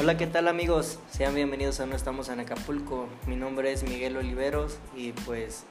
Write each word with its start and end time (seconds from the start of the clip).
Hola, 0.00 0.16
¿qué 0.16 0.28
tal 0.28 0.46
amigos? 0.46 1.00
Sean 1.10 1.34
bienvenidos 1.34 1.80
a 1.80 1.86
No 1.86 1.96
Estamos 1.96 2.28
en 2.28 2.38
Acapulco. 2.38 3.08
Mi 3.26 3.34
nombre 3.34 3.72
es 3.72 3.82
Miguel 3.82 4.16
Oliveros 4.16 4.78
y 4.96 5.10
pues 5.10 5.64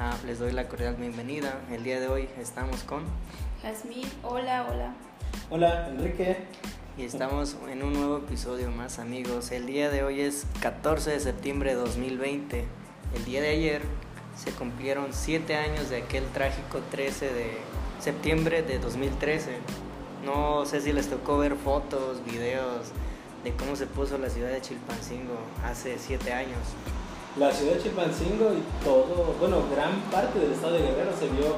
ah, 0.00 0.16
les 0.26 0.40
doy 0.40 0.50
la 0.50 0.66
cordial 0.66 0.96
bienvenida. 0.96 1.60
El 1.70 1.84
día 1.84 2.00
de 2.00 2.08
hoy 2.08 2.28
estamos 2.40 2.82
con... 2.82 3.04
Jazmín, 3.62 4.04
hola, 4.24 4.66
hola. 4.68 4.94
Hola, 5.48 5.88
Enrique. 5.90 6.38
Y 6.98 7.04
estamos 7.04 7.56
en 7.70 7.84
un 7.84 7.92
nuevo 7.92 8.16
episodio 8.16 8.68
más 8.72 8.98
amigos. 8.98 9.52
El 9.52 9.66
día 9.66 9.90
de 9.90 10.02
hoy 10.02 10.22
es 10.22 10.44
14 10.60 11.12
de 11.12 11.20
septiembre 11.20 11.70
de 11.70 11.76
2020. 11.76 12.64
El 13.14 13.24
día 13.24 13.42
de 13.42 13.50
ayer 13.50 13.82
se 14.36 14.50
cumplieron 14.50 15.12
7 15.12 15.54
años 15.54 15.88
de 15.88 15.98
aquel 15.98 16.24
trágico 16.30 16.80
13 16.90 17.32
de 17.32 17.52
septiembre 18.00 18.64
de 18.64 18.80
2013. 18.80 19.52
No 20.24 20.66
sé 20.66 20.80
si 20.80 20.92
les 20.92 21.08
tocó 21.08 21.38
ver 21.38 21.54
fotos, 21.54 22.24
videos 22.24 22.90
de 23.44 23.54
cómo 23.56 23.74
se 23.76 23.86
puso 23.86 24.18
la 24.18 24.28
ciudad 24.30 24.50
de 24.50 24.60
Chilpancingo 24.60 25.34
hace 25.64 25.96
7 25.98 26.32
años. 26.32 26.58
La 27.38 27.50
ciudad 27.50 27.74
de 27.74 27.82
Chilpancingo 27.82 28.52
y 28.52 28.84
todo, 28.84 29.34
bueno, 29.40 29.62
gran 29.74 30.00
parte 30.10 30.38
del 30.38 30.52
estado 30.52 30.74
de 30.74 30.80
Guerrero 30.82 31.10
se 31.18 31.28
vio, 31.28 31.56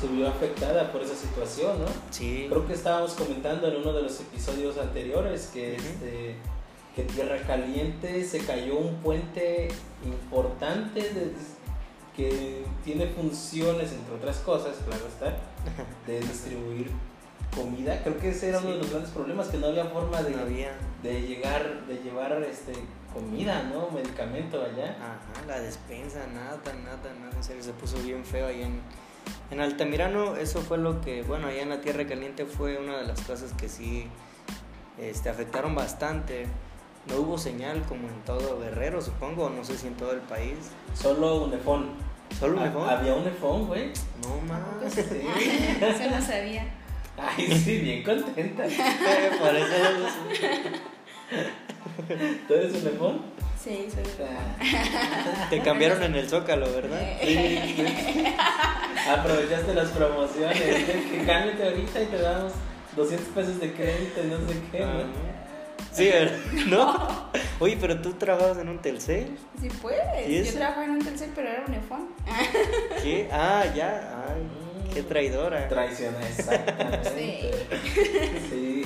se 0.00 0.06
vio 0.08 0.28
afectada 0.28 0.92
por 0.92 1.02
esa 1.02 1.14
situación, 1.16 1.78
¿no? 1.80 1.86
Sí. 2.10 2.46
Creo 2.48 2.66
que 2.66 2.74
estábamos 2.74 3.12
comentando 3.14 3.66
en 3.68 3.76
uno 3.76 3.92
de 3.92 4.02
los 4.02 4.20
episodios 4.20 4.76
anteriores 4.78 5.50
que, 5.52 5.76
Ujú. 5.78 5.82
este, 5.88 6.34
que 6.94 7.02
Tierra 7.04 7.38
Caliente 7.46 8.22
se 8.24 8.38
cayó 8.40 8.76
un 8.78 8.96
puente 8.96 9.68
importante 10.04 11.00
de- 11.00 11.32
que 12.16 12.64
tiene 12.82 13.06
funciones, 13.08 13.92
entre 13.92 14.14
otras 14.14 14.38
cosas, 14.38 14.74
claro 14.86 15.02
está, 15.06 15.36
de 16.06 16.20
distribuir 16.26 16.90
comida. 17.56 18.00
Creo 18.02 18.18
que 18.18 18.30
ese 18.30 18.50
era 18.50 18.58
uno 18.58 18.70
de 18.70 18.78
los 18.78 18.90
grandes 18.90 19.10
problemas, 19.10 19.48
que 19.48 19.58
no 19.58 19.66
había 19.68 19.86
forma 19.86 20.22
de, 20.22 20.30
No 20.36 20.42
había. 20.42 20.72
de 21.02 21.22
llegar, 21.22 21.86
de 21.86 21.96
llevar 22.02 22.32
este, 22.48 22.72
comida, 23.12 23.62
¿no? 23.72 23.88
Medicamento 23.90 24.62
allá. 24.62 24.96
Ajá, 25.00 25.46
la 25.46 25.60
despensa, 25.60 26.26
nada, 26.34 26.58
nada, 26.84 27.12
nada, 27.20 27.36
en 27.36 27.42
serio, 27.44 27.62
se 27.62 27.72
puso 27.72 27.96
bien 28.02 28.24
feo 28.24 28.46
ahí 28.46 28.62
en, 28.62 28.80
en 29.50 29.60
Altamirano, 29.60 30.36
eso 30.36 30.60
fue 30.60 30.78
lo 30.78 31.00
que, 31.00 31.22
bueno, 31.22 31.46
allá 31.48 31.62
en 31.62 31.70
la 31.70 31.80
Tierra 31.80 32.06
Caliente 32.06 32.44
fue 32.44 32.78
una 32.78 32.98
de 32.98 33.06
las 33.06 33.20
cosas 33.22 33.52
que 33.54 33.68
sí 33.68 34.06
este, 34.98 35.28
afectaron 35.30 35.74
bastante. 35.74 36.46
No 37.08 37.18
hubo 37.18 37.38
señal 37.38 37.82
como 37.88 38.08
en 38.08 38.20
todo 38.24 38.58
Guerrero, 38.58 39.00
supongo, 39.00 39.48
no 39.48 39.62
sé 39.64 39.76
si 39.78 39.86
en 39.86 39.94
todo 39.94 40.10
el 40.12 40.18
país. 40.20 40.56
Solo 40.94 41.44
un 41.44 41.52
efón. 41.54 41.90
¿Solo 42.40 42.54
un 42.56 42.58
Ha- 42.58 42.64
iPhone? 42.64 42.88
Había 42.90 43.14
un 43.14 43.26
efón, 43.28 43.66
güey. 43.68 43.92
No 44.22 44.40
más. 44.52 44.92
Sí. 44.92 45.00
Eso 45.80 46.10
no 46.10 46.20
sabía. 46.20 46.66
Ay, 47.18 47.60
sí, 47.64 47.78
bien 47.78 48.02
contenta. 48.02 48.64
Por 49.38 49.56
eso 49.56 49.74
¿Tú 52.48 52.54
eres 52.54 52.74
un 52.74 52.88
efón? 52.88 53.22
Sí, 53.62 53.88
soy 53.92 54.04
te 55.50 55.60
cambiaron 55.60 56.02
en 56.04 56.14
el 56.14 56.28
Zócalo, 56.28 56.72
¿verdad? 56.72 57.00
Aprovechaste 59.08 59.74
las 59.74 59.88
promociones. 59.88 60.60
¿eh? 60.60 61.04
Que 61.10 61.24
cámbiate 61.24 61.64
ahorita 61.64 62.02
y 62.02 62.06
te 62.06 62.18
damos 62.18 62.52
200 62.94 63.28
pesos 63.28 63.60
de 63.60 63.72
crédito 63.72 64.20
y 64.22 64.26
no 64.28 64.36
sé 64.48 64.60
qué. 64.70 64.84
Ah, 64.84 65.02
¿no? 65.02 65.36
Sí, 65.90 66.08
¿verdad? 66.08 66.38
¿no? 66.68 67.30
Oye, 67.58 67.76
pero 67.80 68.00
tú 68.00 68.12
trabajas 68.12 68.58
en 68.58 68.68
un 68.68 68.78
Telcel. 68.78 69.36
Sí 69.60 69.68
puedes. 69.82 70.46
Yo 70.46 70.52
trabajaba 70.58 70.84
en 70.84 70.90
un 70.90 71.04
Telcel, 71.04 71.32
pero 71.34 71.48
era 71.48 71.64
un 71.66 71.74
iPhone. 71.74 72.08
¿Qué? 73.02 73.28
Ah, 73.32 73.64
ya. 73.74 74.24
Ay, 74.28 74.42
qué 74.96 75.02
traidora. 75.02 75.68
Traiciona, 75.68 76.26
exactamente. 76.26 77.10
Sí. 78.48 78.82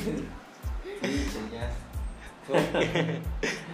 Sí, 1.02 1.18
ya. 1.52 1.70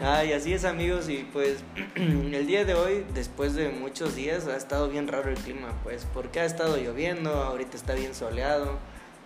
Ay, 0.19 0.33
así 0.34 0.53
es 0.53 0.65
amigos 0.65 1.09
y 1.09 1.27
pues 1.33 1.65
el 1.97 2.47
día 2.47 2.65
de 2.65 2.75
hoy, 2.75 3.06
después 3.15 3.55
de 3.55 3.71
muchos 3.71 4.15
días, 4.15 4.47
ha 4.49 4.56
estado 4.56 4.88
bien 4.88 5.09
raro 5.09 5.31
el 5.31 5.37
clima, 5.37 5.69
pues 5.83 6.06
porque 6.12 6.41
ha 6.41 6.44
estado 6.44 6.77
lloviendo, 6.77 7.31
ahorita 7.31 7.77
está 7.77 7.94
bien 7.94 8.15
soleado. 8.15 8.78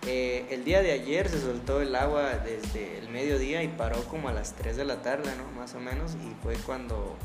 Eh, 0.07 0.45
el 0.49 0.63
día 0.63 0.81
de 0.81 0.93
ayer 0.93 1.27
se 1.27 1.39
soltó 1.41 1.81
el 1.81 1.95
agua 1.95 2.37
desde 2.43 2.97
el 2.97 3.09
mediodía 3.09 3.61
y 3.61 3.67
paró 3.67 4.03
como 4.05 4.29
a 4.29 4.33
las 4.33 4.53
3 4.53 4.77
de 4.77 4.85
la 4.85 5.01
tarde, 5.01 5.29
¿no? 5.37 5.59
Más 5.59 5.75
o 5.75 5.79
menos, 5.79 6.15
y 6.15 6.33
fue 6.41 6.55
cuando 6.65 7.17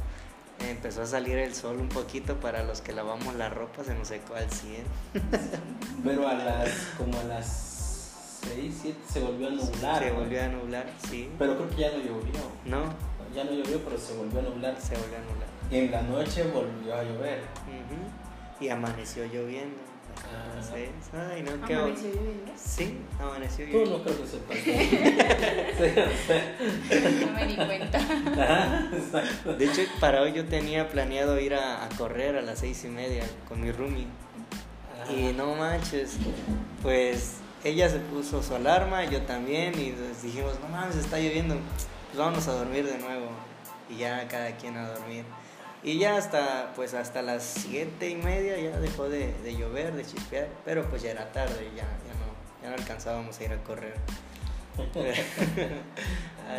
empezó 0.61 1.03
a 1.03 1.07
salir 1.07 1.37
el 1.39 1.55
sol 1.55 1.77
un 1.79 1.89
poquito 1.89 2.37
para 2.41 2.63
los 2.65 2.81
que 2.81 2.93
lavamos 2.93 3.35
la 3.37 3.49
ropa, 3.49 3.85
se 3.85 3.95
nos 3.95 4.09
secó 4.09 4.35
al 4.35 4.51
100. 4.51 4.85
Pero 6.05 6.29
a 6.29 6.35
las, 6.35 6.71
como 6.99 7.19
a 7.19 7.25
las 7.25 8.41
6, 8.55 8.75
7 8.83 8.99
se 9.13 9.21
volvió 9.21 9.49
a 9.49 9.51
nublar. 9.51 10.03
Se 10.03 10.11
volvió 10.13 10.43
a 10.43 10.49
nublar, 10.49 10.87
sí. 11.09 11.29
Pero 11.39 11.57
creo 11.57 11.71
que 11.71 11.77
ya 11.77 11.91
no 11.93 11.99
llovió. 11.99 12.41
No, 12.65 12.95
Ya 13.35 13.45
no 13.45 13.51
llovió, 13.53 13.81
pero 13.85 13.99
se 13.99 14.15
volvió 14.15 14.41
a 14.41 14.43
nublar. 14.43 14.77
se 14.81 14.95
volvió 14.97 15.17
a 15.17 15.21
nublar. 15.21 15.49
Y 15.71 15.77
en 15.79 15.91
la 15.91 16.03
noche 16.03 16.45
volvió 16.45 16.95
a 16.95 17.03
llover. 17.03 17.41
Ujú. 17.67 18.65
Y 18.65 18.69
amaneció 18.69 19.25
lloviendo. 19.27 19.77
Ah. 20.35 21.33
Ay, 21.33 21.43
no, 21.43 21.67
qué 21.67 21.75
Amaneció 21.75 22.09
lloviendo. 22.09 22.53
Sí, 22.57 22.99
amaneció 23.21 23.65
Tú 23.67 23.73
lloviendo. 23.73 23.99
no 23.99 24.05
creo 24.05 24.21
que 24.21 24.27
sepas. 24.27 24.57
Sí, 25.77 26.01
o 26.01 26.27
sea, 26.27 27.27
No 27.27 27.33
me 27.33 27.47
di 27.47 27.57
cuenta. 27.57 27.99
ajá, 27.99 28.91
exacto. 28.93 29.55
De 29.55 29.65
hecho, 29.67 29.83
para 30.01 30.23
hoy 30.23 30.33
yo 30.33 30.45
tenía 30.47 30.89
planeado 30.89 31.39
ir 31.41 31.55
a, 31.55 31.85
a 31.85 31.89
correr 31.91 32.37
a 32.37 32.43
las 32.43 32.59
seis 32.59 32.85
y 32.85 32.89
media 32.89 33.25
con 33.49 33.61
mi 33.61 33.71
roomie. 33.73 34.07
Y 35.17 35.33
no 35.35 35.55
manches, 35.55 36.17
pues 36.83 37.37
ella 37.63 37.89
se 37.89 37.99
puso 38.01 38.43
su 38.43 38.55
alarma, 38.57 39.05
yo 39.05 39.23
también, 39.23 39.73
y 39.79 39.93
dijimos, 40.23 40.59
no 40.61 40.69
mames, 40.69 40.97
está 40.97 41.19
lloviendo, 41.19 41.55
pues 42.07 42.19
vámonos 42.19 42.49
a 42.49 42.53
dormir 42.53 42.85
de 42.87 42.99
nuevo. 42.99 43.29
Y 43.89 43.99
ya 43.99 44.27
cada 44.29 44.51
quien 44.57 44.77
a 44.77 44.89
dormir. 44.89 45.25
Y 45.87 45.99
ya 45.99 46.17
hasta, 46.17 46.73
pues 46.75 46.95
hasta 46.95 47.23
las 47.23 47.45
siete 47.45 48.11
y 48.11 48.17
media 48.17 48.59
ya 48.59 48.77
dejó 48.81 49.09
de, 49.09 49.33
de 49.45 49.57
llover, 49.57 49.95
de 49.95 50.05
chispear, 50.05 50.49
pero 50.65 50.83
pues 50.91 51.03
ya 51.03 51.13
era 51.13 51.31
tarde, 51.31 51.71
ya, 51.77 51.85
ya, 51.85 52.15
no, 52.19 52.61
ya 52.61 52.71
no 52.71 52.75
alcanzábamos 52.75 53.39
a 53.39 53.45
ir 53.45 53.53
a 53.53 53.63
correr. 53.63 53.95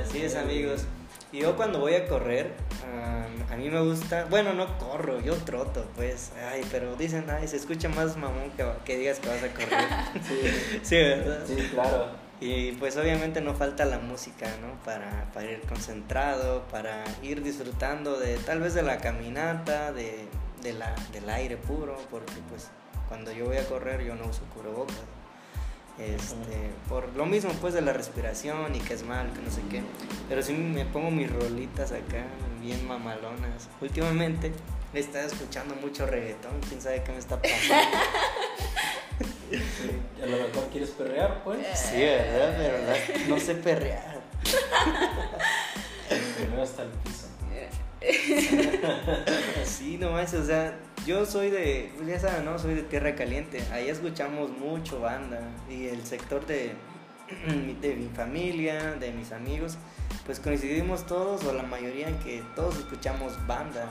Así 0.02 0.22
es 0.22 0.34
amigos. 0.38 0.86
Y 1.34 1.40
yo 1.40 1.58
cuando 1.58 1.80
voy 1.80 1.96
a 1.96 2.08
correr, 2.08 2.54
am, 2.86 3.52
a 3.52 3.58
mí 3.58 3.70
me 3.70 3.82
gusta, 3.82 4.24
bueno, 4.30 4.54
no 4.54 4.78
corro, 4.78 5.20
yo 5.20 5.36
troto, 5.36 5.86
pues, 5.98 6.32
ay, 6.50 6.66
pero 6.72 6.96
dicen, 6.96 7.30
ay, 7.30 7.50
se 7.50 7.58
escucha 7.58 7.90
más 7.90 8.16
mamón 8.16 8.52
que, 8.52 8.66
que 8.86 8.98
digas 8.98 9.20
que 9.20 9.28
vas 9.28 9.44
a 9.44 9.50
correr. 9.50 9.90
Sí, 10.26 10.80
sí, 10.84 10.96
¿verdad? 10.96 11.44
sí, 11.46 11.70
claro. 11.74 12.27
Y 12.40 12.74
pues 12.74 12.96
obviamente 12.98 13.42
no 13.42 13.56
falta 13.56 13.84
la 13.86 13.98
música, 13.98 14.48
¿no? 14.62 14.84
Para, 14.84 15.32
para 15.34 15.52
ir 15.52 15.62
concentrado, 15.62 16.64
para 16.70 17.04
ir 17.24 17.42
disfrutando 17.42 18.20
de 18.20 18.38
tal 18.38 18.60
vez 18.60 18.76
de 18.76 18.84
la 18.84 19.00
caminata, 19.00 19.92
de, 19.92 20.28
de 20.62 20.74
la, 20.74 20.94
del 21.12 21.30
aire 21.30 21.58
puro, 21.58 21.98
porque 22.12 22.34
pues 22.50 22.70
cuando 23.08 23.32
yo 23.32 23.46
voy 23.46 23.58
a 23.58 23.68
correr 23.68 24.04
yo 24.04 24.16
no 24.16 24.28
uso 24.28 24.42
cubrebocas. 24.54 24.96
Este, 25.98 26.70
por 26.88 27.12
lo 27.16 27.26
mismo 27.26 27.52
pues 27.60 27.74
de 27.74 27.82
la 27.82 27.92
respiración 27.92 28.76
y 28.76 28.80
que 28.80 28.94
es 28.94 29.04
mal, 29.04 29.34
que 29.34 29.42
no 29.42 29.50
sé 29.50 29.62
qué. 29.70 29.82
Pero 30.30 30.44
sí 30.44 30.54
me 30.54 30.86
pongo 30.86 31.10
mis 31.10 31.32
rolitas 31.32 31.92
acá, 31.92 32.24
bien 32.62 32.88
mamalonas. 32.88 33.68
Últimamente 33.82 34.52
he 34.98 35.02
estado 35.02 35.28
escuchando 35.28 35.76
mucho 35.76 36.06
reggaetón, 36.06 36.60
quién 36.68 36.82
sabe 36.82 37.04
qué 37.04 37.12
me 37.12 37.20
está 37.20 37.42
pasando. 37.42 37.98
Sí, 39.50 39.92
a 40.22 40.26
lo 40.26 40.38
mejor 40.38 40.68
quieres 40.72 40.90
perrear, 40.92 41.42
pues. 41.44 41.60
Sí, 41.74 42.02
¿verdad? 42.02 42.54
Pero 42.58 42.78
la- 42.80 43.28
no 43.30 43.40
sé 43.40 43.56
perrear. 43.56 44.20
Primero 46.38 46.62
hasta 46.64 46.84
el 46.84 46.90
piso. 46.90 47.28
Sí, 49.66 49.98
no 49.98 50.12
manches, 50.12 50.42
o 50.42 50.46
sea, 50.46 50.78
yo 51.06 51.26
soy 51.26 51.50
de, 51.50 51.92
pues 51.96 52.08
ya 52.10 52.20
saben, 52.20 52.46
¿no? 52.46 52.60
Soy 52.60 52.74
de 52.76 52.84
Tierra 52.84 53.16
Caliente. 53.16 53.64
Ahí 53.72 53.90
escuchamos 53.90 54.52
mucho 54.52 55.00
banda. 55.00 55.40
Y 55.70 55.88
el 55.88 56.06
sector 56.06 56.46
de, 56.46 56.74
de 57.82 57.96
mi 57.96 58.10
familia, 58.10 58.92
de 59.00 59.12
mis 59.14 59.32
amigos, 59.32 59.78
pues 60.26 60.40
coincidimos 60.40 61.06
todos, 61.08 61.44
o 61.46 61.54
la 61.54 61.64
mayoría, 61.64 62.10
en 62.10 62.20
que 62.20 62.44
todos 62.56 62.78
escuchamos 62.78 63.34
banda. 63.48 63.90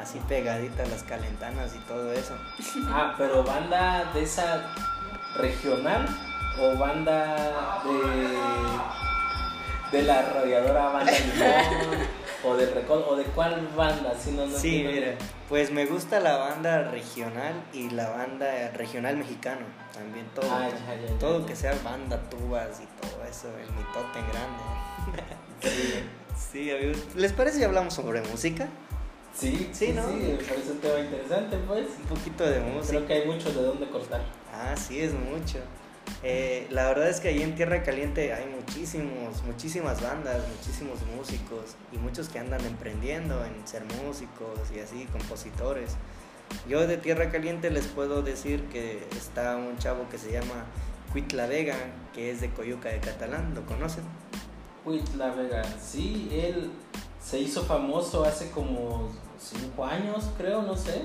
Así 0.00 0.18
pegaditas 0.28 0.88
las 0.88 1.02
calentanas 1.02 1.74
y 1.74 1.78
todo 1.80 2.12
eso. 2.12 2.34
Ah, 2.88 3.14
pero 3.18 3.42
banda 3.44 4.10
de 4.14 4.22
esa 4.22 4.72
regional 5.36 6.06
o 6.58 6.76
banda 6.76 7.82
de 7.84 8.38
de 9.98 10.02
la 10.04 10.22
radiadora 10.22 10.88
banda 10.88 11.12
limón 11.34 12.06
o 12.44 12.56
del 12.56 12.72
recol 12.72 13.04
o 13.08 13.16
de 13.16 13.24
cuál 13.24 13.68
banda 13.76 14.14
si 14.18 14.30
no 14.32 14.46
no 14.46 14.56
Sí, 14.56 14.80
entiendo 14.80 14.92
mira, 14.92 15.14
pues 15.48 15.70
me 15.72 15.84
gusta 15.86 16.20
la 16.20 16.36
banda 16.36 16.84
regional 16.90 17.54
y 17.72 17.90
la 17.90 18.08
banda 18.10 18.70
regional 18.74 19.16
mexicano. 19.16 19.66
También 19.92 20.26
todo, 20.34 20.46
Ah, 20.50 20.68
ya, 20.68 20.94
ya, 20.94 21.08
ya, 21.08 21.18
todo 21.18 21.44
que 21.44 21.56
sea 21.56 21.74
banda, 21.84 22.18
tubas 22.30 22.80
y 22.80 22.86
todo 23.00 23.24
eso, 23.28 23.48
el 23.58 23.70
mitote 23.72 24.20
grande. 24.32 24.62
Sí. 25.62 26.04
Sí, 26.52 26.70
amigos. 26.70 26.96
¿Les 27.16 27.32
parece 27.34 27.58
si 27.58 27.64
hablamos 27.64 27.92
sobre 27.92 28.22
música? 28.22 28.66
Sí, 29.34 29.68
Sí, 29.72 29.86
sí, 29.86 29.92
¿no? 29.92 30.06
sí, 30.08 30.14
me 30.14 30.34
parece 30.44 30.72
un 30.72 30.78
tema 30.78 30.98
interesante, 31.00 31.56
pues. 31.66 31.86
Un 32.00 32.16
poquito 32.16 32.44
de 32.44 32.60
música. 32.60 32.96
Creo 32.96 33.06
que 33.06 33.12
hay 33.14 33.26
mucho 33.26 33.52
de 33.52 33.62
dónde 33.62 33.88
cortar. 33.88 34.22
Ah, 34.52 34.76
sí, 34.76 35.00
es 35.00 35.12
mucho. 35.12 35.58
Eh, 36.22 36.66
la 36.70 36.88
verdad 36.88 37.08
es 37.08 37.20
que 37.20 37.28
ahí 37.28 37.42
en 37.42 37.54
Tierra 37.54 37.82
Caliente 37.82 38.32
hay 38.32 38.46
muchísimos, 38.46 39.42
muchísimas 39.44 40.02
bandas, 40.02 40.42
muchísimos 40.56 40.98
músicos 41.16 41.76
y 41.92 41.98
muchos 41.98 42.28
que 42.28 42.38
andan 42.38 42.64
emprendiendo 42.66 43.44
en 43.44 43.66
ser 43.66 43.84
músicos 44.04 44.58
y 44.74 44.80
así, 44.80 45.06
compositores. 45.12 45.92
Yo 46.68 46.86
de 46.86 46.96
Tierra 46.96 47.30
Caliente 47.30 47.70
les 47.70 47.86
puedo 47.86 48.22
decir 48.22 48.64
que 48.64 49.06
está 49.16 49.56
un 49.56 49.78
chavo 49.78 50.08
que 50.10 50.18
se 50.18 50.32
llama 50.32 50.66
Cuitla 51.12 51.46
Vega, 51.46 51.76
que 52.12 52.30
es 52.30 52.40
de 52.40 52.50
Coyuca 52.50 52.88
de 52.88 52.98
Catalán, 53.00 53.54
¿lo 53.54 53.64
conocen? 53.64 54.04
La 55.16 55.30
Vega, 55.30 55.62
sí, 55.80 56.28
él 56.32 56.70
se 57.22 57.38
hizo 57.38 57.62
famoso 57.62 58.24
hace 58.24 58.50
como 58.50 59.08
cinco 59.38 59.84
años, 59.84 60.24
creo, 60.36 60.62
no 60.62 60.76
sé. 60.76 61.02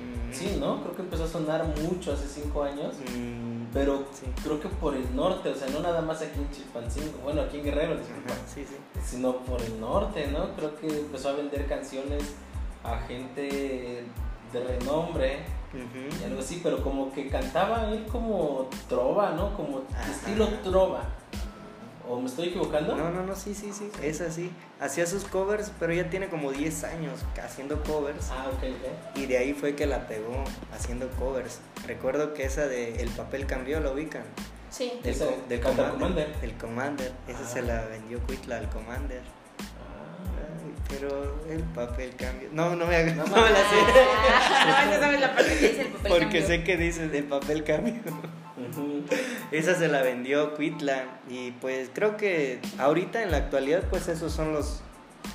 Mm, 0.00 0.32
Sí, 0.32 0.56
¿no? 0.60 0.80
Creo 0.82 0.94
que 0.94 1.02
empezó 1.02 1.24
a 1.24 1.28
sonar 1.28 1.64
mucho 1.82 2.12
hace 2.12 2.26
cinco 2.28 2.62
años. 2.62 2.94
mm, 3.14 3.64
Pero 3.72 4.04
sí. 4.12 4.26
creo 4.42 4.60
que 4.60 4.68
por 4.68 4.94
el 4.94 5.14
norte, 5.14 5.48
o 5.50 5.54
sea, 5.54 5.68
no 5.68 5.80
nada 5.80 6.00
más 6.02 6.22
aquí 6.22 6.38
en 6.38 6.50
Chilpancingo, 6.50 7.18
bueno, 7.24 7.42
aquí 7.42 7.58
en 7.58 7.64
Guerrero, 7.64 7.96
disculpa, 7.96 8.34
sí, 8.54 8.64
sí. 8.64 8.76
sino 9.04 9.38
por 9.38 9.60
el 9.60 9.80
norte, 9.80 10.28
¿no? 10.28 10.54
Creo 10.56 10.76
que 10.76 10.86
empezó 11.00 11.30
a 11.30 11.32
vender 11.32 11.66
canciones 11.66 12.22
a 12.84 12.96
gente 13.00 14.04
de 14.52 14.64
renombre 14.64 15.44
y 16.20 16.24
algo 16.24 16.40
así, 16.40 16.60
pero 16.62 16.82
como 16.82 17.12
que 17.12 17.28
cantaba 17.28 17.88
él 17.90 18.04
como 18.10 18.68
trova, 18.88 19.32
¿no? 19.32 19.54
Como 19.56 19.82
Ajá. 19.92 20.10
estilo 20.10 20.48
trova. 20.64 21.02
¿O 22.10 22.18
me 22.20 22.26
estoy 22.26 22.48
equivocando? 22.48 22.96
No, 22.96 23.10
no, 23.10 23.22
no, 23.22 23.36
sí, 23.36 23.54
sí, 23.54 23.70
sí, 23.72 23.88
es 24.02 24.20
así. 24.20 24.50
Hacía 24.80 25.06
sus 25.06 25.22
covers, 25.24 25.70
pero 25.78 25.92
ya 25.92 26.10
tiene 26.10 26.28
como 26.28 26.50
10 26.50 26.82
años 26.84 27.20
haciendo 27.40 27.80
covers. 27.84 28.30
Ah, 28.30 28.46
ok, 28.52 28.64
ok. 28.64 29.16
Y 29.16 29.26
de 29.26 29.38
ahí 29.38 29.52
fue 29.54 29.76
que 29.76 29.86
la 29.86 30.08
pegó 30.08 30.42
haciendo 30.74 31.08
covers. 31.10 31.60
Recuerdo 31.86 32.34
que 32.34 32.44
esa 32.44 32.66
de 32.66 33.00
El 33.00 33.10
papel 33.10 33.46
cambió, 33.46 33.78
¿la 33.78 33.92
ubican? 33.92 34.24
Sí. 34.70 34.92
Del, 35.04 35.14
Esa 35.14 35.26
Commander. 35.62 35.90
Commander. 35.92 36.34
El 36.42 36.52
Commander. 36.54 37.12
Esa 37.28 37.40
Ah. 37.44 37.46
se 37.48 37.62
la 37.62 37.84
vendió 37.86 38.18
Cuitla 38.26 38.58
al 38.58 38.68
Commander. 38.70 39.20
Ah. 39.60 40.80
Pero 40.88 41.44
el 41.48 41.62
papel 41.62 42.16
cambió. 42.16 42.48
No, 42.52 42.74
no 42.74 42.86
me 42.86 42.96
hagas. 42.96 43.14
No 43.16 43.24
No, 43.24 43.36
me 43.36 43.50
la 43.50 43.56
sé. 43.56 43.76
Ah, 44.52 44.86
no, 44.92 44.98
sabes 45.00 45.20
la 45.20 45.34
parte 45.34 45.56
que 45.58 45.68
dice 45.68 45.80
el 45.82 45.88
papel 45.88 46.10
Porque 46.10 46.24
cambio. 46.40 46.46
sé 46.46 46.64
que 46.64 46.76
dice 46.76 47.04
el 47.04 47.24
papel 47.24 47.62
cambió. 47.64 47.94
Ujú. 48.04 49.04
Esa 49.50 49.74
se 49.74 49.88
la 49.88 50.02
vendió 50.02 50.54
Cuitla 50.54 51.04
y 51.28 51.50
pues 51.52 51.90
creo 51.92 52.16
que 52.16 52.60
ahorita 52.78 53.22
en 53.22 53.30
la 53.32 53.38
actualidad 53.38 53.82
pues 53.90 54.08
esos 54.08 54.32
son 54.32 54.52
los... 54.52 54.80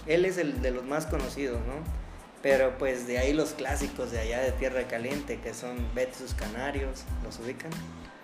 Él 0.08 0.26
es 0.26 0.38
el 0.38 0.62
de 0.62 0.72
los 0.72 0.84
más 0.86 1.06
conocidos, 1.06 1.60
¿no? 1.68 1.74
Pero 2.42 2.78
pues 2.78 3.08
de 3.08 3.18
ahí 3.18 3.34
los 3.34 3.52
clásicos 3.52 4.12
de 4.12 4.20
allá 4.20 4.40
de 4.42 4.52
Tierra 4.54 4.84
Caliente 4.88 5.40
que 5.40 5.54
son 5.54 5.76
Betty 5.96 6.14
sus 6.16 6.34
Canarios, 6.34 7.04
¿los 7.24 7.40
ubican? 7.40 7.72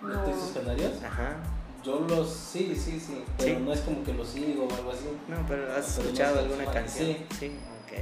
No. 0.01 0.23
¿Tú 0.23 0.29
y 0.31 0.33
sus 0.33 0.51
canarios? 0.51 0.93
Ajá. 1.03 1.37
Yo 1.83 1.99
los, 2.07 2.31
sí, 2.31 2.73
sí, 2.75 2.99
sí, 2.99 3.23
pero 3.37 3.55
Sí. 3.57 3.63
no 3.65 3.73
es 3.73 3.79
como 3.81 4.03
que 4.03 4.13
los 4.13 4.29
sigo 4.29 4.65
o 4.67 4.75
algo 4.75 4.91
así. 4.91 5.05
No, 5.27 5.37
pero 5.47 5.63
has 5.75 5.93
Pero 5.95 6.03
escuchado 6.07 6.39
alguna 6.39 6.65
sí. 6.65 6.69
canción. 6.71 7.17
Sí, 7.39 7.51
ok. 7.85 7.97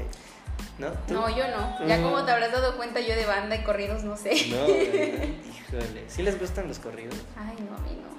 ¿No? 0.79 0.87
¿Tú? 1.07 1.13
No, 1.13 1.29
yo 1.29 1.43
no. 1.49 1.85
Ya 1.87 1.97
Mm. 1.97 2.03
como 2.03 2.23
te 2.25 2.31
habrás 2.31 2.51
dado 2.51 2.75
cuenta, 2.77 2.99
yo 3.01 3.15
de 3.15 3.25
banda 3.25 3.55
y 3.55 3.63
corridos 3.63 4.03
no 4.03 4.15
sé. 4.17 4.47
No, 4.49 4.55
¿verdad? 4.65 5.27
híjole. 5.67 6.05
¿Sí 6.09 6.23
les 6.23 6.39
gustan 6.39 6.67
los 6.67 6.79
corridos? 6.79 7.15
Ay, 7.37 7.55
no, 7.69 7.75
a 7.75 7.79
mí 7.81 7.99
no. 8.01 8.09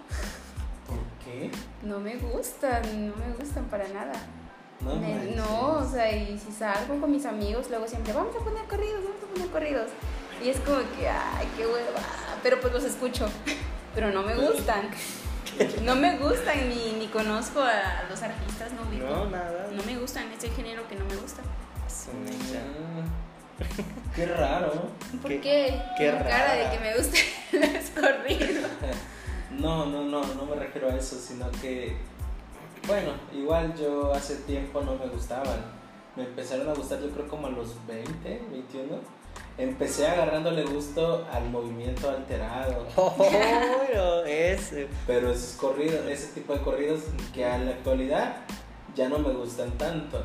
¿Por 0.87 0.99
qué? 1.25 1.51
No 1.83 1.99
me 2.01 2.17
gustan, 2.17 2.83
no 3.09 3.15
me 3.17 3.33
gustan 3.39 3.65
para 3.67 3.89
nada. 3.89 4.13
No, 4.81 4.95
Me- 4.97 5.33
no, 5.37 5.73
o 5.79 5.91
sea, 5.91 6.11
y 6.11 6.39
si 6.39 6.53
salgo 6.53 6.99
con 7.01 7.11
mis 7.11 7.27
amigos, 7.27 7.69
luego 7.69 7.87
siempre, 7.87 8.13
vamos 8.13 8.35
a 8.35 8.45
poner 8.45 8.65
corridos, 8.65 9.03
vamos 9.05 9.23
a 9.25 9.35
poner 9.35 9.49
corridos. 9.51 9.89
Y 10.43 10.49
es 10.49 10.59
como 10.61 10.79
que, 10.99 11.09
ay, 11.09 11.47
qué 11.57 11.67
hueva. 11.67 12.01
Pero 12.43 12.61
pues 12.61 12.73
los 12.73 12.85
escucho. 12.85 13.29
Pero 13.95 14.11
no 14.11 14.23
me 14.23 14.35
gustan. 14.35 14.91
No 15.83 15.97
me 15.97 16.17
gustan, 16.17 16.69
ni, 16.69 16.93
ni 16.93 17.09
conozco 17.09 17.61
a 17.61 18.05
los 18.09 18.23
artistas, 18.23 18.71
no 18.73 18.89
ubico. 18.89 19.05
No, 19.05 19.27
nada. 19.27 19.69
No 19.73 19.83
me 19.83 19.99
gustan, 19.99 20.31
es 20.33 20.45
el 20.45 20.53
género 20.53 20.87
que 20.89 20.95
no 20.95 21.05
me 21.07 21.17
gusta. 21.17 21.43
Su 21.91 22.13
mecha. 22.19 22.63
Qué 24.15 24.27
raro. 24.27 24.73
¿Por 25.21 25.31
Qué- 25.31 25.41
qué? 25.41 25.83
cara 25.99 26.55
de 26.55 26.71
que 26.71 26.79
me 26.79 26.97
gustan 26.97 27.21
los 27.53 27.91
corridos. 27.95 28.71
No, 29.51 29.85
no, 29.85 30.05
no, 30.05 30.23
no 30.25 30.47
me 30.47 30.55
refiero 30.55 30.89
a 30.89 30.95
eso, 30.97 31.17
sino 31.17 31.51
que, 31.61 31.95
bueno, 32.87 33.11
igual 33.35 33.75
yo 33.77 34.15
hace 34.15 34.37
tiempo 34.37 34.81
no 34.81 34.95
me 34.95 35.07
gustaban. 35.09 35.61
Me 36.17 36.23
empezaron 36.23 36.69
a 36.69 36.73
gustar 36.73 37.01
yo 37.01 37.11
creo 37.11 37.29
como 37.29 37.49
a 37.49 37.51
los 37.51 37.75
20, 37.87 38.43
21. 38.51 38.97
Empecé 39.59 40.07
agarrándole 40.07 40.65
gusto 40.65 41.27
al 41.31 41.51
movimiento 41.51 42.09
alterado, 42.09 42.87
Oh, 42.97 44.23
ese. 44.25 44.89
pero 45.07 45.31
esos 45.33 45.57
corridos, 45.57 46.07
ese 46.07 46.29
tipo 46.29 46.55
de 46.55 46.61
corridos 46.63 47.01
que 47.35 47.45
a 47.45 47.59
la 47.59 47.73
actualidad 47.73 48.37
ya 48.95 49.09
no 49.09 49.19
me 49.19 49.31
gustan 49.33 49.71
tanto. 49.73 50.25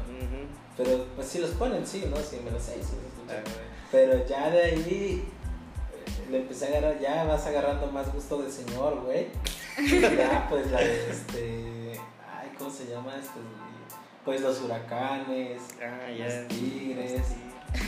Pero 0.77 1.05
pues 1.15 1.27
si 1.27 1.39
los 1.39 1.51
ponen, 1.51 1.85
sí, 1.87 2.05
¿no? 2.09 2.17
Sí, 2.17 2.39
me 2.43 2.51
los 2.51 2.61
sé, 2.61 2.73
sí. 2.75 2.95
Ah, 3.29 3.33
güey. 3.43 3.65
Pero 3.91 4.27
ya 4.27 4.49
de 4.49 4.61
ahí 4.63 5.23
eh, 5.93 6.31
le 6.31 6.37
empecé 6.41 6.65
a 6.65 6.67
agarrar, 6.69 6.99
ya 6.99 7.23
vas 7.23 7.45
agarrando 7.45 7.87
más 7.91 8.11
gusto 8.13 8.41
de 8.41 8.51
señor, 8.51 9.01
güey. 9.01 9.27
ya, 10.17 10.47
pues 10.49 10.69
la 10.71 10.79
de 10.79 11.09
este. 11.09 11.99
Ay, 12.27 12.51
¿cómo 12.57 12.69
se 12.69 12.87
llama 12.87 13.15
este? 13.15 13.39
Pues 14.25 14.41
los 14.41 14.61
huracanes, 14.61 15.61
Ah, 15.81 16.11
ya. 16.11 16.25
los 16.25 16.47
tigres. 16.49 17.21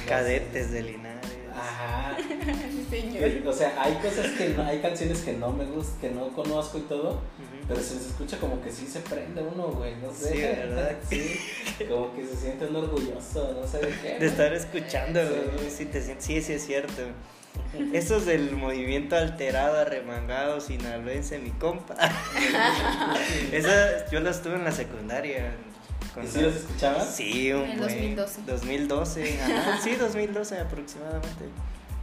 Cadetes 0.07 0.71
de 0.71 0.81
Linares. 0.83 1.31
Ajá. 1.55 2.15
Señor. 2.89 3.47
O 3.47 3.53
sea, 3.53 3.73
hay 3.81 3.93
cosas 3.95 4.27
que 4.37 4.49
no, 4.49 4.63
hay 4.63 4.79
canciones 4.79 5.21
que 5.21 5.33
no 5.33 5.51
me 5.51 5.65
gustan, 5.65 5.99
que 5.99 6.09
no 6.11 6.27
conozco 6.29 6.77
y 6.77 6.81
todo, 6.81 7.09
Ujú. 7.11 7.56
Pero 7.67 7.81
se 7.81 7.95
les 7.95 8.05
escucha 8.07 8.37
como 8.37 8.61
que 8.61 8.71
sí 8.71 8.87
se 8.87 8.99
prende 9.01 9.41
uno, 9.41 9.67
güey, 9.67 9.95
no 9.97 10.13
sé. 10.13 10.31
Sí, 10.33 10.41
¿verdad? 10.41 10.95
Sí, 11.09 11.39
como 11.87 12.15
que 12.15 12.25
se 12.25 12.35
siente 12.35 12.65
uno 12.65 12.79
orgulloso, 12.79 13.53
no 13.61 13.67
sé 13.67 13.79
de 13.79 13.93
qué. 14.01 14.17
De 14.19 14.25
estar 14.27 14.53
escuchando, 14.53 15.19
Sí. 15.21 15.33
güey. 15.57 15.69
Sí, 15.69 15.85
te 15.85 16.01
sientes- 16.01 16.25
sí, 16.25 16.41
sí 16.41 16.53
es 16.53 16.65
cierto. 16.65 17.03
Esos 17.91 18.25
del 18.25 18.51
movimiento 18.55 19.15
alterado, 19.15 19.77
arremangado, 19.79 20.61
sinaloense, 20.61 21.39
mi 21.39 21.49
compa. 21.51 21.95
Esa 23.51 24.09
yo 24.09 24.19
las 24.19 24.41
tuve 24.41 24.55
en 24.55 24.63
la 24.63 24.71
secundaria. 24.71 25.53
con 26.13 26.23
¿Y 26.23 26.27
sí 26.27 26.37
la- 26.41 26.47
los 26.47 26.55
escuchabas? 26.55 27.15
Sí, 27.15 27.51
un 27.53 27.63
En 27.63 27.71
el 27.71 27.77
buen- 27.79 28.15
2012. 28.15 28.41
2012, 28.47 29.41
ajá, 29.41 29.79
sí, 29.83 29.95
2012 29.95 30.59
aproximadamente. 30.59 31.45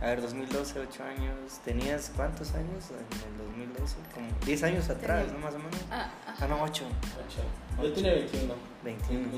A 0.05 0.09
ver, 0.09 0.21
2012, 0.21 0.81
8 0.81 1.03
años. 1.05 1.35
¿Tenías 1.65 2.13
cuántos 2.15 2.53
años 2.55 2.85
en 2.91 3.31
el 3.31 3.39
2012? 3.39 3.97
Como 4.15 4.27
10 4.45 4.63
años 4.65 4.91
atrás, 4.91 5.33
¿no? 5.33 5.39
Más 5.39 5.55
o 5.55 5.59
menos. 5.59 5.81
Ah, 5.91 6.11
ah. 6.27 6.35
Ah, 6.41 6.47
no, 6.47 6.63
8. 6.63 6.85
Ocho. 6.85 7.83
Yo 7.83 7.93
tenía 7.95 8.13
21. 8.13 8.55
21. 8.85 9.29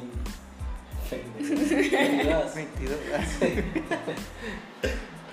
22. 1.11 2.54
22. 2.54 2.99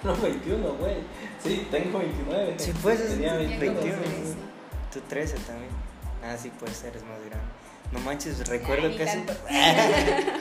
No, 0.04 0.16
21, 0.18 0.74
güey. 0.74 0.98
Sí, 1.42 1.68
tengo 1.72 1.98
29. 2.00 2.54
Sí, 2.60 2.74
pues, 2.84 3.00
es- 3.00 3.13
Tenía 3.13 3.30
Ya 3.32 3.38
21. 3.38 3.60
Tengo 3.60 3.80
13. 3.80 4.25
sí. 4.25 4.36
Tú 4.94 5.00
13 5.08 5.38
también. 5.48 5.72
Ah, 6.24 6.38
sí, 6.38 6.52
pues 6.60 6.84
eres 6.84 7.02
más 7.04 7.20
grande. 7.25 7.48
No 7.94 8.00
manches, 8.00 8.48
recuerdo 8.48 8.88
Ay, 8.88 8.98
que. 8.98 10.34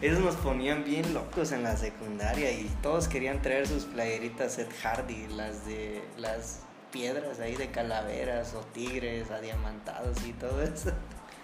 Esos 0.06 0.20
nos 0.20 0.36
ponían 0.36 0.84
bien 0.84 1.14
locos 1.14 1.50
en 1.52 1.62
la 1.62 1.76
secundaria 1.76 2.52
y 2.52 2.70
todos 2.82 3.08
querían 3.08 3.42
traer 3.42 3.66
sus 3.66 3.84
playeritas 3.84 4.58
Ed 4.58 4.68
Hardy, 4.82 5.26
las 5.28 5.66
de 5.66 6.02
las 6.18 6.60
piedras 6.92 7.40
ahí 7.40 7.56
de 7.56 7.70
calaveras 7.70 8.54
o 8.54 8.60
tigres 8.60 9.30
adiamantados 9.30 10.18
y 10.26 10.32
todo 10.34 10.62
eso. 10.62 10.92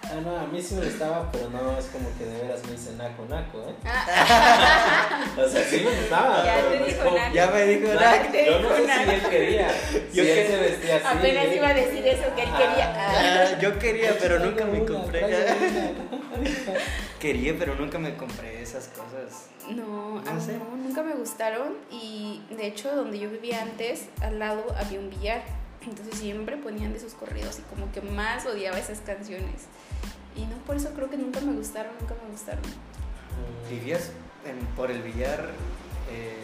Ah, 0.06 0.20
no, 0.22 0.36
a 0.36 0.46
mí 0.46 0.60
sí 0.62 0.74
me 0.74 0.84
gustaba, 0.84 1.30
pero 1.32 1.48
no 1.50 1.76
es 1.78 1.86
como 1.86 2.08
que 2.18 2.24
de 2.26 2.42
veras 2.42 2.60
me 2.66 2.74
hice 2.74 2.92
naco, 2.92 3.24
naco, 3.28 3.62
¿eh? 3.68 3.74
Ah, 3.84 5.24
O 5.38 5.48
sea, 5.48 5.64
sí 5.64 5.80
me 5.84 5.90
gustaba. 5.90 6.44
Ya 6.44 6.56
te 6.68 6.84
dijo 6.84 7.04
como- 7.04 7.16
naco. 7.16 7.34
Ya 7.34 7.46
me 7.50 7.62
dijo, 7.64 7.88
No, 7.94 8.00
"Nah, 8.00 8.30
te 8.30 8.46
Yo 8.46 8.60
no 8.60 8.68
sé 8.70 8.76
si 8.82 8.86
naco". 8.86 9.10
él 9.10 9.22
quería. 9.30 9.70
Si 9.70 10.16
Yo 10.16 10.22
él 10.22 10.28
que- 10.34 10.46
se 10.46 10.56
vestía 10.58 10.96
así. 10.96 11.06
apenas 11.18 11.44
él- 11.46 11.54
iba 11.54 11.68
a 11.68 11.74
decir 11.74 12.06
eso 12.06 12.34
que 12.36 12.42
él 12.42 12.48
Ajá. 12.48 12.58
quería. 12.58 12.94
Ah. 12.96 13.48
Ah, 13.54 13.58
yo 13.60 13.78
quería, 13.78 14.16
pero 14.20 14.38
nunca 14.40 14.64
me 14.66 14.84
compré. 14.84 15.22
Quería, 17.18 17.54
pero 17.58 17.74
nunca 17.76 17.98
me 17.98 18.16
compré 18.16 18.60
esas 18.62 18.88
cosas. 18.88 19.46
No, 19.70 20.18
a 20.26 20.32
No 20.34 20.40
sé. 20.40 20.58
no, 20.58 20.76
nunca 20.76 21.02
me 21.02 21.14
gustaron 21.14 21.74
y 21.90 22.42
de 22.50 22.66
hecho 22.66 22.94
donde 22.94 23.18
yo 23.18 23.30
vivía 23.30 23.62
antes, 23.62 24.06
al 24.20 24.38
lado 24.38 24.62
había 24.78 24.98
un 25.00 25.08
billar, 25.08 25.42
entonces 25.86 26.18
siempre 26.18 26.56
ponían 26.58 26.92
de 26.92 26.98
esos 26.98 27.14
corridos 27.14 27.58
y 27.60 27.62
como 27.62 27.90
que 27.92 28.02
más 28.02 28.44
odiaba 28.44 28.78
esas 28.78 29.00
canciones. 29.00 29.62
Y 30.36 30.46
no, 30.46 30.56
por 30.66 30.76
eso 30.76 30.90
creo 30.94 31.08
que 31.10 31.16
nunca 31.16 31.40
me 31.40 31.52
gustaron, 31.52 31.92
nunca 32.00 32.14
me 32.24 32.30
gustaron. 32.30 32.62
¿Vivías 33.70 34.10
en- 34.44 34.64
por 34.76 34.90
el 34.90 35.02
billar? 35.02 35.50
eh, 36.10 36.36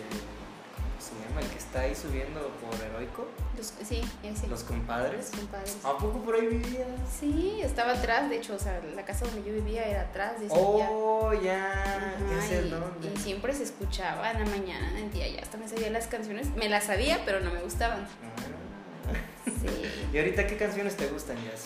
¿Cómo 0.76 1.00
se 1.22 1.28
llama? 1.28 1.40
El 1.40 1.46
que 1.48 1.58
está 1.58 1.80
ahí 1.80 1.94
subiendo 1.94 2.40
por 2.60 2.74
Heroico. 2.80 3.26
Los, 3.56 3.72
sí, 3.86 4.02
ese. 4.22 4.46
Los 4.48 4.62
compadres. 4.64 5.30
Los 5.30 5.40
compadres. 5.40 5.76
¿A 5.84 5.96
poco 5.98 6.18
por 6.22 6.34
ahí 6.34 6.46
vivías? 6.46 6.86
Sí, 7.18 7.60
estaba 7.62 7.92
atrás, 7.92 8.28
de 8.30 8.36
hecho, 8.36 8.54
o 8.54 8.58
sea, 8.58 8.80
la 8.94 9.04
casa 9.04 9.24
donde 9.26 9.42
yo 9.48 9.52
vivía 9.54 9.84
era 9.84 10.02
atrás 10.02 10.38
de 10.40 10.46
ese 10.46 10.54
billar. 10.54 10.88
Oh, 10.92 11.32
ya. 11.32 11.72
Ajá, 11.72 12.14
Ya 12.36 12.42
sé 12.46 12.66
y, 12.66 12.70
dónde. 12.70 13.12
y 13.14 13.16
siempre 13.18 13.54
se 13.54 13.62
escuchaba 13.64 14.30
en 14.30 14.40
la 14.40 14.46
mañana, 14.50 14.90
en 14.98 15.04
el 15.06 15.12
día, 15.12 15.26
ya 15.28 15.40
hasta 15.42 15.56
me 15.58 15.68
sabía 15.68 15.90
las 15.90 16.06
canciones, 16.06 16.48
me 16.56 16.68
las 16.68 16.84
sabía, 16.84 17.22
pero 17.24 17.40
no 17.40 17.50
me 17.50 17.60
gustaban. 17.62 18.02
Ah. 18.02 19.14
Sí. 19.46 19.82
¿Y 20.12 20.18
ahorita 20.18 20.46
qué 20.46 20.56
canciones 20.56 20.96
te 20.96 21.06
gustan, 21.08 21.36
Jazz? 21.44 21.64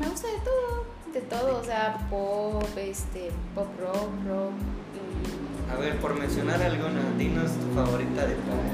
Me 0.00 0.08
gusta 0.08 0.26
de 0.28 0.38
todo, 0.38 0.84
de 1.14 1.20
todo, 1.20 1.60
o 1.60 1.64
sea, 1.64 2.06
pop, 2.10 2.62
este, 2.76 3.30
pop 3.54 3.68
rock, 3.80 4.10
rock. 4.26 4.52
mm, 4.52 5.70
A 5.72 5.76
ver, 5.76 5.96
por 5.98 6.14
mencionar 6.18 6.60
alguna, 6.60 7.00
dinos 7.16 7.52
tu 7.52 7.72
favorita 7.74 8.26
de 8.26 8.34
pop. 8.34 8.64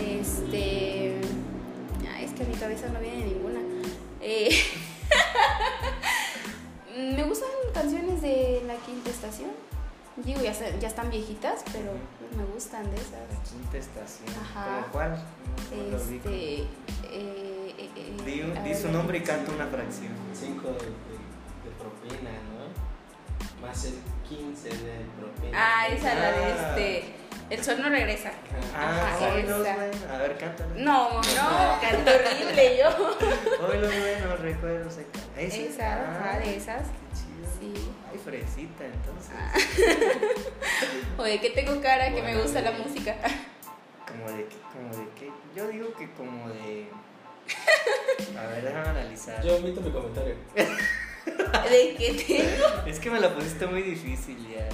Este. 0.00 1.18
es 1.20 2.32
que 2.36 2.42
a 2.42 2.46
mi 2.46 2.54
cabeza 2.54 2.88
no 2.92 3.00
viene 3.00 3.24
ninguna. 3.24 3.60
Eh, 4.20 4.50
me 7.16 7.22
gustan 7.24 7.48
canciones 7.72 8.20
de 8.20 8.62
la 8.66 8.74
quinta 8.84 9.08
estación. 9.08 9.50
Digo, 10.16 10.42
ya, 10.42 10.50
están 10.50 11.08
viejitas, 11.10 11.62
pero 11.72 11.92
me 12.36 12.44
gustan 12.44 12.84
de 12.90 12.96
La 12.96 13.78
esas. 13.78 14.20
Ajá. 14.40 14.64
¿Cómo 14.64 14.86
cuál? 14.92 15.10
No. 15.12 15.96
Este. 15.96 16.62
eh, 16.62 16.66
eh, 17.12 17.90
eh, 17.96 18.62
Di, 18.64 18.74
su 18.74 18.90
nombre 18.90 19.18
y 19.18 19.22
canta 19.22 19.52
una 19.52 19.66
fracción. 19.66 20.12
5 20.32 20.66
de, 20.68 20.72
de- 20.74 20.80
de 20.80 21.70
propina, 21.78 22.30
¿no? 22.30 23.66
Más 23.66 23.84
el 23.84 23.98
15 24.28 24.68
de 24.68 25.06
propina. 25.18 25.52
Ah, 25.54 25.86
esa 25.88 26.14
la 26.14 26.32
de 26.32 26.44
Ah. 26.44 26.68
este. 26.70 27.14
El 27.50 27.64
sol 27.64 27.82
no 27.82 27.88
regresa. 27.88 28.30
Ah, 28.76 29.08
Ajá, 29.16 29.34
hoy 29.34 29.42
los 29.42 29.60
esa. 29.66 29.74
buenos. 29.74 29.96
A 30.08 30.18
ver, 30.18 30.38
cántala. 30.38 30.70
No, 30.76 31.10
no, 31.14 31.20
canto 31.80 32.10
horrible 32.12 32.78
yo. 32.78 33.66
Hoy 33.66 33.78
los 33.78 33.90
buenos 34.00 34.40
recuerdos 34.40 34.94
se 34.94 35.06
¿Esa? 35.36 35.56
Esa, 35.56 36.32
Ah, 36.32 36.38
de 36.38 36.56
esas. 36.56 36.82
Qué 36.82 37.16
chido. 37.16 37.74
Sí. 37.74 37.89
Ay, 38.10 38.18
fresita, 38.18 38.84
entonces. 38.84 39.32
Ah. 39.34 39.52
Oye, 41.22 41.40
que 41.40 41.50
tengo 41.50 41.80
cara 41.80 42.12
que 42.12 42.22
me 42.22 42.40
gusta 42.40 42.60
la 42.60 42.72
música. 42.72 43.16
Como 44.06 44.30
de 44.36 44.46
qué, 44.46 44.56
como 44.72 44.96
de 44.96 45.10
qué. 45.18 45.30
Yo 45.54 45.68
digo 45.68 45.94
que 45.94 46.10
como 46.12 46.48
de. 46.48 46.88
A 48.38 48.46
ver, 48.46 48.64
déjame 48.64 48.88
analizar. 48.88 49.44
Yo 49.44 49.56
omito 49.56 49.80
mi 49.80 49.90
comentario. 49.90 50.34
¿De 50.54 51.94
qué 51.96 52.24
tengo? 52.26 52.86
Es 52.86 52.98
que 52.98 53.10
me 53.10 53.20
la 53.20 53.34
pusiste 53.34 53.66
muy 53.66 53.82
difícil, 53.82 54.36
ya. 54.48 54.68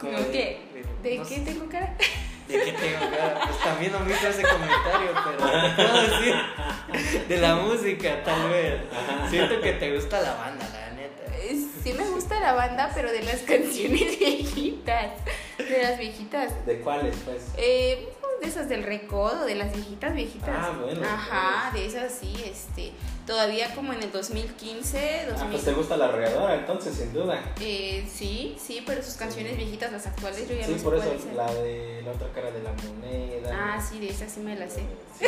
Como 0.00 0.18
¿No 0.18 0.30
qué? 0.30 0.60
¿De 1.02 1.18
no 1.18 1.24
qué 1.26 1.34
sé, 1.36 1.40
tengo 1.42 1.68
cara? 1.68 1.94
¿De 2.48 2.60
qué 2.60 2.72
tengo 2.72 3.10
cara? 3.10 3.40
Pues 3.46 3.58
también 3.60 3.94
omito 3.94 4.26
ese 4.26 4.42
comentario, 4.42 5.10
pero 5.24 5.38
¿qué 5.38 5.82
puedo 5.82 6.02
decir? 6.02 6.34
De 7.28 7.38
la 7.38 7.56
música, 7.56 8.22
tal 8.24 8.50
vez. 8.50 8.80
Siento 9.30 9.60
que 9.60 9.72
te 9.72 9.94
gusta 9.94 10.20
la 10.20 10.34
banda, 10.34 10.68
la 10.68 10.90
neta. 10.90 11.36
Eh, 11.36 11.56
Sí 11.82 11.92
me 11.92 12.04
gusta 12.04 12.15
la 12.40 12.52
banda, 12.54 12.90
pero 12.94 13.10
de 13.10 13.22
las 13.22 13.40
canciones 13.42 14.18
viejitas. 14.18 15.12
De 15.58 15.82
las 15.82 15.98
viejitas. 15.98 16.66
¿De 16.66 16.80
cuáles, 16.80 17.14
pues? 17.24 17.42
Eh, 17.56 18.08
de 18.40 18.46
esas 18.48 18.68
del 18.68 18.82
recodo, 18.82 19.44
de 19.46 19.54
las 19.54 19.72
viejitas, 19.74 20.14
viejitas. 20.14 20.50
Ah, 20.56 20.72
bueno, 20.80 21.00
Ajá, 21.06 21.70
de 21.72 21.86
esas 21.86 22.12
sí, 22.12 22.34
este. 22.44 22.92
Todavía 23.26 23.74
como 23.74 23.92
en 23.92 24.02
el 24.02 24.12
2015, 24.12 25.20
Ah, 25.24 25.30
2000. 25.30 25.50
pues 25.50 25.64
te 25.64 25.72
gusta 25.72 25.96
la 25.96 26.08
regadora, 26.12 26.54
entonces, 26.54 26.94
sin 26.94 27.12
duda. 27.12 27.42
Eh, 27.60 28.06
sí, 28.12 28.56
sí, 28.62 28.84
pero 28.86 29.02
sus 29.02 29.14
canciones 29.14 29.56
viejitas, 29.56 29.90
las 29.90 30.06
actuales, 30.06 30.48
yo 30.48 30.54
ya 30.54 30.64
Sí, 30.66 30.72
no 30.72 30.78
sé 30.78 30.84
por 30.84 30.94
eso 30.96 31.12
la 31.34 31.52
de 31.54 32.02
la 32.04 32.12
otra 32.12 32.28
cara 32.32 32.50
de 32.52 32.62
la 32.62 32.70
moneda. 32.72 33.50
Ah, 33.74 33.80
sí, 33.80 33.98
de 33.98 34.10
esas 34.10 34.30
sí 34.30 34.40
me 34.40 34.54
las 34.54 34.74
sé. 34.74 34.82
Sí, 35.18 35.26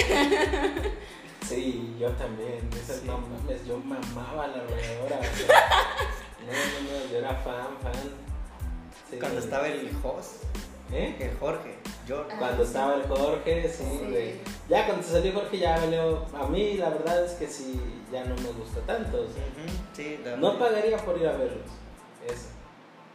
Sí, 1.49 1.97
yo 1.99 2.11
también. 2.13 2.69
Esas 2.81 2.97
Sí. 3.01 3.07
no 3.07 3.19
mames, 3.19 3.65
yo 3.67 3.79
mamaba 3.79 4.49
la 4.49 4.63
o 4.65 5.09
sea, 5.09 5.21
no, 6.49 6.91
no, 6.93 7.05
no, 7.05 7.11
yo 7.11 7.19
era 7.19 7.35
fan, 7.35 7.77
fan. 7.83 7.93
Sí. 9.11 9.17
Cuando 9.19 9.39
estaba 9.41 9.69
el 9.69 9.91
host, 10.03 10.45
¿Eh? 10.93 11.17
el 11.21 11.37
Jorge, 11.39 11.75
yo. 12.07 12.27
Ah, 12.31 12.37
Cuando 12.39 12.63
sí. 12.63 12.69
estaba 12.69 12.95
el 12.95 13.03
Jorge, 13.03 13.69
sí, 13.69 13.85
Sí. 13.85 14.07
güey. 14.11 14.35
Ya 14.69 14.87
cuando 14.87 15.03
se 15.03 15.13
salió 15.13 15.33
Jorge, 15.33 15.59
ya 15.59 15.79
valió. 15.79 16.25
A 16.35 16.47
mí, 16.49 16.75
la 16.75 16.91
verdad 16.91 17.25
es 17.25 17.33
que 17.33 17.47
sí, 17.47 17.81
ya 18.13 18.25
no 18.25 18.35
me 18.37 18.51
gusta 18.53 18.81
tanto. 18.87 19.23
o 19.23 19.27
sea, 19.29 20.37
no 20.37 20.59
pagaría 20.59 20.97
por 20.99 21.19
ir 21.19 21.27
a 21.27 21.33
verlos. 21.33 21.67
Eso. 22.27 22.49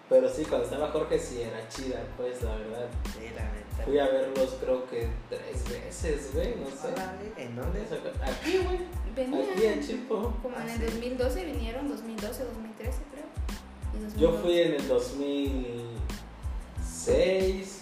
Pero 0.09 0.29
sí, 0.29 0.43
cuando 0.45 0.65
estaba 0.65 0.89
Jorge, 0.91 1.17
sí 1.17 1.41
era 1.41 1.67
chida, 1.69 1.99
pues, 2.17 2.41
la 2.43 2.55
verdad. 2.55 2.87
Sí, 3.13 3.25
la 3.35 3.43
neta. 3.51 3.83
Fui 3.85 3.97
a 3.99 4.05
verlos, 4.07 4.57
creo 4.61 4.87
que 4.89 5.09
tres 5.29 5.63
veces, 5.69 6.33
güey, 6.33 6.55
no 6.55 6.67
sé. 6.67 6.93
¿En 7.41 7.55
dónde? 7.55 7.81
Aquí, 8.21 8.57
güey. 8.59 8.79
Venían. 9.15 9.49
Aquí 9.51 9.65
en 9.65 9.81
Chipo. 9.85 10.33
Como 10.41 10.55
en 10.57 10.63
Ah, 10.63 10.73
el 10.73 10.79
sí. 10.79 10.85
2012 10.85 11.45
vinieron, 11.45 11.87
2012, 11.89 12.43
2013 12.45 12.97
creo. 13.11 13.25
Yo 14.17 14.31
2012. 14.31 14.41
fui 14.43 14.59
en 14.59 14.73
el 14.73 14.87
2006, 14.87 17.81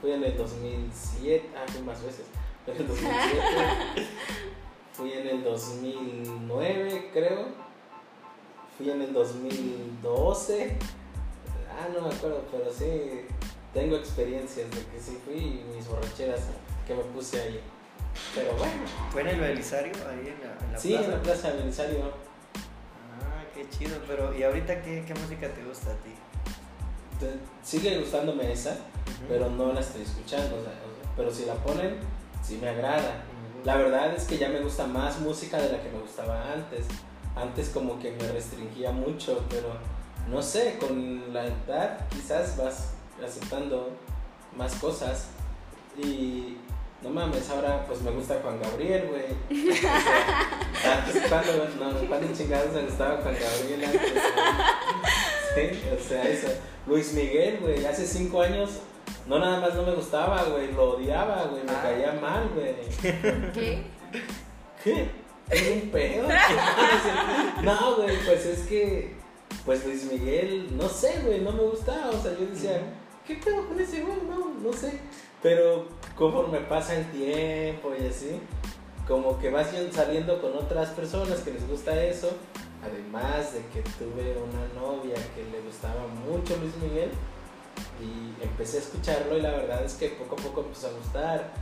fui 0.00 0.12
en 0.12 0.24
el 0.24 0.36
2007, 0.36 1.50
ah, 1.56 1.64
fui 1.68 1.82
más 1.82 2.02
veces. 2.02 2.24
Fui 2.64 2.74
en 2.74 2.80
el 2.82 2.88
2007, 2.88 4.08
fui 4.92 5.12
en 5.12 5.26
el 5.28 5.44
2009, 5.44 7.10
creo. 7.12 7.46
Fui 8.78 8.90
en 8.90 9.02
el 9.02 9.12
2012. 9.12 10.76
Ah, 11.70 11.88
no 11.94 12.00
me 12.08 12.14
acuerdo, 12.14 12.44
pero 12.50 12.72
sí 12.72 12.86
tengo 13.74 13.96
experiencias 13.96 14.70
de 14.70 14.78
que 14.86 14.98
sí 15.00 15.18
fui 15.24 15.34
y 15.36 15.64
mis 15.76 15.86
borracheras 15.86 16.40
que 16.86 16.94
me 16.94 17.02
puse 17.04 17.40
ahí. 17.40 17.60
Pero 18.34 18.52
bueno, 18.54 18.72
¿Fue 19.10 19.22
en 19.22 19.28
el 19.28 19.40
Belisario, 19.40 19.92
ahí 20.08 20.28
en 20.28 20.40
la, 20.46 20.66
en 20.66 20.72
la 20.72 20.78
sí, 20.78 20.88
plaza? 20.90 21.04
en 21.04 21.10
la 21.10 21.22
Plaza 21.22 21.50
Belisario. 21.52 21.98
Ah, 23.20 23.42
qué 23.54 23.68
chido, 23.70 23.98
pero 24.06 24.36
¿y 24.36 24.42
ahorita 24.42 24.82
qué, 24.82 25.04
qué 25.06 25.14
música 25.14 25.48
te 25.48 25.62
gusta 25.64 25.90
a 25.90 25.94
ti? 25.96 26.10
Te- 27.18 27.38
Sigue 27.62 27.98
gustándome 27.98 28.52
esa. 28.52 28.76
Pero 29.28 29.50
no 29.50 29.72
la 29.72 29.80
estoy 29.80 30.02
escuchando. 30.02 30.56
o 30.56 30.62
sea, 30.62 30.72
pero 31.16 31.30
si 31.32 31.44
la 31.44 31.54
ponen, 31.54 31.96
sí 32.42 32.58
me 32.60 32.68
agrada. 32.68 33.22
La 33.64 33.76
verdad 33.76 34.14
es 34.14 34.24
que 34.24 34.38
ya 34.38 34.48
me 34.48 34.60
gusta 34.60 34.86
más 34.86 35.20
música 35.20 35.58
de 35.60 35.70
la 35.70 35.82
que 35.82 35.90
me 35.90 35.98
gustaba 35.98 36.52
antes. 36.52 36.86
Antes 37.36 37.68
como 37.70 37.98
que 37.98 38.12
me 38.12 38.26
restringía 38.32 38.90
mucho, 38.92 39.44
pero 39.50 39.74
no 40.28 40.42
sé, 40.42 40.78
con 40.80 41.32
la 41.32 41.46
edad 41.46 42.08
quizás 42.08 42.56
vas 42.56 42.94
aceptando 43.24 43.90
más 44.56 44.74
cosas. 44.76 45.26
Y 45.98 46.56
no 47.02 47.10
mames, 47.10 47.48
ahora 47.50 47.84
pues 47.86 48.00
me 48.02 48.10
gusta 48.10 48.38
Juan 48.42 48.58
Gabriel, 48.60 49.08
güey. 49.08 49.70
O 49.80 50.82
sea, 50.82 51.04
antes 51.04 51.22
cuando, 51.28 51.68
no, 51.78 52.08
cuando 52.08 52.34
chingados 52.34 52.72
me 52.72 52.82
gustaba 52.82 53.18
Juan 53.22 53.34
Gabriel 53.34 53.84
antes. 53.84 54.22
Sí, 55.54 55.80
o 55.94 56.08
sea, 56.08 56.22
eso. 56.28 56.48
Luis 56.86 57.12
Miguel, 57.12 57.58
güey, 57.60 57.84
hace 57.84 58.06
cinco 58.06 58.40
años 58.42 58.70
no 59.26 59.38
nada 59.38 59.60
más 59.60 59.74
no 59.74 59.82
me 59.82 59.92
gustaba, 59.92 60.42
güey, 60.44 60.72
lo 60.72 60.92
odiaba, 60.96 61.44
güey, 61.50 61.62
me 61.64 61.72
Ah. 61.72 61.80
caía 61.82 62.12
mal, 62.20 62.48
güey. 62.54 62.74
¿Qué? 63.52 63.82
¿Qué? 64.82 65.10
¿Es 65.50 65.82
un 65.82 65.90
pedo? 65.90 66.28
no, 67.62 67.96
güey, 67.96 68.16
pues 68.24 68.46
es 68.46 68.60
que, 68.66 69.14
pues 69.66 69.84
Luis 69.84 70.04
Miguel, 70.10 70.76
no 70.76 70.88
sé, 70.88 71.20
güey, 71.24 71.40
no 71.40 71.52
me 71.52 71.62
gustaba, 71.62 72.10
o 72.10 72.22
sea, 72.22 72.32
yo 72.38 72.46
decía, 72.46 72.80
¿qué 73.26 73.34
pedo 73.36 73.66
con 73.68 73.78
ese 73.80 74.00
güey? 74.02 74.16
No, 74.28 74.52
no 74.62 74.72
sé. 74.72 74.98
Pero 75.42 75.86
conforme 76.16 76.58
pasa 76.60 76.96
el 76.96 77.10
tiempo 77.10 77.92
y 77.98 78.06
así, 78.06 78.40
como 79.08 79.38
que 79.38 79.50
vas 79.50 79.68
saliendo 79.92 80.40
con 80.40 80.56
otras 80.56 80.90
personas 80.90 81.40
que 81.40 81.52
les 81.52 81.66
gusta 81.68 82.02
eso, 82.04 82.30
además 82.82 83.54
de 83.54 83.60
que 83.72 83.82
tuve 83.98 84.36
una 84.36 84.80
novia 84.80 85.14
que 85.34 85.44
le 85.50 85.60
gustaba 85.62 86.06
mucho 86.26 86.56
Luis 86.56 86.76
Miguel, 86.76 87.10
y 88.00 88.42
empecé 88.42 88.78
a 88.78 88.80
escucharlo 88.80 89.36
y 89.38 89.42
la 89.42 89.50
verdad 89.50 89.84
es 89.84 89.94
que 89.94 90.08
poco 90.08 90.34
a 90.34 90.38
poco 90.38 90.60
empezó 90.62 90.88
a 90.88 90.92
gustar. 90.92 91.52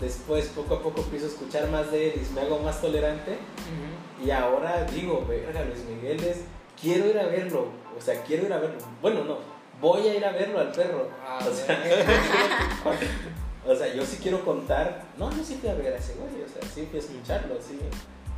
Después 0.00 0.46
poco 0.48 0.74
a 0.74 0.82
poco 0.82 1.00
empiezo 1.00 1.26
a 1.26 1.28
escuchar 1.30 1.68
más 1.70 1.90
de 1.90 2.10
él 2.10 2.22
y 2.22 2.34
me 2.34 2.42
hago 2.42 2.58
más 2.60 2.80
tolerante. 2.80 3.32
Ujú. 3.32 4.24
Y 4.26 4.30
ahora 4.30 4.84
digo, 4.84 5.24
verga, 5.28 5.64
Luis 5.64 5.84
Miguel 5.84 6.22
es, 6.24 6.42
quiero 6.80 7.06
ir 7.06 7.18
a 7.18 7.26
verlo. 7.26 7.66
O 7.96 8.00
sea, 8.00 8.22
quiero 8.22 8.46
ir 8.46 8.52
a 8.52 8.58
verlo. 8.58 8.78
Bueno, 9.02 9.24
no, 9.24 9.38
voy 9.80 10.06
a 10.08 10.14
ir 10.14 10.24
a 10.24 10.32
verlo 10.32 10.60
al 10.60 10.72
perro. 10.72 11.08
Ah, 11.24 11.38
o, 11.40 11.54
sea, 11.54 11.82
bueno. 12.84 13.00
o 13.66 13.74
sea, 13.74 13.94
yo 13.94 14.04
sí 14.04 14.18
quiero 14.20 14.44
contar. 14.44 15.04
No, 15.16 15.30
yo 15.30 15.44
sí 15.44 15.58
fui 15.60 15.68
a 15.68 15.74
ver 15.74 15.94
a 15.94 15.96
ese 15.96 16.14
güey. 16.14 16.42
O 16.42 16.48
sea, 16.48 16.62
sí 16.62 16.86
fui 16.90 16.98
a 16.98 17.02
escucharlo, 17.02 17.56
sí. 17.60 17.78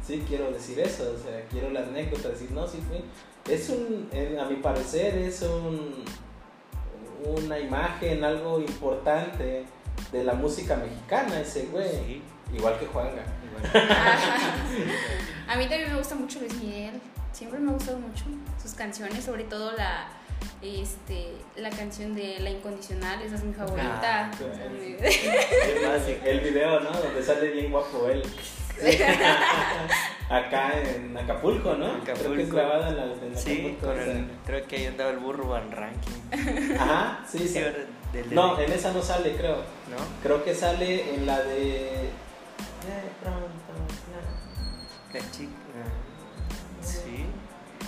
Sí 0.07 0.25
quiero 0.27 0.51
decir 0.51 0.79
eso. 0.81 1.15
O 1.15 1.19
sea, 1.19 1.45
quiero 1.51 1.71
la 1.71 1.81
anécdota, 1.81 2.29
decir, 2.29 2.51
no, 2.53 2.67
sí 2.67 2.79
fui. 2.89 3.05
Es 3.53 3.71
un, 3.71 4.11
a 4.39 4.45
mi 4.45 4.57
parecer, 4.57 5.17
es 5.19 5.43
un, 5.43 6.05
una 7.25 7.59
imagen, 7.59 8.23
algo 8.23 8.61
importante 8.61 9.65
de 10.13 10.25
la 10.25 10.35
música 10.35 10.77
mexicana, 10.77 11.41
ese 11.41 11.67
güey. 11.67 11.89
Sí, 11.89 12.23
Igual 12.53 12.79
que 12.79 12.87
Juanga. 12.87 13.23
igual. 13.45 13.89
A 15.49 15.57
mí 15.57 15.67
también 15.69 15.91
me 15.93 15.99
gusta 15.99 16.15
mucho 16.15 16.41
Luis 16.41 16.55
Miguel. 16.55 17.01
Siempre 17.33 17.61
me 17.61 17.71
ha 17.71 17.75
gustado 17.75 17.99
mucho 17.99 18.25
sus 18.61 18.75
canciones, 18.75 19.25
sobre 19.25 19.45
todo 19.45 19.73
la 19.73 20.09
este 20.63 21.33
la 21.57 21.71
canción 21.71 22.15
de 22.15 22.39
La 22.41 22.51
Incondicional, 22.51 23.21
esa 23.23 23.35
es 23.37 23.45
mi 23.45 23.53
favorita. 23.53 24.31
Ah, 24.31 24.31
Es 25.03 25.87
más, 25.87 26.03
el 26.25 26.41
video, 26.41 26.81
¿no? 26.81 26.91
Donde 26.91 27.23
sale 27.23 27.51
bien 27.51 27.71
guapo 27.71 28.09
él. 28.09 28.23
Acá 30.31 30.73
en 30.81 31.17
Acapulco, 31.19 31.75
¿no? 31.75 31.99
Creo 32.05 32.05
que 32.05 32.13
es 32.13 32.21
Acapulco. 32.21 32.57
grabada 32.57 32.89
en, 32.91 32.97
la, 32.97 33.05
en 33.05 33.37
Sí, 33.37 33.53
Acapulco, 33.79 33.87
con 33.87 33.91
o 34.01 34.03
sea. 34.05 34.13
el, 34.13 34.31
creo 34.47 34.67
que 34.69 34.77
ahí 34.77 34.87
andaba 34.87 35.11
el 35.11 35.19
burro 35.19 35.49
Van 35.49 35.71
Ranking. 35.73 36.77
Ajá, 36.79 37.25
sí, 37.29 37.39
Sí, 37.41 37.49
sí. 37.49 37.59
ahora 37.59 37.79
del- 38.13 38.35
No, 38.35 38.59
en 38.61 38.73
esa 38.73 38.93
no 38.93 39.03
sale, 39.03 39.35
creo. 39.37 39.57
¿no? 39.57 39.97
Creo 40.23 40.43
que 40.45 40.55
sale 40.55 41.15
en 41.15 41.27
la 41.27 41.41
de. 41.43 42.11
La 45.13 45.21
chica. 45.33 45.51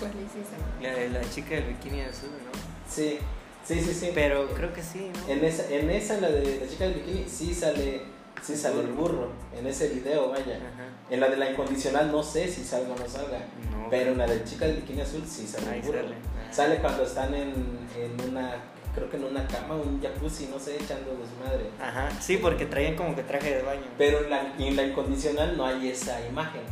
Sí. 0.03 0.09
¿Cuál 0.11 0.25
es 0.25 0.47
esa? 0.47 0.83
La 0.83 0.95
de 1.01 1.09
la 1.11 1.31
chica 1.31 1.55
del 1.55 1.65
bikini 1.65 2.01
azul, 2.03 2.31
¿no? 2.31 2.51
Sí, 2.89 3.19
sí, 3.65 3.81
sí, 3.81 3.95
sí. 3.95 4.11
Pero 4.15 4.49
creo 4.49 4.73
que 4.73 4.83
sí, 4.83 5.11
¿no? 5.15 5.33
En 5.33 5.45
esa, 5.45 5.69
en 5.71 5.91
esa, 5.91 6.21
la 6.21 6.29
de 6.31 6.61
la 6.61 6.69
chica 6.69 6.85
del 6.85 6.95
bikini, 6.95 7.29
sí 7.29 7.55
sale, 7.55 8.03
sí 8.43 8.57
sale 8.57 8.81
el 8.81 8.89
burro. 8.93 9.31
En 9.57 9.67
ese 9.67 9.89
video, 9.89 10.29
vaya. 10.31 10.57
Ajá. 10.57 10.89
En 11.11 11.21
la 11.21 11.29
de 11.29 11.37
la 11.37 11.51
incondicional 11.51 12.11
no 12.11 12.23
sé 12.23 12.49
si 12.49 12.65
salga 12.65 12.95
o 12.95 12.99
no 12.99 13.09
salga. 13.09 13.39
No. 13.71 13.89
Pero 13.91 14.13
en 14.13 14.19
la 14.19 14.27
de 14.27 14.43
chica 14.45 14.67
del 14.67 14.77
bikini 14.77 15.01
azul 15.03 15.23
sí 15.27 15.47
sale 15.47 15.69
Ahí 15.71 15.81
el 15.81 15.87
burro. 15.87 15.99
sale. 16.01 16.15
Ah. 16.15 16.53
Sale 16.53 16.77
cuando 16.77 17.03
están 17.05 17.35
en, 17.35 17.53
en 17.97 18.29
una, 18.31 18.57
creo 18.95 19.09
que 19.11 19.17
en 19.17 19.25
una 19.25 19.47
cama, 19.47 19.75
un 19.77 20.01
jacuzzi, 20.03 20.47
no 20.47 20.59
sé, 20.59 20.77
echando 20.77 21.11
desmadre. 21.17 21.71
Ajá, 21.81 22.11
sí, 22.21 22.37
porque 22.39 22.67
traían 22.67 22.95
como 22.97 23.15
que 23.15 23.23
traje 23.23 23.57
de 23.57 23.63
baño. 23.63 23.85
Pero 23.99 24.25
en 24.25 24.31
la, 24.31 24.55
en 24.59 24.77
la 24.77 24.83
incondicional 24.85 25.57
no 25.57 25.65
hay 25.67 25.89
esa 25.89 26.27
imagen. 26.27 26.63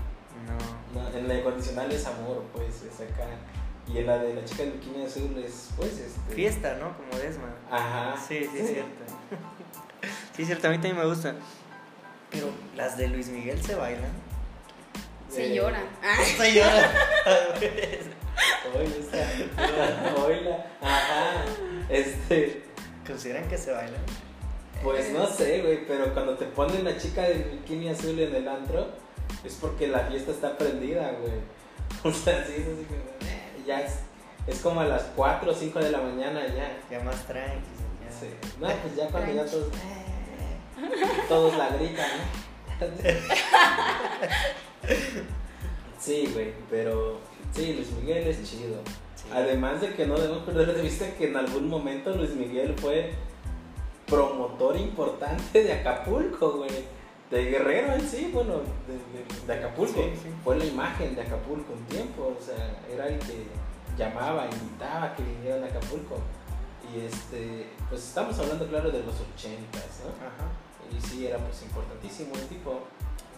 No. 0.46 0.79
En 1.14 1.28
la 1.28 1.34
incondicional 1.34 1.90
es 1.92 2.06
amor, 2.06 2.44
pues, 2.52 2.82
es 2.82 3.00
acá. 3.00 3.26
Y 3.92 3.98
en 3.98 4.06
la 4.06 4.18
de 4.18 4.34
la 4.34 4.44
chica 4.44 4.62
del 4.62 4.72
bikini 4.72 5.04
azul 5.04 5.36
es, 5.44 5.70
pues, 5.76 5.98
este... 5.98 6.34
Fiesta, 6.34 6.76
¿no? 6.80 6.96
Como 6.96 7.20
Desma. 7.22 7.48
Ajá. 7.70 8.14
Sí, 8.16 8.46
sí, 8.52 8.58
es 8.58 8.66
cierto. 8.68 9.04
sí, 10.36 10.42
es 10.42 10.46
cierto, 10.46 10.68
a 10.68 10.70
mí 10.70 10.76
también 10.76 10.98
me 10.98 11.06
gusta. 11.06 11.34
Pero 12.30 12.48
las 12.76 12.96
de 12.96 13.08
Luis 13.08 13.28
Miguel 13.28 13.60
se 13.62 13.74
bailan. 13.74 14.10
Se 15.28 15.46
Eh, 15.52 15.54
lloran. 15.56 15.84
Ah, 16.02 16.16
Se 16.38 16.54
lloran. 16.54 16.90
Oye, 18.76 19.00
esta. 19.00 20.22
Oila. 20.24 20.66
Ajá. 20.80 21.44
Este. 21.88 22.62
¿Consideran 23.06 23.48
que 23.48 23.58
se 23.58 23.72
bailan? 23.72 24.00
Pues 24.82 25.10
no 25.12 25.26
sé, 25.26 25.60
güey, 25.62 25.86
pero 25.86 26.12
cuando 26.14 26.36
te 26.36 26.46
ponen 26.46 26.84
la 26.84 26.96
chica 26.96 27.22
del 27.22 27.42
bikini 27.44 27.88
azul 27.90 28.18
en 28.18 28.34
el 28.34 28.48
antro, 28.48 28.88
es 29.44 29.54
porque 29.60 29.86
la 29.88 30.00
fiesta 30.00 30.30
está 30.32 30.56
prendida, 30.58 31.12
güey. 31.20 31.32
O 32.04 32.12
sea, 32.12 32.44
sí, 32.46 32.52
es 32.56 32.66
así 32.68 32.86
que. 32.88 32.94
eh, 33.26 33.62
Ya 33.66 33.80
es, 33.82 33.94
es 34.46 34.60
como 34.60 34.80
a 34.80 34.84
las 34.86 35.02
4 35.16 35.50
o 35.50 35.54
5 35.54 35.78
de 35.80 35.90
la 35.90 36.00
mañana 36.00 36.46
ya. 36.46 36.78
Ya 36.90 37.02
más 37.04 37.26
tranqui. 37.26 37.66
ya. 38.04 38.10
Sí. 38.20 38.26
No, 38.60 38.68
pues 38.68 38.96
ya 38.96 39.08
cuando 39.08 39.32
ya 39.34 39.44
todos. 39.44 39.66
eh, 39.68 41.20
Todos 41.28 41.56
la 41.56 41.68
gritan, 41.70 42.08
¿no? 42.80 42.80
Sí, 45.98 46.30
güey, 46.32 46.52
pero. 46.70 47.18
Sí, 47.54 47.74
Luis 47.74 47.90
Miguel 47.92 48.26
es 48.28 48.42
chido. 48.48 48.76
Sí. 49.16 49.24
Además 49.32 49.80
de 49.82 49.92
que 49.94 50.06
no 50.06 50.16
debemos 50.18 50.44
perder 50.44 50.74
de 50.74 50.82
vista 50.82 51.14
que 51.16 51.28
en 51.28 51.36
algún 51.36 51.68
momento 51.68 52.10
Luis 52.14 52.30
Miguel 52.34 52.74
fue 52.80 53.12
promotor 54.06 54.76
importante 54.78 55.62
de 55.62 55.72
Acapulco, 55.74 56.52
güey. 56.52 56.70
De 57.30 57.44
Guerrero 57.44 57.92
en 57.94 58.00
sí, 58.08 58.30
bueno, 58.34 58.54
de, 58.58 58.94
de- 58.94 59.46
de 59.46 59.52
Acapulco. 59.54 59.92
Sí, 60.02 60.10
sí. 60.22 60.28
Fue 60.42 60.56
la 60.56 60.64
imagen 60.64 61.14
de 61.14 61.22
Acapulco 61.22 61.72
un 61.72 61.84
tiempo, 61.84 62.36
o 62.38 62.42
sea, 62.44 62.80
era 62.92 63.06
el 63.06 63.18
que 63.20 63.46
llamaba, 63.96 64.46
invitaba 64.46 65.04
a 65.06 65.14
que 65.16 65.22
vinieran 65.22 65.62
a 65.62 65.66
Acapulco. 65.66 66.16
Y 66.92 67.00
este, 67.06 67.68
pues 67.88 68.02
estamos 68.02 68.36
hablando, 68.40 68.66
claro, 68.66 68.90
de 68.90 68.98
los 69.04 69.14
ochentas, 69.20 70.00
¿no? 70.02 70.10
Ajá. 70.26 70.50
Y 70.90 71.00
sí, 71.00 71.26
era 71.26 71.38
pues 71.38 71.62
importantísimo 71.62 72.34
el 72.34 72.46
tipo. 72.48 72.80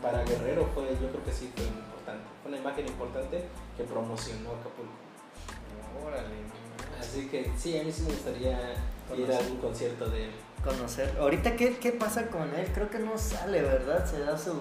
Para 0.00 0.24
Guerrero 0.24 0.66
fue, 0.74 0.84
yo 1.00 1.08
creo 1.10 1.24
que 1.24 1.32
sí 1.32 1.52
fue 1.54 1.64
importante. 1.64 2.24
Fue 2.42 2.50
una 2.50 2.58
imagen 2.60 2.86
importante 2.88 3.44
que 3.76 3.84
promocionó 3.84 4.50
Acapulco. 4.50 4.90
Órale. 6.04 6.34
Así 6.98 7.28
que 7.28 7.50
sí, 7.58 7.78
a 7.78 7.84
mí 7.84 7.92
sí 7.92 8.02
me 8.02 8.10
gustaría 8.10 8.74
ir 9.16 9.30
a 9.32 9.38
algún 9.38 9.58
concierto 9.58 10.08
de 10.08 10.24
él. 10.24 10.30
Conocer. 10.64 11.16
Ahorita, 11.18 11.56
¿qué, 11.56 11.76
¿qué 11.76 11.92
pasa 11.92 12.28
con 12.28 12.42
él? 12.54 12.68
Creo 12.72 12.88
que 12.88 12.98
no 12.98 13.18
sale, 13.18 13.62
¿verdad? 13.62 14.08
Se 14.08 14.20
da 14.20 14.38
su. 14.38 14.52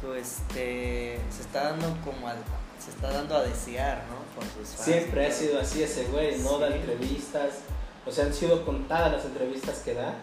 su 0.00 0.14
este. 0.14 1.18
Se 1.30 1.42
está 1.42 1.64
dando 1.64 1.94
como 2.04 2.26
a, 2.26 2.34
Se 2.82 2.90
está 2.90 3.12
dando 3.12 3.36
a 3.36 3.42
desear, 3.42 4.04
¿no? 4.08 4.16
Por 4.34 4.44
sus 4.44 4.74
fans. 4.74 4.84
Siempre 4.84 5.26
ha 5.26 5.30
sido 5.30 5.60
así 5.60 5.82
ese 5.82 6.04
güey, 6.04 6.38
no 6.38 6.58
da 6.58 6.68
entrevistas. 6.68 7.60
O 8.06 8.10
sea, 8.10 8.24
han 8.24 8.34
sido 8.34 8.64
contadas 8.64 9.12
las 9.12 9.24
entrevistas 9.26 9.80
que 9.84 9.94
da. 9.94 10.14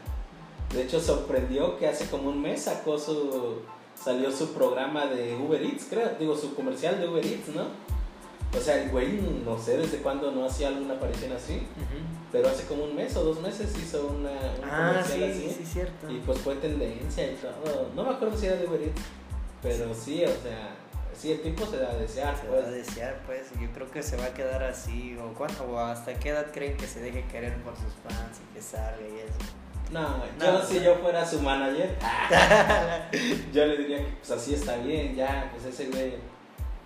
De 0.73 0.81
hecho, 0.83 0.99
sorprendió 0.99 1.77
que 1.77 1.87
hace 1.87 2.07
como 2.07 2.29
un 2.29 2.41
mes 2.41 2.63
sacó 2.63 2.97
su. 2.97 3.61
salió 4.03 4.31
su 4.31 4.53
programa 4.53 5.05
de 5.05 5.35
Uber 5.35 5.61
Eats, 5.61 5.85
creo. 5.89 6.09
Digo, 6.19 6.35
su 6.35 6.55
comercial 6.55 6.99
de 6.99 7.07
Uber 7.07 7.25
Eats, 7.25 7.49
¿no? 7.49 7.65
O 8.55 8.59
sea, 8.59 8.81
el 8.81 8.89
güey, 8.89 9.19
no 9.45 9.57
sé 9.59 9.77
desde 9.77 9.97
cuándo 9.97 10.31
no 10.31 10.45
hacía 10.45 10.69
alguna 10.69 10.95
aparición 10.95 11.31
así. 11.33 11.63
Pero 12.31 12.49
hace 12.49 12.65
como 12.65 12.83
un 12.85 12.95
mes 12.95 13.15
o 13.15 13.23
dos 13.23 13.39
meses 13.41 13.73
hizo 13.77 14.07
una, 14.07 14.29
un 14.31 14.69
Ah, 14.69 14.87
comercial 14.89 15.33
sí, 15.33 15.45
así. 15.49 15.55
sí, 15.59 15.65
cierto. 15.65 16.11
Y 16.11 16.17
pues 16.25 16.39
fue 16.39 16.55
tendencia 16.55 17.25
y 17.31 17.35
todo. 17.35 17.89
No 17.95 18.03
me 18.03 18.11
acuerdo 18.11 18.37
si 18.37 18.47
era 18.47 18.55
de 18.57 18.65
Uber 18.67 18.79
pero 19.61 19.93
sí, 19.95 20.23
o 20.23 20.27
sea, 20.27 20.75
sí, 21.17 21.31
el 21.31 21.41
tipo 21.41 21.65
se 21.65 21.77
da 21.77 21.89
a 21.91 21.95
desear, 21.95 22.37
Se 22.39 22.47
va 22.47 22.57
a 22.59 22.61
pues. 22.61 22.71
desear, 22.71 23.21
pues. 23.25 23.47
Yo 23.59 23.71
creo 23.73 23.89
que 23.89 24.03
se 24.03 24.17
va 24.17 24.25
a 24.25 24.33
quedar 24.33 24.63
así. 24.63 25.17
¿O 25.19 25.33
cuánto? 25.33 25.63
¿O 25.65 25.79
hasta 25.79 26.13
qué 26.13 26.29
edad 26.29 26.47
creen 26.53 26.77
que 26.77 26.85
se 26.87 26.99
deje 27.01 27.25
querer 27.25 27.55
por 27.63 27.73
sus 27.75 27.93
fans 28.03 28.37
y 28.39 28.53
que 28.55 28.61
salga 28.61 29.01
y 29.01 29.19
eso? 29.19 29.91
No, 29.91 30.01
No, 30.37 30.45
yo 30.45 30.51
no. 30.59 30.65
si 30.65 30.79
yo 30.81 30.95
fuera 30.97 31.25
su 31.25 31.41
manager, 31.41 31.95
yo 33.53 33.65
le 33.65 33.77
diría 33.77 33.97
que 33.99 34.11
pues 34.17 34.31
así 34.31 34.53
está 34.53 34.75
bien, 34.77 35.15
ya, 35.15 35.49
pues 35.51 35.65
ese 35.73 35.89
güey 35.89 36.15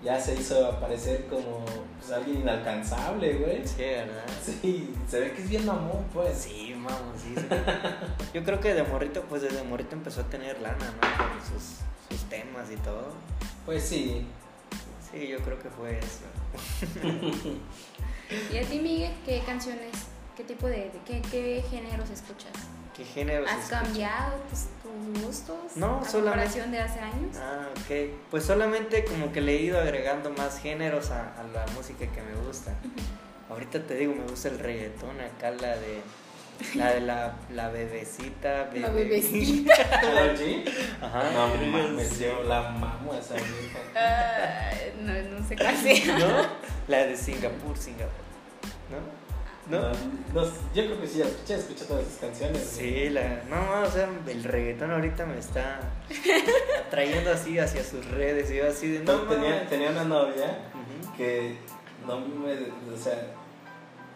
ya 0.03 0.19
se 0.19 0.35
hizo 0.35 0.65
aparecer 0.67 1.27
como 1.27 1.63
pues, 1.99 2.11
alguien 2.11 2.41
inalcanzable, 2.41 3.33
güey. 3.35 3.67
Sí, 3.67 3.81
¿verdad? 3.83 4.23
Sí, 4.43 4.93
se 5.07 5.19
ve 5.19 5.31
que 5.33 5.41
es 5.43 5.49
bien 5.49 5.65
mamón, 5.65 6.05
pues. 6.13 6.37
Sí, 6.37 6.73
vamos, 6.77 7.21
sí. 7.21 7.35
sí. 7.35 7.45
Yo 8.33 8.43
creo 8.43 8.59
que 8.59 8.73
de 8.73 8.83
morrito, 8.83 9.21
pues 9.29 9.41
desde 9.41 9.63
morrito 9.63 9.95
empezó 9.95 10.21
a 10.21 10.23
tener 10.25 10.59
lana, 10.61 10.77
¿no? 10.77 11.17
Por 11.17 11.41
sus, 11.41 11.77
sus 12.09 12.29
temas 12.29 12.69
y 12.71 12.75
todo. 12.77 13.09
Pues 13.65 13.83
sí. 13.83 14.25
Sí, 15.11 15.27
yo 15.27 15.39
creo 15.39 15.59
que 15.61 15.69
fue 15.69 15.99
eso. 15.99 16.23
¿Y 18.53 18.57
a 18.57 18.61
ti, 18.65 18.79
Miguel, 18.79 19.13
qué 19.25 19.41
canciones, 19.45 19.91
qué 20.37 20.45
tipo 20.45 20.67
de, 20.67 20.89
de- 20.89 21.01
qué, 21.05 21.21
qué 21.29 21.63
géneros 21.69 22.09
escuchas? 22.09 22.53
¿Qué 22.95 23.03
género 23.03 23.45
¿Has 23.45 23.67
cambiado 23.69 24.37
pues, 24.49 24.67
tus 24.81 25.10
gustos 25.31 25.55
No, 25.77 25.99
a 26.01 26.05
solamente- 26.05 26.11
comparación 26.23 26.71
de 26.71 26.79
hace 26.79 26.99
años? 26.99 27.37
Ah, 27.37 27.67
ok. 27.71 28.09
Pues 28.29 28.43
solamente 28.45 29.03
como 29.05 29.31
que 29.31 29.41
le 29.41 29.55
he 29.55 29.61
ido 29.61 29.79
agregando 29.79 30.29
más 30.31 30.59
géneros 30.59 31.11
a, 31.11 31.33
a 31.39 31.43
la 31.53 31.65
música 31.75 32.05
que 32.05 32.21
me 32.21 32.35
gusta. 32.45 32.73
Ahorita 33.49 33.81
te 33.83 33.95
digo, 33.95 34.13
me 34.13 34.23
gusta 34.23 34.49
el 34.49 34.59
reggaetón, 34.59 35.19
acá 35.21 35.51
la 35.51 35.75
de 35.75 36.01
la 36.75 36.91
de 36.93 37.01
la, 37.01 37.33
la 37.49 37.69
bebecita, 37.69 38.69
La 38.73 38.89
bebé. 38.89 39.03
bebecita. 39.05 39.73
¿Karol 40.01 40.37
G? 40.37 40.63
Ajá. 41.01 41.23
No 41.33 41.99
sí. 42.03 42.23
yo 42.25 42.43
la 42.43 42.61
mamo 42.69 43.13
esa 43.15 43.33
vieja. 43.33 44.69
Ay, 44.69 44.93
no, 45.01 45.39
no 45.39 45.47
sé 45.47 45.55
cuál 45.55 45.75
sea. 45.75 46.17
¿No? 46.19 46.47
La 46.87 46.97
de 47.07 47.17
Singapur, 47.17 47.75
Singapur. 47.77 48.11
¿No? 48.91 49.20
¿No? 49.71 49.79
No, 49.79 49.91
no, 50.33 50.43
yo 50.73 50.85
creo 50.85 50.99
que 50.99 51.07
sí, 51.07 51.21
escuché, 51.21 51.55
escuché 51.55 51.85
todas 51.85 52.05
esas 52.05 52.17
canciones. 52.19 52.61
Sí, 52.61 53.09
la, 53.09 53.41
no, 53.49 53.87
o 53.87 53.89
sea, 53.89 54.09
el 54.27 54.43
reggaetón 54.43 54.91
ahorita 54.91 55.25
me 55.25 55.39
está 55.39 55.79
atrayendo 56.87 57.31
así 57.31 57.57
hacia 57.57 57.81
sus 57.81 58.05
redes 58.11 58.51
y 58.51 58.57
yo 58.57 58.67
así 58.67 58.89
de 58.89 58.99
no, 58.99 59.19
No, 59.19 59.23
tenía, 59.23 59.65
tenía 59.69 59.91
una 59.91 60.03
novia 60.03 60.57
que 61.15 61.55
no 62.05 62.19
me, 62.19 62.51
o 62.53 62.97
sea, 63.01 63.33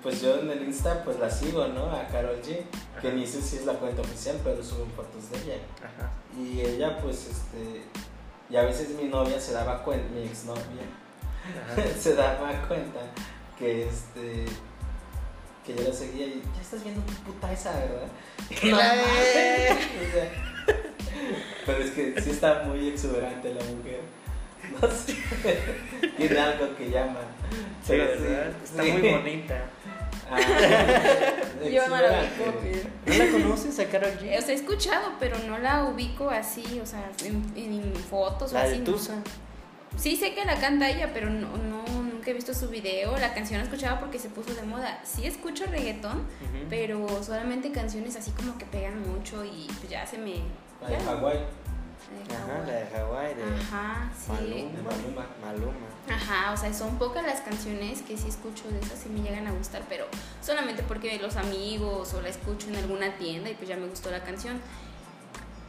pues 0.03 0.21
yo 0.21 0.39
en 0.39 0.51
el 0.51 0.63
Insta 0.63 1.03
pues 1.05 1.19
la 1.19 1.29
sigo, 1.29 1.65
¿no? 1.69 1.89
A 1.89 2.05
Carol 2.07 2.41
G, 2.41 2.61
que 3.01 3.13
ni 3.13 3.25
sé 3.25 3.41
si 3.41 3.55
es 3.55 3.65
la 3.65 3.73
cuenta 3.73 4.01
oficial, 4.01 4.35
pero 4.43 4.61
suben 4.61 4.91
fotos 4.91 5.31
de 5.31 5.37
ella. 5.37 5.61
Ajá. 5.77 6.11
Y 6.37 6.59
ella 6.59 6.97
pues, 6.99 7.27
este, 7.27 7.81
y 8.49 8.57
a 8.57 8.63
veces 8.63 8.89
mi 8.89 9.05
novia 9.05 9.39
se 9.39 9.53
daba 9.53 9.83
cuenta, 9.83 10.05
mi 10.13 10.23
exnovia, 10.23 10.83
se 11.97 12.13
daba 12.13 12.51
cuenta 12.67 12.99
que 13.57 13.87
este, 13.87 14.45
que 15.65 15.75
yo 15.75 15.81
la 15.87 15.93
seguía 15.93 16.27
y 16.27 16.41
ya 16.55 16.61
estás 16.61 16.83
viendo 16.83 17.01
tu 17.01 17.13
puta 17.13 17.51
esa, 17.51 17.71
¿verdad? 17.73 18.07
¿Qué 18.49 18.69
No 18.71 18.77
o 18.77 18.81
sea, 18.81 20.29
pero 21.65 21.79
es 21.79 21.91
que 21.91 22.21
sí 22.21 22.29
está 22.31 22.63
muy 22.63 22.89
exuberante 22.89 23.53
la 23.53 23.63
mujer. 23.63 24.01
No 24.81 24.89
sé, 24.91 25.15
tiene 26.17 26.39
algo 26.39 26.75
que 26.75 26.89
llama. 26.89 27.19
Sí, 27.83 27.87
Pero 27.89 28.03
¿verdad? 28.21 28.51
Está 28.63 28.83
sí. 28.83 28.91
muy 28.91 29.09
bonita. 29.11 29.65
Ah, 30.27 30.39
Yo 31.71 31.87
no 31.87 31.97
la 32.01 32.23
ubico. 32.23 32.89
¿No 33.05 33.13
la 33.13 33.31
conoces 33.31 33.77
a 33.79 33.85
Karol 33.85 34.17
G? 34.19 34.39
O 34.39 34.41
sea, 34.41 34.49
he 34.49 34.53
escuchado, 34.55 35.11
pero 35.19 35.37
no 35.47 35.59
la 35.59 35.83
ubico 35.85 36.31
así, 36.31 36.79
o 36.81 36.85
sea, 36.87 37.11
en, 37.23 37.43
en 37.55 37.93
fotos 37.95 38.51
o 38.51 38.55
La 38.55 38.63
así. 38.63 38.71
de 38.71 38.77
no. 38.79 38.83
Tusa. 38.85 39.13
Sí 39.95 40.15
sé 40.15 40.33
que 40.33 40.43
la 40.43 40.55
canta 40.55 40.89
ella, 40.89 41.11
pero 41.13 41.29
no, 41.29 41.55
no, 41.57 41.83
nunca 42.25 42.31
he 42.31 42.33
visto 42.33 42.53
su 42.55 42.69
video. 42.69 43.15
La 43.19 43.35
canción 43.35 43.59
la 43.59 43.65
escuchaba 43.65 43.99
porque 43.99 44.17
se 44.17 44.29
puso 44.29 44.53
de 44.55 44.63
moda. 44.63 44.99
Sí 45.03 45.27
escucho 45.27 45.65
reggaetón, 45.67 46.23
pero 46.71 47.21
solamente 47.23 47.71
canciones 47.71 48.15
así 48.15 48.31
como 48.31 48.57
que 48.57 48.65
pegan 48.65 48.99
mucho 49.07 49.45
y 49.45 49.67
pues 49.79 49.89
ya 49.89 50.07
se 50.07 50.17
me... 50.17 50.41
La 50.81 50.89
de. 50.89 50.97
Hawái, 50.97 51.37
Ajá, 52.31 52.65
la 52.65 52.73
de 52.73 52.85
Hawái, 52.87 53.33
de 53.35 53.43
Ajá, 53.43 54.11
sí. 54.17 54.31
Maluma. 54.31 54.71
de 54.71 54.81
Maluma. 54.81 55.25
Maluma. 55.41 55.73
Ajá, 56.09 56.51
o 56.53 56.57
sea, 56.57 56.73
son 56.73 56.97
pocas 56.97 57.23
las 57.23 57.41
canciones 57.41 58.01
que 58.01 58.17
sí 58.17 58.27
escucho 58.27 58.67
de 58.69 58.79
esas 58.79 59.05
y 59.05 59.09
me 59.09 59.21
llegan 59.21 59.45
a 59.47 59.51
gustar, 59.51 59.83
pero 59.87 60.05
solamente 60.41 60.81
porque 60.83 61.19
los 61.19 61.35
amigos 61.35 62.13
o 62.15 62.21
la 62.21 62.29
escucho 62.29 62.69
en 62.69 62.77
alguna 62.77 63.15
tienda 63.17 63.49
y 63.51 63.53
pues 63.53 63.69
ya 63.69 63.75
me 63.75 63.87
gustó 63.87 64.09
la 64.09 64.23
canción. 64.23 64.59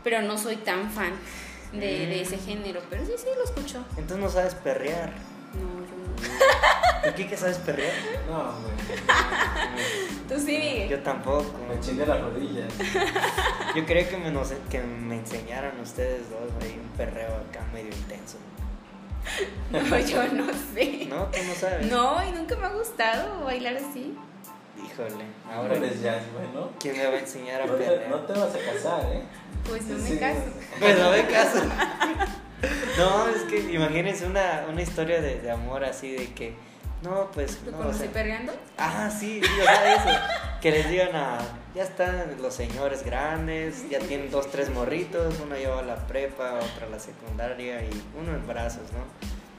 Pero 0.03 0.23
no 0.23 0.39
soy 0.39 0.57
tan 0.57 0.91
fan. 0.91 1.13
de, 1.73 1.81
de 1.81 2.23
ese 2.23 2.39
género, 2.39 2.81
pero 2.89 3.05
sí, 3.05 3.13
sí 3.19 3.27
lo 3.37 3.45
escucho. 3.45 3.85
Entonces 3.99 4.19
no 4.19 4.31
sabes 4.31 4.55
perrear. 4.55 5.11
No. 5.55 5.86
¿Tú 7.05 7.11
qué 7.17 7.27
que 7.29 7.37
sabes 7.37 7.59
perrear? 7.59 7.93
No, 8.29 8.53
güey. 8.61 8.77
Tú 10.29 10.35
sí, 10.45 10.53
Miguel. 10.59 10.89
Yo 10.89 11.01
tampoco. 11.01 11.53
Me 11.69 11.79
chingué 11.81 12.05
las 12.07 12.21
rodillas. 12.21 12.73
Yo 13.75 13.87
quería 13.87 14.09
que 14.09 14.17
me, 14.17 14.33
que 14.71 14.81
me 14.83 15.17
enseñaran 15.17 15.79
ustedes 15.81 16.29
dos 16.31 16.51
ahí 16.63 16.81
un 16.83 16.89
perreo 16.97 17.29
acá 17.49 17.61
medio 17.73 17.89
intenso. 17.95 18.39
No, 19.71 19.99
yo 19.99 20.27
no 20.33 20.47
sé. 20.75 21.07
¿No? 21.09 21.25
¿Tú 21.27 21.39
no 21.47 21.55
sabes? 21.55 21.87
No, 21.87 22.27
y 22.27 22.33
nunca 22.33 22.57
me 22.57 22.67
ha 22.67 22.71
gustado 22.71 23.45
bailar 23.45 23.77
así. 23.77 24.17
Híjole, 24.77 25.25
Ahora 25.53 25.75
eres 25.77 26.03
jazz, 26.03 26.23
bueno. 26.35 26.71
¿quién 26.79 26.97
me 26.99 27.07
va 27.07 27.13
a 27.15 27.19
enseñar 27.19 27.63
a 27.63 27.67
No 27.67 27.73
te, 27.75 27.85
perrear? 27.85 28.11
no 28.11 28.17
te 28.21 28.33
vas 28.35 28.55
a 28.55 28.73
casar, 28.73 29.01
¿eh? 29.13 29.23
Pues 29.67 29.85
no 29.87 29.99
Sí, 29.99 30.13
me 30.13 30.19
caso. 30.21 30.43
Pues 30.79 30.99
no 30.99 31.11
me 31.11 31.27
caso. 31.27 31.59
No, 32.99 33.29
es 33.29 33.43
que 33.43 33.59
imagínense 33.73 34.27
una, 34.27 34.65
una 34.71 34.81
historia 34.83 35.21
de, 35.21 35.41
de 35.41 35.51
amor 35.51 35.85
así 35.85 36.13
de 36.13 36.33
que, 36.33 36.55
no, 37.03 37.31
pues, 37.33 37.61
¿Lo 37.65 37.73
no, 37.73 37.79
o 37.79 37.81
conocí 37.83 37.99
sea, 38.01 38.13
perreando? 38.13 38.53
Ah, 38.79 39.11
sí, 39.11 39.41
sí, 39.45 39.61
o 39.61 39.65
sea, 39.65 39.95
eso. 39.95 40.25
Que 40.63 40.71
les 40.71 40.89
digan 40.89 41.15
a. 41.15 41.39
Ya 41.75 41.83
están 41.83 42.37
los 42.41 42.55
señores 42.55 43.05
grandes, 43.05 43.89
ya 43.91 43.99
tienen 43.99 44.31
dos, 44.31 44.51
tres 44.51 44.71
morritos, 44.71 45.35
uno 45.45 45.55
lleva 45.57 45.83
la 45.83 46.07
prepa, 46.07 46.55
otra 46.55 46.89
la 46.91 46.99
secundaria 46.99 47.83
y 47.83 47.91
uno 48.19 48.35
en 48.35 48.47
brazos, 48.47 48.91
¿no? 48.93 49.01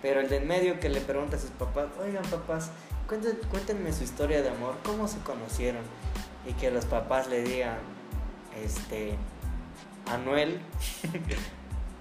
Pero 0.01 0.19
el 0.21 0.29
de 0.29 0.37
en 0.37 0.47
medio 0.47 0.79
que 0.79 0.89
le 0.89 0.99
pregunta 0.99 1.37
a 1.37 1.39
sus 1.39 1.51
papás, 1.51 1.85
oigan 2.01 2.23
papás, 2.23 2.71
cuénten- 3.07 3.37
cuéntenme 3.51 3.93
su 3.93 4.03
historia 4.03 4.41
de 4.41 4.49
amor, 4.49 4.75
¿cómo 4.83 5.07
se 5.07 5.19
conocieron? 5.19 5.83
Y 6.47 6.53
que 6.53 6.71
los 6.71 6.85
papás 6.85 7.27
le 7.27 7.43
digan, 7.43 7.77
este, 8.63 9.13
Anuel, 10.11 10.59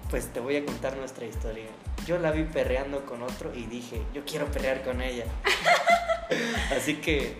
pues 0.09 0.31
te 0.33 0.39
voy 0.39 0.55
a 0.57 0.65
contar 0.65 0.95
nuestra 0.97 1.25
historia. 1.25 1.65
Yo 2.05 2.17
la 2.19 2.31
vi 2.31 2.43
perreando 2.43 3.05
con 3.05 3.21
otro 3.23 3.53
y 3.53 3.65
dije, 3.65 4.01
yo 4.13 4.23
quiero 4.25 4.45
pelear 4.47 4.83
con 4.83 5.01
ella. 5.01 5.25
Así 6.75 6.95
que 6.95 7.35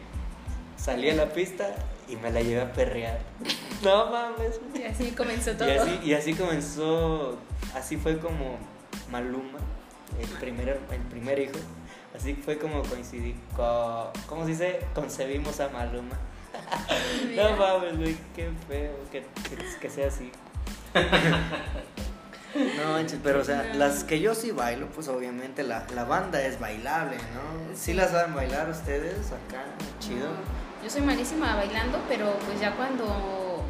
salí 0.77 1.09
a 1.09 1.15
la 1.15 1.29
pista 1.33 1.73
y 2.07 2.15
me 2.17 2.31
la 2.31 2.41
llevé 2.41 2.61
a 2.61 2.73
perrear. 2.73 3.19
No 3.83 4.07
mames. 4.09 4.59
Y 4.73 4.81
así 4.85 5.11
comenzó 5.11 5.51
todo. 5.55 5.67
Y 5.67 5.77
así, 5.77 5.99
y 6.03 6.13
así 6.15 6.33
comenzó, 6.33 7.37
así 7.75 7.95
fue 7.97 8.17
como 8.17 8.57
Maluma, 9.11 9.59
el 10.19 10.27
primer, 10.39 10.79
el 10.91 11.01
primer 11.11 11.37
hijo. 11.37 11.59
Así 12.15 12.33
fue 12.33 12.57
como 12.57 12.81
coincidí, 12.81 13.35
co- 13.55 14.11
¿cómo 14.25 14.45
se 14.45 14.49
dice? 14.53 14.79
Concebimos 14.95 15.59
a 15.59 15.69
Maluma. 15.69 16.17
Mira. 17.29 17.51
No 17.51 17.55
mames, 17.57 17.97
güey, 17.99 18.17
qué 18.35 18.49
feo 18.67 18.93
que, 19.11 19.21
que- 19.47 19.79
que 19.79 19.89
sea 19.91 20.07
así. 20.07 20.31
No 22.55 22.91
manches, 22.93 23.19
pero 23.23 23.41
o 23.41 23.43
sea, 23.43 23.63
No. 23.71 23.73
las 23.79 24.03
que 24.03 24.19
yo 24.19 24.33
sí 24.33 24.51
bailo, 24.51 24.87
pues 24.87 25.07
obviamente 25.09 25.63
la, 25.63 25.85
la 25.93 26.05
banda 26.05 26.41
es 26.41 26.59
bailable, 26.59 27.17
¿no? 27.17 27.75
¿Sí 27.75 27.93
las 27.93 28.11
saben 28.11 28.33
bailar 28.33 28.69
ustedes 28.69 29.27
acá? 29.27 29.63
Chido. 29.99 30.27
No, 30.27 30.83
Yo 30.83 30.89
soy 30.89 31.01
malísima 31.01 31.55
bailando, 31.55 31.99
pero 32.07 32.31
pues 32.45 32.59
ya 32.59 32.71
cuando 32.75 33.65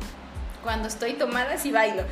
cuando 0.64 0.88
estoy 0.88 1.14
tomada 1.14 1.58
sí 1.58 1.72
bailo. 1.72 2.04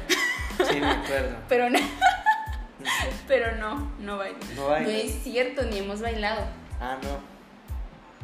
Sí, 0.70 0.80
me 0.80 0.88
acuerdo. 0.90 1.36
Pero 1.50 1.70
no, 1.70 1.80
pero 3.28 3.56
no, 3.58 3.92
no 4.00 4.18
bailo. 4.18 4.38
No 4.56 4.68
bailas. 4.68 4.92
No 4.92 4.98
es 4.98 5.24
cierto, 5.24 5.64
ni 5.64 5.80
hemos 5.80 6.02
bailado. 6.02 6.46
Ah, 6.80 6.98
no. 7.02 7.20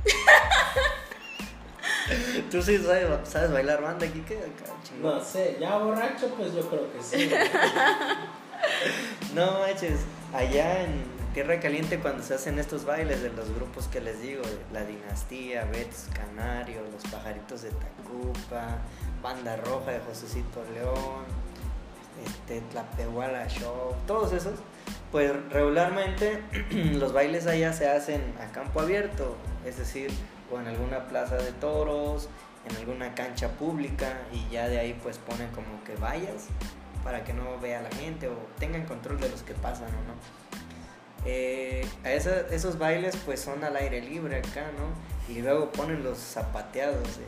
¿Tú 2.52 2.62
sí 2.62 2.78
sabes, 2.78 3.08
sabes 3.30 3.52
bailar 3.52 3.82
banda 3.82 4.06
aquí? 4.06 4.22
¿Qué? 4.22 4.38
Acá, 4.38 4.74
chingón. 4.84 5.18
No 5.18 5.24
sé, 5.24 5.58
ya 5.60 5.78
borracho, 5.78 6.28
pues 6.36 6.54
yo 6.54 6.62
creo 6.70 6.92
que 6.92 7.02
sí. 7.02 7.30
No 9.34 9.60
manches, 9.60 10.02
allá 10.34 10.84
en 10.84 11.04
Tierra 11.34 11.60
Caliente 11.60 12.00
cuando 12.00 12.22
se 12.24 12.34
hacen 12.34 12.60
estos 12.60 12.84
bailes 12.84 13.22
de 13.22 13.30
los 13.30 13.50
grupos 13.56 13.88
que 13.88 14.02
les 14.02 14.22
digo, 14.22 14.42
La 14.74 14.84
Dinastía, 14.84 15.64
Betis 15.66 16.10
Canario, 16.14 16.82
Los 16.92 17.10
Pajaritos 17.10 17.62
de 17.62 17.70
Tacupa, 17.70 18.80
Banda 19.24 19.56
Roja 19.56 19.92
de 19.92 20.00
Josécito 20.02 20.64
León, 20.74 21.24
este, 22.26 22.60
Tlapehuala 22.72 23.48
Show, 23.48 23.96
todos 24.06 24.34
esos, 24.34 24.56
pues 25.12 25.32
regularmente 25.50 26.42
los 26.72 27.14
bailes 27.14 27.48
allá 27.48 27.72
se 27.72 27.88
hacen 27.88 28.22
a 28.42 28.52
campo 28.52 28.82
abierto, 28.82 29.38
es 29.66 29.78
decir, 29.78 30.12
o 30.52 30.60
en 30.60 30.68
alguna 30.68 31.08
plaza 31.08 31.36
de 31.38 31.52
toros, 31.54 32.30
en 32.70 32.76
alguna 32.78 33.14
cancha 33.16 33.50
pública 33.50 34.20
y 34.32 34.48
ya 34.54 34.68
de 34.68 34.80
ahí 34.80 35.00
pues 35.02 35.18
ponen 35.18 35.50
como 35.50 35.84
que 35.84 35.96
vayas 35.96 36.46
para 37.04 37.24
que 37.24 37.34
no 37.34 37.60
vea 37.60 37.82
la 37.82 37.90
gente 37.90 38.28
o 38.28 38.34
tengan 38.60 38.86
control 38.86 39.20
de 39.20 39.30
los 39.30 39.42
que 39.42 39.54
pasan 39.56 39.88
o 39.88 39.92
no. 40.08 40.14
Eh, 41.26 41.88
esa- 42.04 42.48
esos 42.52 42.78
bailes 42.80 43.16
pues 43.26 43.40
son 43.40 43.64
al 43.64 43.76
aire 43.76 44.02
libre 44.02 44.38
acá, 44.38 44.72
¿no? 44.78 45.34
Y 45.34 45.42
luego 45.42 45.72
ponen 45.72 46.04
los 46.04 46.18
zapateados 46.18 47.20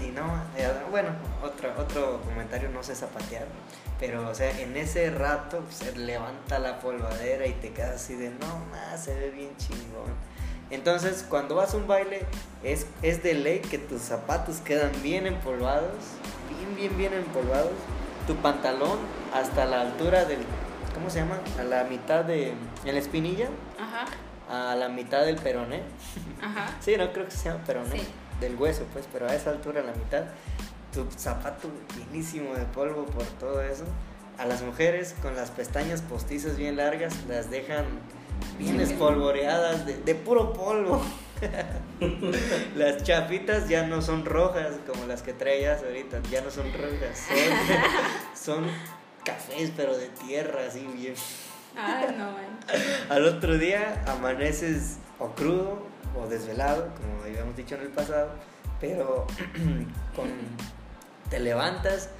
y 0.00 0.10
no, 0.10 0.42
bueno, 0.90 1.10
otro, 1.42 1.72
otro 1.78 2.20
comentario, 2.22 2.68
no 2.70 2.82
sé 2.82 2.94
zapatear, 2.94 3.46
pero 3.98 4.28
o 4.28 4.34
sea, 4.34 4.50
en 4.60 4.76
ese 4.76 5.10
rato 5.10 5.62
se 5.70 5.96
levanta 5.96 6.58
la 6.58 6.78
polvadera 6.80 7.46
y 7.46 7.52
te 7.54 7.72
quedas 7.72 7.96
así 7.96 8.14
de, 8.14 8.30
no, 8.30 8.64
más, 8.70 9.04
se 9.04 9.14
ve 9.14 9.30
bien 9.30 9.56
chingón. 9.56 10.12
Entonces, 10.70 11.24
cuando 11.28 11.56
vas 11.56 11.74
a 11.74 11.76
un 11.76 11.86
baile, 11.86 12.24
es, 12.62 12.86
es 13.02 13.22
de 13.22 13.34
ley 13.34 13.60
que 13.60 13.78
tus 13.78 14.00
zapatos 14.00 14.58
quedan 14.58 14.90
bien 15.02 15.26
empolvados, 15.26 15.92
bien, 16.48 16.76
bien, 16.76 16.96
bien 16.96 17.14
empolvados, 17.14 17.72
tu 18.26 18.34
pantalón 18.36 18.98
hasta 19.34 19.66
la 19.66 19.82
altura 19.82 20.24
del, 20.24 20.40
¿cómo 20.94 21.10
se 21.10 21.20
llama? 21.20 21.38
A 21.58 21.64
la 21.64 21.84
mitad 21.84 22.24
de, 22.24 22.54
la 22.84 22.98
espinilla. 22.98 23.48
Ajá 23.78 24.06
a 24.48 24.74
la 24.74 24.88
mitad 24.88 25.24
del 25.24 25.36
peroné. 25.36 25.82
ajá. 26.42 26.66
Sí, 26.80 26.96
no 26.96 27.12
creo 27.12 27.24
que 27.26 27.30
se 27.32 27.48
llama 27.48 27.64
peroné, 27.64 27.98
Sí. 28.00 28.06
del 28.40 28.56
hueso, 28.56 28.84
pues, 28.92 29.06
pero 29.12 29.26
a 29.28 29.34
esa 29.34 29.50
altura, 29.50 29.80
a 29.80 29.84
la 29.84 29.92
mitad, 29.92 30.24
tu 30.92 31.06
zapato 31.16 31.68
llenísimo 31.96 32.54
de 32.54 32.64
polvo 32.66 33.06
por 33.06 33.24
todo 33.24 33.62
eso. 33.62 33.84
A 34.38 34.46
las 34.46 34.62
mujeres 34.62 35.14
con 35.22 35.36
las 35.36 35.50
pestañas 35.50 36.02
postizas 36.02 36.56
bien 36.56 36.76
largas 36.76 37.14
las 37.28 37.50
dejan 37.50 37.84
bien 38.58 38.80
espolvoreadas 38.80 39.86
de, 39.86 39.96
de 39.98 40.14
puro 40.16 40.52
polvo. 40.52 41.00
las 42.76 43.02
chapitas 43.02 43.68
ya 43.68 43.86
no 43.86 44.02
son 44.02 44.24
rojas 44.24 44.74
como 44.86 45.06
las 45.06 45.22
que 45.22 45.32
traías 45.32 45.82
ahorita, 45.82 46.20
ya 46.30 46.40
no 46.42 46.50
son 46.50 46.66
rojas, 46.72 47.26
son, 48.34 48.64
son 48.64 48.66
cafés 49.24 49.70
pero 49.76 49.96
de 49.96 50.08
tierra, 50.08 50.60
así 50.68 50.86
bien. 50.96 51.14
Al 53.08 53.24
otro 53.24 53.58
día 53.58 54.02
amaneces 54.06 54.98
o 55.18 55.28
crudo 55.30 55.86
o 56.16 56.26
desvelado, 56.26 56.92
como 56.94 57.22
habíamos 57.24 57.56
dicho 57.56 57.74
en 57.74 57.82
el 57.82 57.88
pasado, 57.88 58.30
pero 58.80 59.26
con, 60.16 60.28
te 61.30 61.40
levantas, 61.40 62.10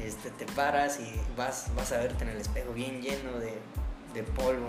este, 0.00 0.30
te 0.30 0.46
paras 0.52 1.00
y 1.00 1.20
vas, 1.36 1.70
vas 1.74 1.92
a 1.92 1.98
verte 1.98 2.24
en 2.24 2.30
el 2.30 2.38
espejo 2.38 2.72
bien 2.72 3.02
lleno 3.02 3.38
de, 3.38 3.58
de 4.14 4.22
polvo 4.22 4.68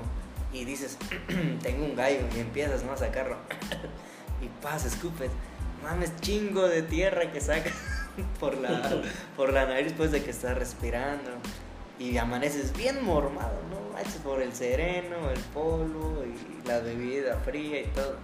y 0.51 0.65
dices, 0.65 0.97
tengo 1.61 1.85
un 1.85 1.95
gallo 1.95 2.21
y 2.35 2.39
empiezas 2.39 2.83
a 2.83 2.97
sacarlo 2.97 3.37
y 4.41 4.47
pas, 4.61 4.85
escupes, 4.85 5.31
mames, 5.83 6.15
chingo 6.21 6.67
de 6.67 6.81
tierra 6.81 7.31
que 7.31 7.39
sacas 7.39 7.73
por 8.39 8.57
la, 8.57 9.01
por 9.35 9.53
la 9.53 9.65
nariz 9.65 9.87
después 9.87 10.11
de 10.11 10.23
que 10.23 10.31
estás 10.31 10.57
respirando 10.57 11.31
y 11.99 12.17
amaneces 12.17 12.75
bien 12.75 13.03
mormado, 13.03 13.57
¿no? 13.69 13.93
Manches 13.93 14.15
por 14.15 14.41
el 14.41 14.53
sereno, 14.53 15.29
el 15.29 15.39
polvo 15.39 16.23
y 16.25 16.67
la 16.67 16.79
bebida 16.79 17.37
fría 17.45 17.81
y 17.81 17.87
todo. 17.87 18.17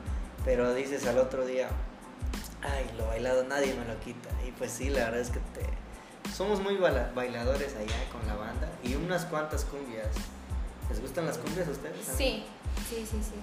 Pero 0.46 0.74
dices 0.74 1.06
al 1.06 1.18
otro 1.20 1.46
día, 1.46 1.70
ay, 2.62 2.90
lo 2.98 3.08
bailado 3.08 3.44
nadie 3.44 3.74
me 3.76 3.86
lo 3.86 4.00
quita. 4.00 4.30
Y 4.48 4.52
pues 4.52 4.72
sí, 4.72 4.90
la 4.90 5.06
verdad 5.06 5.20
es 5.22 5.30
que 5.30 5.40
te... 5.40 6.32
somos 6.36 6.60
muy 6.62 6.78
baila- 6.78 7.12
bailadores 7.14 7.76
allá 7.76 7.96
con 8.12 8.26
la 8.28 8.36
banda 8.36 8.68
y 8.84 8.96
unas 8.96 9.26
cuantas 9.26 9.66
cumbias. 9.66 10.08
¿Les 10.90 11.00
gustan 11.02 11.28
las 11.28 11.38
cumbias 11.38 11.68
a 11.68 11.72
ustedes? 11.72 12.06
Sí, 12.18 12.46
sí, 12.90 13.06
sí, 13.10 13.22
sí. 13.22 13.36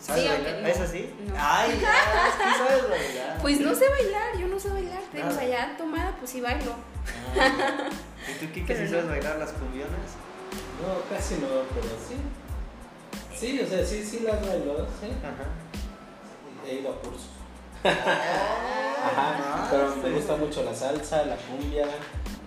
¿Sabes 0.00 0.22
Sí, 0.24 0.28
bailar? 0.28 0.62
no. 0.62 0.66
¿Es 0.66 0.80
así? 0.80 1.14
No. 1.28 1.34
Ay, 1.38 1.78
ya, 1.80 1.92
es 2.28 2.34
que 2.34 2.58
sabes 2.58 2.88
bailar. 2.90 3.38
Pues 3.42 3.60
no 3.60 3.74
sé 3.74 3.88
bailar, 3.88 4.36
yo 4.38 4.48
no 4.48 4.58
sé 4.58 4.70
bailar. 4.70 5.02
Pero 5.12 5.28
allá 5.28 5.76
tomada, 5.78 6.16
pues 6.18 6.30
sí 6.30 6.40
bailo. 6.40 6.72
Ah. 7.38 7.88
¿Y 8.30 8.46
tú, 8.46 8.52
Kike, 8.52 8.76
si 8.76 8.82
no. 8.84 8.88
sabes 8.90 9.08
bailar 9.08 9.38
las 9.38 9.50
cumbionas? 9.52 10.10
No, 10.80 11.14
casi 11.16 11.34
no, 11.36 11.46
pero 11.74 11.88
sí. 12.08 12.16
Sí, 13.36 13.60
o 13.60 13.66
sea, 13.66 13.84
sí, 13.84 14.04
sí 14.04 14.20
las 14.20 14.40
bailó, 14.46 14.86
sí. 15.00 15.08
Ajá. 15.22 15.48
He 16.66 16.74
ido 16.80 16.92
a 16.92 17.00
cursos. 17.00 17.28
Ah, 17.84 19.06
Ajá, 19.06 19.68
pero 19.70 19.96
me 19.96 20.10
gusta 20.10 20.36
mucho 20.36 20.62
la 20.62 20.74
salsa, 20.74 21.24
la 21.24 21.36
cumbia. 21.36 21.86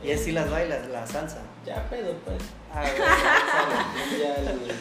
Y 0.03 0.11
así 0.11 0.31
las 0.31 0.49
bailas, 0.51 0.87
la 0.87 1.05
salsa. 1.07 1.39
Ya 1.65 1.87
pedo, 1.89 2.13
pues. 2.25 2.37
Ah, 2.73 2.83
La 2.83 2.87
salsa, 2.89 3.69
la 3.69 4.03
cumbia, 4.03 4.35
el- 4.35 4.71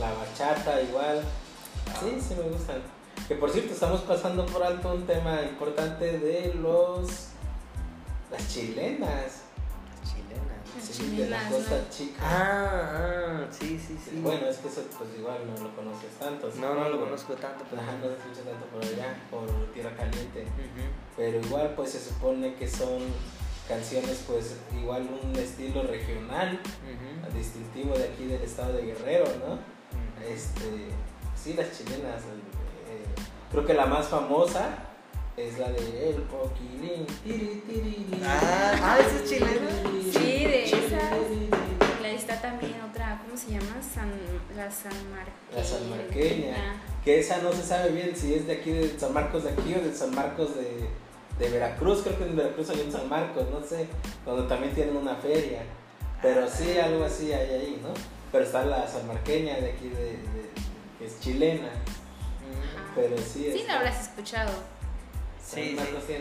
la 0.00 0.12
bachata, 0.12 0.80
igual. 0.82 1.22
Sí, 2.00 2.18
sí 2.20 2.34
me 2.36 2.42
gustan. 2.48 2.76
Que 3.26 3.34
por 3.34 3.50
cierto, 3.50 3.72
estamos 3.72 4.02
pasando 4.02 4.46
por 4.46 4.62
alto 4.62 4.92
un 4.92 5.06
tema 5.06 5.42
importante 5.42 6.18
de 6.18 6.54
los. 6.54 7.08
las 8.30 8.48
chilenas. 8.52 9.42
Sí, 10.80 11.16
de 11.16 11.28
la 11.28 11.38
chilenas, 11.38 11.52
Costa 11.52 11.76
¿no? 11.76 11.90
Chica. 11.90 12.20
Ah, 12.22 12.90
ah, 12.94 13.46
sí, 13.50 13.78
sí, 13.78 13.98
sí. 14.02 14.20
Bueno, 14.22 14.46
es 14.46 14.58
que 14.58 14.68
eso 14.68 14.82
pues 14.98 15.10
igual 15.18 15.38
no 15.46 15.62
lo 15.62 15.74
conoces 15.74 16.10
tanto. 16.18 16.50
no, 16.60 16.74
no 16.74 16.88
lo 16.88 17.00
conozco 17.00 17.34
tanto, 17.34 17.64
pero... 17.68 17.82
Ajá, 17.82 17.92
no 17.92 18.08
se 18.08 18.14
escucha 18.14 18.50
tanto 18.50 18.66
por 18.66 18.84
allá, 18.84 19.16
por 19.30 19.72
Tierra 19.72 19.94
Caliente. 19.96 20.46
Pero 21.16 21.40
igual 21.40 21.72
pues 21.74 21.90
se 21.90 22.00
supone 22.00 22.54
que 22.54 22.68
son 22.68 22.98
canciones 23.66 24.24
pues 24.26 24.56
igual 24.80 25.06
un 25.22 25.36
estilo 25.36 25.82
regional, 25.82 26.58
distintivo 27.34 27.96
de 27.96 28.04
aquí 28.04 28.24
del 28.24 28.42
estado 28.42 28.72
de 28.72 28.86
Guerrero, 28.86 29.26
¿no? 29.46 29.58
Este, 30.26 30.88
sí, 31.36 31.54
las 31.54 31.76
chilenas. 31.76 32.22
eh, 32.22 33.04
creo 33.50 33.66
que 33.66 33.74
la 33.74 33.86
más 33.86 34.06
famosa 34.08 34.87
es 35.38 35.58
la 35.58 35.70
de 35.70 36.10
El 36.10 36.24
tiri, 37.24 37.62
tiri, 37.66 38.06
Ah, 38.24 38.72
ah, 38.82 38.98
¿esa 39.00 39.16
es 39.24 39.30
chilena? 39.30 39.68
Sí, 40.12 40.44
de 40.44 40.64
esas. 40.64 40.80
Tiri, 41.28 41.48
La 42.02 42.08
está 42.10 42.40
también 42.40 42.74
otra, 42.90 43.20
¿cómo 43.24 43.36
se 43.36 43.52
llama? 43.52 43.80
San, 43.82 44.10
la 44.56 44.70
San 44.70 44.92
Marqueña. 45.10 45.56
La 45.56 45.64
sanmarqueña. 45.64 46.56
Ah, 46.56 47.00
Que 47.04 47.20
esa 47.20 47.38
no 47.38 47.52
se 47.52 47.62
sabe 47.62 47.90
bien 47.90 48.14
si 48.16 48.34
es 48.34 48.46
de 48.46 48.54
aquí 48.54 48.70
de 48.72 48.98
San 48.98 49.12
Marcos 49.14 49.44
de 49.44 49.50
aquí 49.50 49.74
o 49.74 49.80
de 49.84 49.94
San 49.94 50.14
Marcos 50.14 50.56
de, 50.56 50.88
de 51.38 51.50
Veracruz. 51.50 52.02
Creo 52.02 52.18
que 52.18 52.24
en 52.24 52.36
Veracruz 52.36 52.70
hay 52.70 52.80
un 52.80 52.92
San 52.92 53.08
Marcos, 53.08 53.44
no 53.50 53.62
sé, 53.64 53.86
donde 54.24 54.48
también 54.48 54.74
tienen 54.74 54.96
una 54.96 55.14
feria. 55.16 55.62
Pero 56.20 56.48
sí, 56.48 56.76
algo 56.78 57.04
así 57.04 57.32
hay 57.32 57.50
ahí, 57.50 57.80
¿no? 57.82 57.90
Pero 58.32 58.44
está 58.44 58.64
la 58.64 58.86
sanmarqueña 58.88 59.56
de 59.60 59.70
aquí, 59.72 59.88
de, 59.88 60.04
de- 60.04 60.48
que 60.98 61.06
es 61.06 61.20
chilena. 61.20 61.68
Ajá. 61.68 62.92
Pero 62.96 63.16
sí 63.18 63.46
es. 63.46 63.54
Sí, 63.54 63.64
la 63.66 63.76
habrás 63.78 64.08
escuchado. 64.08 64.50
Sí, 65.48 65.74
Marcos 65.76 66.04
sí. 66.06 66.14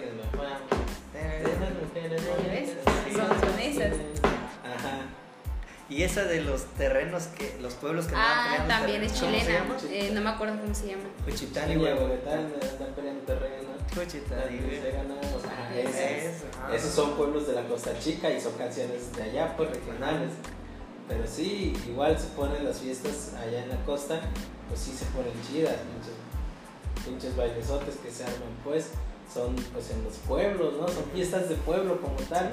Son, 3.14 3.28
son 3.28 3.60
esas. 3.60 3.94
Ajá. 4.64 5.02
Y 5.90 6.04
esa 6.04 6.24
de 6.24 6.42
los 6.42 6.66
terrenos 6.78 7.28
que 7.28 7.58
los 7.62 7.74
pueblos 7.74 8.08
que 8.08 8.16
andaban 8.16 8.38
Ah, 8.38 8.52
peleando 8.52 8.74
también 8.74 9.04
es 9.04 9.14
terrenos, 9.14 9.68
¿cómo 9.68 9.80
se 9.80 9.88
chilena. 9.88 10.06
Eh, 10.06 10.12
no 10.14 10.22
me 10.22 10.30
acuerdo 10.30 10.60
cómo 10.62 10.74
se 10.74 10.88
llama. 10.88 11.04
Juchitán 11.26 11.72
y 11.72 11.78
Huevo. 11.78 12.06
Huehuetán 12.06 12.40
andan 12.40 12.94
peleando 12.96 13.22
terreno. 13.24 13.70
Juchitán 13.96 14.44
y 14.52 14.58
Eso. 15.80 15.90
Eso, 15.90 16.46
ah. 16.62 16.76
Esos 16.76 16.92
son 16.92 17.16
pueblos 17.16 17.48
de 17.48 17.54
la 17.54 17.68
Costa 17.68 17.98
Chica 18.00 18.30
y 18.30 18.40
son 18.40 18.54
canciones 18.54 19.14
de 19.14 19.24
allá, 19.24 19.56
pues 19.58 19.70
regionales. 19.70 20.32
Pero 21.08 21.26
sí, 21.26 21.74
igual 21.88 22.18
se 22.20 22.28
ponen 22.28 22.66
las 22.66 22.80
fiestas 22.80 23.34
allá 23.36 23.64
en 23.64 23.70
la 23.70 23.78
costa, 23.86 24.22
pues 24.68 24.80
sí 24.82 24.92
se 24.92 25.06
ponen 25.06 25.32
chidas, 25.50 25.76
pinches, 25.76 27.06
pinches 27.06 27.36
bailesotes 27.36 27.96
que 27.96 28.12
se 28.12 28.24
arman, 28.26 28.52
pues 28.66 28.92
son 29.34 29.56
pues 29.74 29.92
en 29.92 30.04
los 30.04 30.14
pueblos, 30.28 30.74
¿no? 30.80 30.88
Son 30.88 31.04
fiestas 31.14 31.50
de 31.50 31.56
pueblo 31.56 32.00
como 32.02 32.16
tal. 32.30 32.52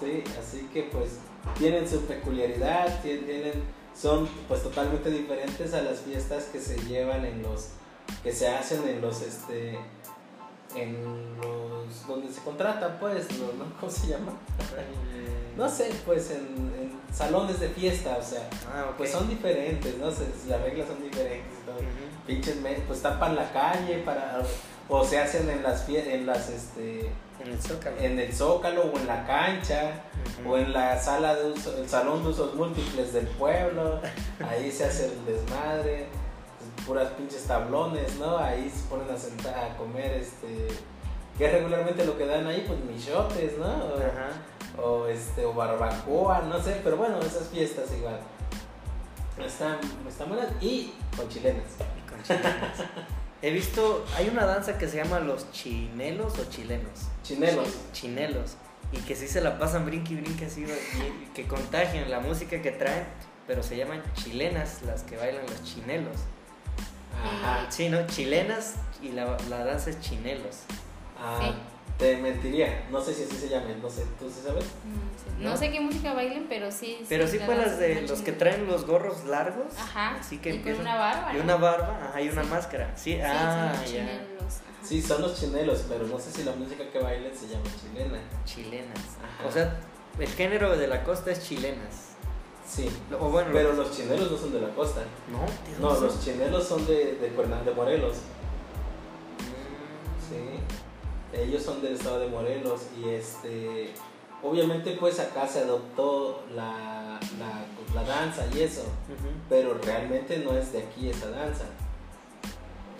Sí. 0.00 0.06
Sí, 0.06 0.24
así 0.38 0.68
que 0.72 0.82
pues 0.84 1.18
tienen 1.58 1.88
su 1.88 2.00
peculiaridad, 2.02 2.86
tien- 3.02 3.24
tienen, 3.24 3.62
son 3.98 4.28
pues 4.48 4.62
totalmente 4.62 5.10
diferentes 5.10 5.72
a 5.74 5.82
las 5.82 6.00
fiestas 6.00 6.44
que 6.44 6.60
se 6.60 6.76
llevan 6.84 7.24
en 7.24 7.42
los, 7.42 7.68
que 8.22 8.32
se 8.32 8.48
hacen 8.48 8.86
en 8.88 9.00
los, 9.00 9.22
este, 9.22 9.78
en 10.74 11.36
los, 11.40 12.06
donde 12.06 12.32
se 12.32 12.40
contrata 12.42 12.98
pues, 12.98 13.30
¿no? 13.38 13.46
¿no? 13.64 13.72
¿Cómo 13.80 13.90
se 13.90 14.08
llama? 14.08 14.32
No 15.56 15.68
sé, 15.70 15.90
pues 16.04 16.32
en, 16.32 16.40
en 16.40 17.14
salones 17.14 17.60
de 17.60 17.68
fiesta, 17.68 18.16
o 18.18 18.22
sea, 18.22 18.48
Ah, 18.74 18.92
pues 18.98 19.12
son 19.12 19.28
diferentes, 19.28 19.96
¿no? 19.98 20.10
Se- 20.10 20.26
las 20.48 20.60
reglas 20.62 20.88
son 20.88 21.00
diferentes, 21.02 21.52
¿no? 21.66 21.74
Pinches, 22.26 22.56
me- 22.60 22.74
pues 22.88 23.00
tapan 23.02 23.36
la 23.36 23.52
calle 23.52 23.98
para, 24.04 24.42
o 24.88 25.04
se 25.04 25.18
hacen 25.18 25.48
en 25.48 25.62
las, 25.62 25.88
en 25.88 26.26
las, 26.26 26.48
este, 26.50 27.10
En 27.40 27.52
el 27.52 27.60
Zócalo. 27.60 27.96
en 27.98 28.18
el 28.18 28.32
zócalo 28.32 28.82
o 28.82 28.98
en 28.98 29.06
la 29.06 29.26
cancha 29.26 29.92
o 30.46 30.56
en 30.58 30.72
la 30.72 30.98
sala 31.00 31.34
de 31.34 31.50
uso, 31.50 31.76
el 31.76 31.88
salón 31.88 32.22
de 32.22 32.30
usos 32.30 32.54
múltiples 32.54 33.12
del 33.12 33.26
pueblo, 33.26 34.00
ahí 34.48 34.70
se 34.70 34.84
hace 34.84 35.06
el 35.06 35.24
desmadre, 35.24 36.06
puras 36.86 37.08
pinches 37.12 37.44
tablones, 37.44 38.16
¿no? 38.18 38.36
Ahí 38.38 38.70
se 38.70 38.82
ponen 38.88 39.10
a 39.10 39.16
sentar 39.16 39.54
a 39.54 39.76
comer 39.76 40.12
este 40.12 40.68
que 41.38 41.50
regularmente 41.50 42.04
lo 42.04 42.16
que 42.16 42.26
dan 42.26 42.46
ahí, 42.46 42.64
pues 42.66 42.78
michotes, 42.80 43.58
¿no? 43.58 44.82
O, 44.82 45.06
este 45.06 45.44
o 45.44 45.52
barbacoa, 45.52 46.42
no 46.42 46.60
sé, 46.62 46.80
pero 46.84 46.96
bueno, 46.96 47.18
esas 47.20 47.48
fiestas 47.48 47.92
igual. 47.92 48.20
Están, 49.44 49.78
están 50.06 50.28
buenas 50.28 50.48
y 50.60 50.94
con 51.16 51.28
chilenas. 51.28 51.64
Y 51.98 52.08
con 52.08 52.22
chilenas. 52.22 52.78
He 53.42 53.50
visto, 53.50 54.04
hay 54.16 54.28
una 54.28 54.46
danza 54.46 54.78
que 54.78 54.88
se 54.88 54.96
llama 54.96 55.20
los 55.20 55.50
chinelos 55.52 56.38
o 56.38 56.44
chilenos. 56.50 57.08
Chinelos. 57.22 57.68
Chinelos. 57.92 58.56
Y 58.92 58.98
que 58.98 59.14
sí 59.16 59.28
se 59.28 59.40
la 59.40 59.58
pasan 59.58 59.84
brinque 59.86 60.14
y 60.14 60.16
brinque 60.16 60.46
así, 60.46 60.64
que 61.34 61.46
contagian 61.46 62.10
la 62.10 62.20
música 62.20 62.62
que 62.62 62.70
traen, 62.70 63.04
pero 63.46 63.62
se 63.62 63.76
llaman 63.76 64.02
chilenas 64.14 64.82
las 64.82 65.02
que 65.02 65.16
bailan 65.16 65.44
los 65.46 65.62
chinelos. 65.64 66.16
Ajá. 67.22 67.66
Sí, 67.70 67.88
¿no? 67.88 68.06
Chilenas 68.06 68.74
y 69.02 69.10
la, 69.12 69.36
la 69.48 69.64
danza 69.64 69.90
es 69.90 70.00
chinelos. 70.00 70.60
Ah, 71.18 71.38
Sí. 71.42 71.54
Te 71.98 72.16
mentiría, 72.16 72.86
no 72.90 73.00
sé 73.00 73.14
si 73.14 73.22
así 73.22 73.36
se 73.36 73.48
llaman, 73.48 73.80
no 73.80 73.88
sé, 73.88 74.02
¿tú 74.18 74.28
sí 74.28 74.40
sabes? 74.44 74.64
No, 74.64 75.00
sé. 75.38 75.42
¿No? 75.44 75.50
No 75.50 75.56
sé 75.56 75.70
qué 75.70 75.80
música 75.80 76.12
bailen, 76.12 76.46
pero 76.48 76.72
sí. 76.72 76.98
Pero 77.08 77.28
sí 77.28 77.38
fue 77.38 77.54
las 77.56 77.78
de 77.78 78.02
los 78.02 78.20
que 78.20 78.32
traen 78.32 78.66
los 78.66 78.84
gorros 78.84 79.24
largos. 79.26 79.72
Ajá. 79.78 80.16
Así 80.18 80.38
que 80.38 80.54
y 80.56 80.58
con 80.58 80.74
una 80.80 80.96
barba. 80.96 81.32
Y 81.32 81.38
una 81.38 81.56
barba, 81.56 82.00
ajá, 82.08 82.20
y 82.20 82.28
una 82.30 82.42
Sí. 82.42 82.50
máscara. 82.50 82.92
Sí, 82.96 83.12
Sí, 83.14 83.20
ah, 83.22 83.70
son 83.72 83.80
los 83.82 83.92
ya. 83.92 84.00
chinelos. 84.00 84.54
Sí, 84.82 85.00
son 85.02 85.22
los 85.22 85.38
chinelos, 85.40 85.84
pero 85.88 86.06
no 86.06 86.18
sé 86.18 86.32
si 86.32 86.42
la 86.42 86.52
música 86.52 86.82
que 86.90 86.98
bailen 86.98 87.32
se 87.36 87.46
llama 87.46 87.64
chilena. 87.80 88.18
Chilenas. 88.44 88.98
Ajá. 89.22 89.48
O 89.48 89.52
sea, 89.52 89.76
el 90.18 90.28
género 90.28 90.76
de 90.76 90.88
la 90.88 91.04
costa 91.04 91.30
es 91.30 91.46
chilenas. 91.46 92.10
Sí. 92.68 92.90
O 93.20 93.28
bueno, 93.30 93.50
Pero 93.52 93.72
lo- 93.72 93.84
los 93.84 93.96
chinelos 93.96 94.30
no 94.32 94.36
son 94.36 94.52
de 94.52 94.60
la 94.60 94.68
costa. 94.74 95.02
No, 95.30 95.40
¿de 95.70 95.78
No, 95.80 96.00
los 96.00 96.24
chinelos 96.24 96.66
son 96.66 96.84
de, 96.86 97.18
de 97.20 97.30
de 97.30 97.70
Morelos. 97.74 98.16
Mm, 99.38 100.28
Sí. 100.28 100.60
Ellos 101.36 101.62
son 101.62 101.82
del 101.82 101.94
estado 101.94 102.20
de 102.20 102.28
Morelos 102.28 102.82
y 102.98 103.08
este. 103.10 103.90
Obviamente, 104.42 104.96
pues 105.00 105.18
acá 105.20 105.48
se 105.48 105.60
adoptó 105.60 106.44
la, 106.54 107.18
la, 107.38 107.64
la 107.94 108.02
danza 108.06 108.46
y 108.54 108.60
eso. 108.60 108.84
Pero 109.48 109.78
realmente 109.82 110.38
no 110.38 110.56
es 110.56 110.72
de 110.72 110.80
aquí 110.82 111.08
esa 111.08 111.30
danza. 111.30 111.64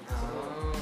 Ah, 0.09 0.73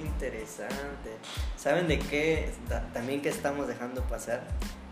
interesante. 0.00 1.16
¿Saben 1.56 1.86
de 1.88 1.98
qué 1.98 2.50
ta- 2.68 2.84
también 2.92 3.22
que 3.22 3.28
estamos 3.28 3.68
dejando 3.68 4.02
pasar? 4.02 4.42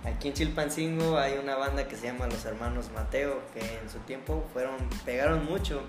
Aquí 0.05 0.29
en 0.29 0.35
Chilpancingo 0.35 1.19
hay 1.19 1.37
una 1.39 1.57
banda 1.57 1.89
que 1.89 1.97
se 1.97 2.07
llama 2.07 2.27
Los 2.29 2.45
Hermanos 2.45 2.91
Mateo, 2.95 3.41
que 3.53 3.61
en 3.61 3.91
su 3.91 3.99
tiempo 4.01 4.45
fueron 4.53 4.77
pegaron 5.05 5.45
mucho. 5.45 5.83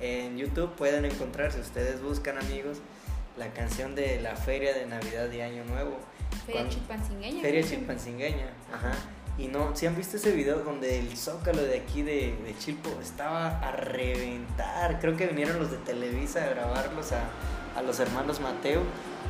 En 0.00 0.36
YouTube 0.36 0.74
pueden 0.74 1.06
encontrar, 1.06 1.50
si 1.52 1.60
ustedes 1.60 2.02
buscan 2.02 2.36
amigos, 2.38 2.78
la 3.36 3.52
canción 3.52 3.94
de 3.94 4.20
la 4.20 4.34
feria 4.36 4.74
de 4.74 4.86
Navidad 4.86 5.30
y 5.30 5.40
Año 5.40 5.64
Nuevo. 5.64 5.98
Feria 6.46 6.62
Cuando- 6.62 6.70
chilpancingueña. 6.74 7.42
Feria 7.42 7.62
Chilpancingueña, 7.62 8.46
ajá. 8.72 8.92
Y 9.38 9.48
no, 9.48 9.76
si 9.76 9.86
han 9.86 9.94
visto 9.96 10.16
ese 10.16 10.32
video 10.32 10.60
donde 10.60 10.98
el 10.98 11.14
zócalo 11.16 11.62
de 11.62 11.78
aquí 11.78 12.02
de, 12.02 12.36
de 12.42 12.54
Chilpo 12.58 12.88
estaba 13.02 13.58
a 13.60 13.72
reventar. 13.72 14.98
Creo 14.98 15.14
que 15.16 15.26
vinieron 15.26 15.58
los 15.58 15.70
de 15.70 15.76
Televisa 15.78 16.44
a 16.44 16.48
grabarlos 16.48 17.12
a, 17.12 17.24
a 17.78 17.82
los 17.82 18.00
hermanos 18.00 18.40
Mateo. 18.40 18.82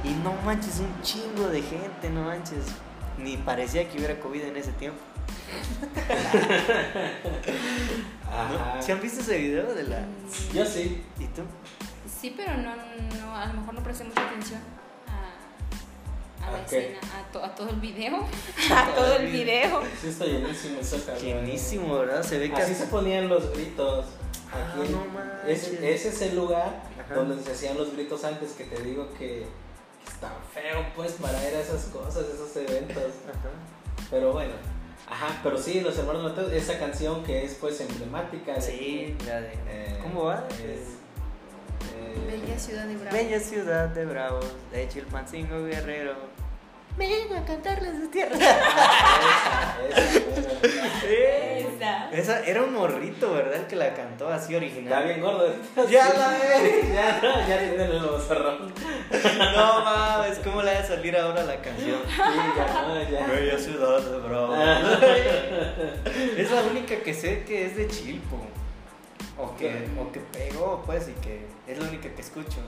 Y 0.05 0.11
no 0.23 0.33
manches, 0.45 0.79
un 0.79 1.03
chingo 1.03 1.49
de 1.49 1.63
gente, 1.63 2.09
no 2.11 2.25
manches. 2.25 2.67
Ni 3.19 3.37
parecía 3.39 3.89
que 3.89 3.97
hubiera 3.99 4.21
COVID 4.21 4.43
en 4.43 4.57
ese 4.59 4.71
tiempo. 4.73 4.99
Ajá. 8.31 8.83
¿Si 8.83 8.93
han 8.93 9.01
visto 9.01 9.21
ese 9.21 9.39
video 9.39 9.75
de 9.75 9.85
la.? 9.85 10.01
Mm, 10.01 10.55
Yo 10.55 10.67
sí. 10.67 11.03
¿Y 11.19 11.25
tú? 11.29 11.43
Sí, 12.27 12.35
pero 12.37 12.57
no, 12.57 12.75
no, 12.75 13.37
a 13.37 13.47
lo 13.47 13.53
mejor 13.53 13.75
no 13.75 13.83
presté 13.85 14.03
mucha 14.03 14.27
atención 14.27 14.59
a, 15.07 16.45
a 16.45 16.51
la 16.51 16.63
escena, 16.65 16.99
a, 17.15 17.31
to- 17.31 17.45
a 17.45 17.55
todo 17.55 17.71
el 17.71 17.77
video. 17.77 18.17
a 18.75 18.95
todo 18.97 19.15
el 19.15 19.29
video. 19.31 19.81
Sí, 20.01 20.09
está 20.09 20.25
llenísimo. 20.25 20.81
Llenísimo, 21.23 21.99
¿verdad? 22.01 22.25
Se 22.25 22.41
ve 22.41 22.51
que 22.51 22.61
Así 22.61 22.75
se 22.75 22.87
ponían 22.87 23.29
los 23.29 23.53
gritos. 23.53 24.07
Ah, 24.53 24.73
Aquí. 24.77 24.91
no 24.93 25.05
manches. 25.05 25.69
ese, 25.81 26.09
es 26.09 26.23
el 26.23 26.35
lugar 26.35 26.83
Ajá. 27.05 27.15
donde 27.15 27.41
se 27.45 27.53
hacían 27.53 27.79
los 27.79 27.93
gritos 27.93 28.25
antes 28.25 28.55
que 28.55 28.65
te 28.65 28.83
digo 28.83 29.09
que, 29.13 29.47
que 30.05 30.11
está 30.13 30.33
feo 30.53 30.85
pues 30.97 31.13
para 31.13 31.39
ir 31.49 31.55
a 31.55 31.61
esas 31.61 31.85
cosas, 31.85 32.25
esos 32.27 32.57
eventos. 32.57 32.97
Ajá. 33.29 33.51
Pero 34.11 34.33
bueno. 34.33 34.55
Ajá, 35.09 35.39
pero 35.45 35.57
sí, 35.59 35.81
los 35.81 35.97
hermanos 35.97 36.37
esa 36.53 36.77
canción 36.81 37.23
que 37.23 37.45
es 37.45 37.55
pues 37.55 37.81
emblemática. 37.81 38.55
de 38.55 38.61
Sí, 38.61 39.17
la 39.25 39.43
de. 39.43 39.53
eh, 39.69 40.01
¿Cómo 40.03 40.25
va? 40.25 40.45
es, 40.51 40.97
eh, 41.95 42.41
Bella 42.41 42.59
ciudad 42.59 42.85
de 42.85 42.97
Bravo. 42.97 43.17
Bella 43.17 43.41
ciudad 43.41 43.89
de 43.89 44.05
Bravos, 44.05 44.47
de 44.73 44.89
Chilpancingo 44.89 45.65
Guerrero. 45.65 46.15
vengo 46.97 47.35
a 47.37 47.45
cantarles 47.45 48.01
de 48.01 48.09
tierra. 48.09 48.37
Ah, 48.41 49.77
esa, 49.91 50.03
esa, 50.67 50.97
Esa. 51.07 52.11
Esa 52.11 52.41
era 52.47 52.63
un 52.63 52.73
morrito, 52.73 53.35
¿verdad? 53.35 53.55
El 53.61 53.67
que 53.67 53.77
la 53.77 53.93
cantó 53.95 54.29
así 54.29 54.55
Está 54.55 54.57
original. 54.65 55.05
bien 55.05 55.21
gordo. 55.21 55.55
Ya 55.91 56.09
la 56.15 56.29
ves. 56.31 56.93
Ya, 56.93 57.21
ya 57.47 57.59
tiene 57.59 57.85
el 57.85 58.01
bozarrón. 58.03 58.73
No 59.55 59.85
mames, 59.85 60.39
¿cómo 60.39 60.63
le 60.63 60.73
va 60.75 60.81
a 60.81 60.85
salir 60.87 61.17
ahora 61.17 61.43
la 61.45 61.57
canción? 61.61 61.99
Sí, 62.07 62.17
ya, 62.57 62.83
no, 62.89 63.11
ya. 63.11 63.27
Bella 63.27 63.59
ciudad 63.59 64.01
de 64.01 64.19
Bravo. 64.27 64.55
Es 66.37 66.51
la 66.51 66.63
única 66.63 66.97
que 66.97 67.13
sé 67.15 67.45
que 67.45 67.67
es 67.67 67.77
de 67.77 67.89
Chilpo. 67.89 68.39
O 69.39 69.55
que, 69.57 69.87
o 70.01 70.11
que 70.13 70.21
pegó, 70.21 70.83
pues, 70.87 71.09
y 71.09 71.13
que 71.21 71.47
es 71.67 71.79
la 71.79 71.89
única 71.89 72.09
que 72.15 72.21
escucho. 72.23 72.59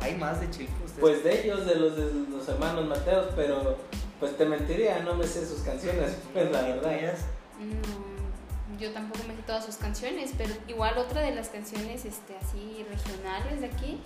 ¿Hay 0.00 0.14
más 0.16 0.40
de 0.40 0.50
Chilpo 0.50 0.84
ustedes? 0.84 1.00
Pues 1.00 1.24
de 1.24 1.42
ellos, 1.44 1.64
de 1.66 1.74
los 1.76 1.96
de 1.96 2.12
los 2.30 2.48
hermanos 2.48 2.84
Mateos, 2.86 3.28
pero 3.36 3.76
pues 4.20 4.36
te 4.36 4.44
mentiría, 4.44 4.98
no 5.00 5.14
me 5.14 5.26
sé 5.26 5.46
sus 5.46 5.60
canciones, 5.60 6.16
pues 6.32 6.50
la 6.50 6.68
¿Y 6.68 6.72
verdad. 6.72 7.14
No, 7.60 8.76
yo 8.78 8.92
tampoco 8.92 9.20
me 9.26 9.34
sé 9.36 9.42
todas 9.42 9.64
sus 9.64 9.76
canciones, 9.76 10.32
pero 10.36 10.52
igual 10.68 10.98
otra 10.98 11.22
de 11.22 11.34
las 11.34 11.48
canciones 11.48 12.04
este, 12.04 12.36
así 12.36 12.84
regionales 12.90 13.60
de 13.60 13.66
aquí 13.68 14.00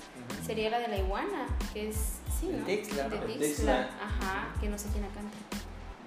sería 0.47 0.71
la 0.71 0.79
de 0.79 0.89
la 0.89 0.97
iguana, 0.99 1.47
que 1.73 1.89
es, 1.89 1.97
sí, 2.39 2.49
De 2.49 2.59
¿no? 2.59 2.67
Tixla, 2.67 3.09
De 3.09 3.19
Tixla, 3.19 3.39
Tixla. 3.47 3.81
ajá, 4.01 4.49
que 4.61 4.69
no 4.69 4.79
sé 4.79 4.89
quién 4.93 5.03
la 5.03 5.09
canta. 5.09 5.37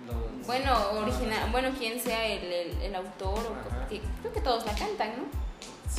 Los- 0.07 0.47
Bueno, 0.47 0.91
original, 1.01 1.49
bueno, 1.51 1.69
quién 1.77 1.99
sea 1.99 2.25
el, 2.27 2.43
el, 2.43 2.81
el 2.83 2.95
autor, 2.95 3.39
o 3.39 3.89
que, 3.89 4.01
creo 4.21 4.31
que 4.33 4.41
todos 4.41 4.65
la 4.65 4.75
cantan, 4.75 5.09
¿no? 5.17 5.42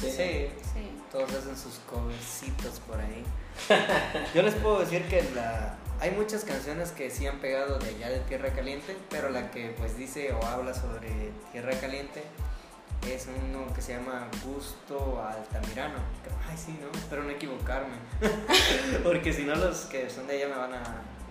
Sí. 0.01 0.11
Sí, 0.11 0.49
Sí. 0.75 0.99
todos 1.11 1.33
hacen 1.33 1.57
sus 1.57 1.79
covercitos 1.91 2.81
por 2.81 3.01
ahí. 3.01 3.25
Yo 4.35 4.43
les 4.43 4.55
puedo 4.55 4.81
decir 4.81 5.07
que 5.09 5.23
la 5.35 5.77
hay 6.01 6.11
muchas 6.11 6.45
canciones 6.45 6.91
que 6.91 7.11
sí 7.11 7.27
han 7.27 7.39
pegado 7.39 7.79
de 7.79 7.89
allá 7.89 8.11
de 8.11 8.19
Tierra 8.21 8.51
Caliente, 8.51 8.97
pero 9.11 9.31
la 9.31 9.51
que 9.51 9.75
pues 9.79 9.97
dice 9.97 10.33
o 10.33 10.45
habla 10.45 10.75
sobre 10.75 11.31
Tierra 11.53 11.73
Caliente 11.81 12.23
es 13.09 13.29
uno 13.29 13.73
que 13.75 13.81
se 13.81 13.95
llama 13.95 14.29
Gusto 14.45 15.23
Altamirano. 15.25 15.99
Ay, 16.49 16.57
sí, 16.57 16.79
no, 16.81 16.99
espero 16.99 17.23
no 17.23 17.31
equivocarme. 17.31 17.97
Porque 19.03 19.33
si 19.33 19.45
no 19.45 19.55
los 19.55 19.83
que 19.87 20.11
son 20.11 20.27
de 20.27 20.35
allá 20.37 20.49
me 20.49 20.57
van 20.57 20.75
a 20.75 20.83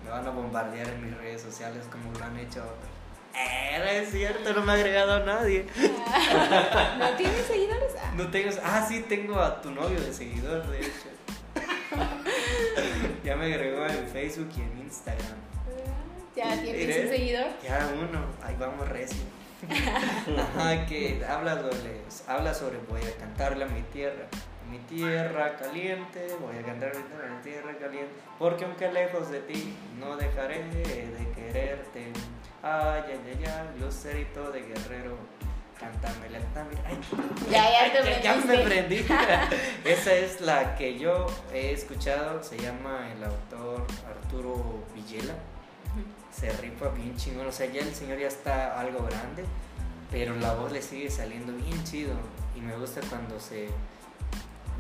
me 0.04 0.10
van 0.10 0.26
a 0.28 0.32
bombardear 0.32 0.88
en 0.88 1.06
mis 1.06 1.18
redes 1.18 1.42
sociales 1.42 1.86
como 1.92 2.12
lo 2.18 2.26
han 2.26 2.38
hecho 2.38 2.62
otros. 2.62 2.92
Eh, 3.36 3.80
no 3.80 3.86
es 3.86 4.12
cierto, 4.12 4.54
no 4.54 4.62
me 4.62 4.74
ha 4.74 4.76
agregado 4.76 5.14
a 5.14 5.20
nadie. 5.22 5.66
¿No 7.00 7.10
tienes 7.18 7.46
seguidores? 7.48 7.94
Ah. 8.00 8.14
No 8.16 8.30
tengo. 8.30 8.52
Ah, 8.64 8.86
sí, 8.88 9.06
tengo 9.10 9.40
a 9.40 9.62
tu 9.62 9.72
novio 9.72 10.00
de 10.00 10.14
seguidor, 10.14 10.68
de 10.68 10.80
hecho. 10.82 11.10
ya 13.24 13.36
me 13.36 13.46
agregó 13.46 13.86
en 13.88 14.08
Facebook 14.08 14.50
y 14.56 14.62
en 14.62 14.80
Instagram. 14.86 15.38
¿Ya 16.36 16.62
tienes 16.62 17.06
un 17.06 17.10
seguidor? 17.10 17.48
Ya 17.64 17.90
uno, 17.96 18.26
ahí 18.44 18.56
vamos 18.60 18.88
recio. 18.90 19.22
Ajá, 19.70 20.86
que 20.86 21.24
habla 21.28 21.56
sobre, 21.56 22.02
habla 22.28 22.54
sobre 22.54 22.78
voy 22.90 23.02
a 23.02 23.18
cantarle 23.18 23.66
a 23.66 23.68
mi 23.68 23.82
tierra. 23.82 24.28
Mi 24.70 24.80
tierra 24.80 25.56
caliente, 25.58 26.28
voy 26.40 26.58
a 26.58 26.64
cantar 26.64 26.92
mi 26.96 27.42
tierra 27.44 27.78
caliente. 27.78 28.14
Porque 28.40 28.66
aunque 28.66 28.92
lejos 28.92 29.30
de 29.30 29.40
ti, 29.42 29.76
no 30.00 30.18
dejaré 30.18 30.64
de 30.64 31.32
quererte. 31.36 32.12
Ay, 32.66 33.04
ay, 33.08 33.20
ay, 33.26 33.46
ay, 33.46 33.80
lucerito 33.82 34.50
de 34.50 34.62
guerrero. 34.62 35.18
Cántame 35.78 36.30
la 36.30 36.38
ay, 36.38 36.98
Ya, 37.52 37.70
ya 37.70 37.92
te 37.92 38.10
ya, 38.10 38.22
ya 38.22 38.36
me 38.38 38.58
prendí. 38.60 39.06
Esa 39.84 40.14
es 40.14 40.40
la 40.40 40.74
que 40.78 40.98
yo 40.98 41.28
he 41.52 41.74
escuchado. 41.74 42.42
Se 42.42 42.58
llama 42.58 43.12
el 43.12 43.22
autor 43.22 43.86
Arturo 44.08 44.82
Villela. 44.96 45.34
Se 46.32 46.54
rifa 46.54 46.88
bien 46.88 47.18
chingón. 47.18 47.48
O 47.48 47.52
sea, 47.52 47.66
ya 47.66 47.82
el 47.82 47.94
señor 47.94 48.18
ya 48.18 48.30
está 48.30 48.80
algo 48.80 49.04
grande. 49.04 49.44
Pero 50.10 50.34
la 50.38 50.54
voz 50.54 50.72
le 50.72 50.82
sigue 50.82 51.12
saliendo 51.12 51.52
bien 51.52 51.84
chido. 51.84 52.14
Y 52.56 52.62
me 52.62 52.78
gusta 52.78 53.02
cuando 53.10 53.42
se 53.42 53.68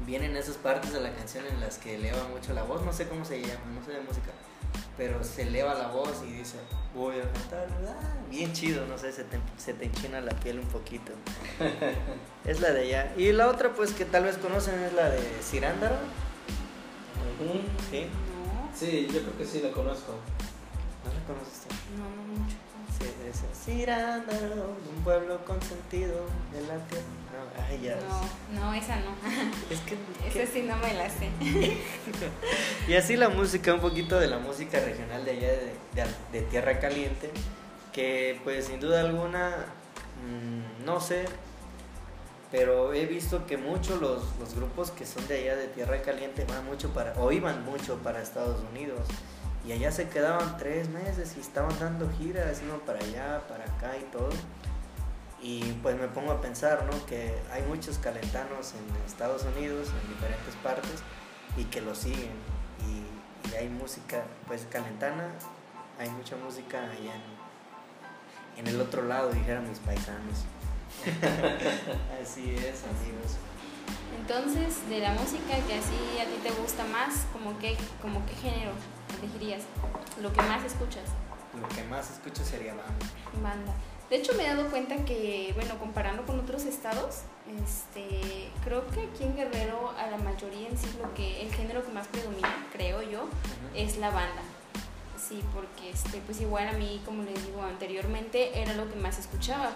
vienen 0.05 0.37
esas 0.37 0.55
partes 0.55 0.93
de 0.93 1.01
la 1.01 1.11
canción 1.11 1.45
en 1.47 1.59
las 1.59 1.79
que 1.79 1.95
eleva 1.95 2.23
mucho 2.29 2.53
la 2.53 2.63
voz. 2.63 2.81
No 2.83 2.93
sé 2.93 3.09
cómo 3.09 3.25
se 3.25 3.41
llama, 3.41 3.65
no 3.77 3.85
sé 3.85 3.91
de 3.91 3.99
música. 3.99 4.31
Pero 4.97 5.23
se 5.23 5.43
eleva 5.43 5.73
la 5.73 5.87
voz 5.87 6.23
y 6.27 6.31
dice, 6.31 6.57
voy 6.93 7.15
a 7.19 7.23
cantar. 7.31 7.67
ah, 7.87 8.13
bien 8.29 8.53
chido, 8.53 8.85
no 8.85 8.97
sé, 8.97 9.11
se 9.11 9.23
te, 9.23 9.39
se 9.57 9.73
te 9.73 9.85
enchina 9.85 10.21
la 10.21 10.31
piel 10.39 10.59
un 10.59 10.67
poquito. 10.67 11.11
es 12.45 12.61
la 12.61 12.71
de 12.71 12.81
allá. 12.81 13.13
Y 13.17 13.31
la 13.31 13.47
otra, 13.47 13.73
pues 13.73 13.91
que 13.93 14.05
tal 14.05 14.25
vez 14.25 14.37
conocen, 14.37 14.79
es 14.83 14.93
la 14.93 15.09
de 15.09 15.19
Cirándaro. 15.41 15.95
¿Sí? 17.89 18.05
No, 18.05 18.69
Sí, 18.75 19.07
yo 19.11 19.21
creo 19.21 19.37
que 19.37 19.45
sí 19.45 19.61
la 19.61 19.71
conozco. 19.71 20.13
¿No 21.03 21.13
la 21.13 21.19
conoces 21.27 21.61
tú? 21.61 21.75
no, 21.97 22.03
no 22.03 22.41
mucho. 22.41 22.55
Esa. 23.33 23.65
Cirándaro, 23.65 24.75
un 24.95 25.03
pueblo 25.03 25.43
consentido 25.45 26.25
de 26.53 26.61
la 26.61 26.77
tierra. 26.87 27.03
No, 27.33 27.63
ay, 27.67 27.81
ya. 27.81 27.95
No, 27.95 28.61
no, 28.61 28.73
esa 28.73 28.97
no. 28.97 29.11
Es 29.71 29.79
que, 29.81 29.97
Esa 30.41 30.51
sí 30.51 30.61
no 30.63 30.75
me 30.77 30.93
la 30.93 31.09
sé. 31.09 31.29
Y 32.87 32.93
así 32.95 33.15
la 33.15 33.29
música, 33.29 33.73
un 33.73 33.79
poquito 33.79 34.19
de 34.19 34.27
la 34.27 34.37
música 34.39 34.79
regional 34.79 35.25
de 35.25 35.31
allá 35.31 35.47
de, 35.49 35.73
de- 35.95 36.39
de 36.39 36.41
Tierra 36.47 36.79
Caliente, 36.79 37.31
que 37.91 38.39
pues 38.43 38.65
sin 38.65 38.79
duda 38.79 38.99
alguna, 39.01 39.49
mm, 40.25 40.85
no 40.85 40.99
sé, 40.99 41.25
pero 42.51 42.93
he 42.93 43.05
visto 43.07 43.47
que 43.47 43.57
muchos 43.57 43.99
los, 43.99 44.21
los 44.39 44.53
grupos 44.53 44.91
que 44.91 45.05
son 45.05 45.27
de 45.27 45.39
allá 45.39 45.55
de 45.55 45.67
Tierra 45.69 46.01
Caliente 46.01 46.45
van 46.47 46.65
mucho 46.65 46.89
para, 46.93 47.13
o 47.19 47.31
iban 47.31 47.65
mucho 47.65 47.97
para 47.99 48.21
Estados 48.21 48.61
Unidos, 48.71 48.99
y 49.65 49.71
allá 49.71 49.91
se 49.91 50.09
quedaban 50.09 50.57
tres 50.57 50.89
meses 50.89 51.35
y 51.37 51.39
estaban 51.39 51.77
dando 51.79 52.09
giras, 52.11 52.61
uno 52.63 52.79
para 52.79 52.99
allá, 52.99 53.41
para 53.47 53.63
acá 53.63 53.97
y 53.97 54.03
todo. 54.11 54.29
Y 55.41 55.61
pues 55.81 55.97
me 55.97 56.07
pongo 56.07 56.31
a 56.33 56.41
pensar, 56.41 56.85
¿no? 56.85 57.05
Que 57.05 57.33
hay 57.51 57.63
muchos 57.63 57.97
calentanos 57.97 58.73
en 58.73 59.05
Estados 59.05 59.43
Unidos, 59.55 59.89
en 59.89 60.09
diferentes 60.09 60.55
partes, 60.61 61.01
y 61.57 61.65
que 61.65 61.81
lo 61.81 61.95
siguen. 61.95 62.31
Y, 62.87 63.49
y 63.49 63.55
hay 63.55 63.69
música, 63.69 64.23
pues 64.47 64.67
calentana, 64.69 65.29
hay 65.97 66.09
mucha 66.09 66.35
música 66.35 66.79
allá 66.83 67.15
en, 68.57 68.59
en 68.59 68.67
el 68.67 68.81
otro 68.81 69.03
lado, 69.03 69.31
dijeron 69.31 69.69
mis 69.69 69.79
paisanos. 69.79 70.43
Así 72.21 72.55
es, 72.55 72.83
amigos. 72.83 73.37
Entonces, 74.19 74.87
de 74.89 74.99
la 74.99 75.11
música 75.11 75.55
que 75.67 75.73
así 75.73 75.95
a 76.21 76.23
ti 76.23 76.39
te 76.41 76.51
gusta 76.51 76.85
más, 76.85 77.25
como 77.33 77.59
qué, 77.59 77.75
como 78.01 78.25
qué 78.25 78.33
género 78.35 78.71
elegirías? 79.19 79.63
Lo 80.21 80.31
que 80.33 80.41
más 80.43 80.63
escuchas, 80.63 81.03
Lo 81.59 81.67
que 81.69 81.83
más 81.83 82.09
escucho 82.11 82.43
sería 82.43 82.73
banda. 82.73 83.05
banda. 83.41 83.73
De 84.09 84.17
hecho, 84.17 84.33
me 84.35 84.45
he 84.45 84.47
dado 84.47 84.69
cuenta 84.69 84.95
que, 85.05 85.51
bueno, 85.55 85.77
comparando 85.79 86.23
con 86.25 86.39
otros 86.39 86.65
estados, 86.65 87.21
este, 87.63 88.49
creo 88.63 88.85
que 88.89 89.01
aquí 89.03 89.23
en 89.23 89.35
Guerrero 89.35 89.91
a 89.97 90.07
la 90.07 90.17
mayoría 90.17 90.67
en 90.69 90.77
sí 90.77 90.87
lo 91.01 91.13
que 91.15 91.41
el 91.41 91.53
género 91.53 91.83
que 91.83 91.91
más 91.91 92.07
predomina, 92.07 92.67
creo 92.71 93.01
yo, 93.01 93.25
es 93.73 93.97
la 93.97 94.09
banda. 94.11 94.41
Sí, 95.17 95.41
porque 95.55 95.89
este, 95.91 96.19
pues 96.25 96.41
igual 96.41 96.67
a 96.67 96.73
mí, 96.73 97.01
como 97.05 97.23
les 97.23 97.43
digo 97.45 97.63
anteriormente, 97.63 98.61
era 98.61 98.73
lo 98.73 98.87
que 98.89 98.97
más 98.97 99.17
escuchaba, 99.17 99.71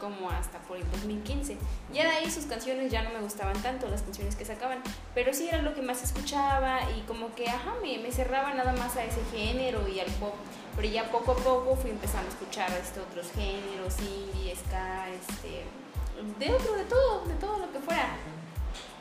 como 0.00 0.30
hasta 0.30 0.58
por 0.60 0.76
el 0.76 0.90
2015. 0.90 1.56
Ya 1.92 2.04
de 2.04 2.10
ahí 2.10 2.30
sus 2.30 2.46
canciones 2.46 2.90
ya 2.90 3.02
no 3.02 3.10
me 3.10 3.20
gustaban 3.20 3.60
tanto, 3.62 3.88
las 3.88 4.02
canciones 4.02 4.34
que 4.34 4.44
sacaban, 4.44 4.82
pero 5.14 5.32
sí 5.32 5.48
era 5.48 5.62
lo 5.62 5.74
que 5.74 5.82
más 5.82 6.02
escuchaba 6.02 6.80
y 6.96 7.02
como 7.02 7.34
que, 7.34 7.48
ajá, 7.48 7.74
me, 7.82 7.98
me 7.98 8.10
cerraba 8.10 8.54
nada 8.54 8.72
más 8.72 8.96
a 8.96 9.04
ese 9.04 9.20
género 9.30 9.86
y 9.86 10.00
al 10.00 10.10
pop. 10.12 10.34
Pero 10.76 10.88
ya 10.88 11.10
poco 11.10 11.32
a 11.32 11.36
poco 11.36 11.76
fui 11.76 11.90
empezando 11.90 12.28
a 12.28 12.32
escuchar 12.32 12.70
este, 12.72 13.00
otros 13.00 13.30
géneros, 13.32 13.96
indie, 14.00 14.56
ska, 14.56 15.08
este, 15.10 15.64
de 16.38 16.52
otro, 16.52 16.74
de 16.74 16.84
todo, 16.84 17.24
de 17.26 17.34
todo 17.34 17.58
lo 17.58 17.72
que 17.72 17.78
fuera. 17.80 18.08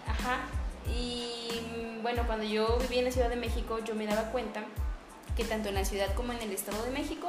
Ajá. 0.07 0.39
Y 0.87 1.61
mm, 1.61 2.01
bueno, 2.01 2.23
cuando 2.25 2.43
yo 2.43 2.77
vivía 2.79 2.99
en 2.99 3.05
la 3.05 3.11
Ciudad 3.11 3.29
de 3.29 3.35
México, 3.35 3.79
yo 3.85 3.95
me 3.95 4.05
daba 4.05 4.31
cuenta 4.31 4.63
que 5.35 5.45
tanto 5.45 5.69
en 5.69 5.75
la 5.75 5.85
ciudad 5.85 6.13
como 6.15 6.33
en 6.33 6.41
el 6.41 6.51
Estado 6.51 6.83
de 6.83 6.91
México, 6.91 7.28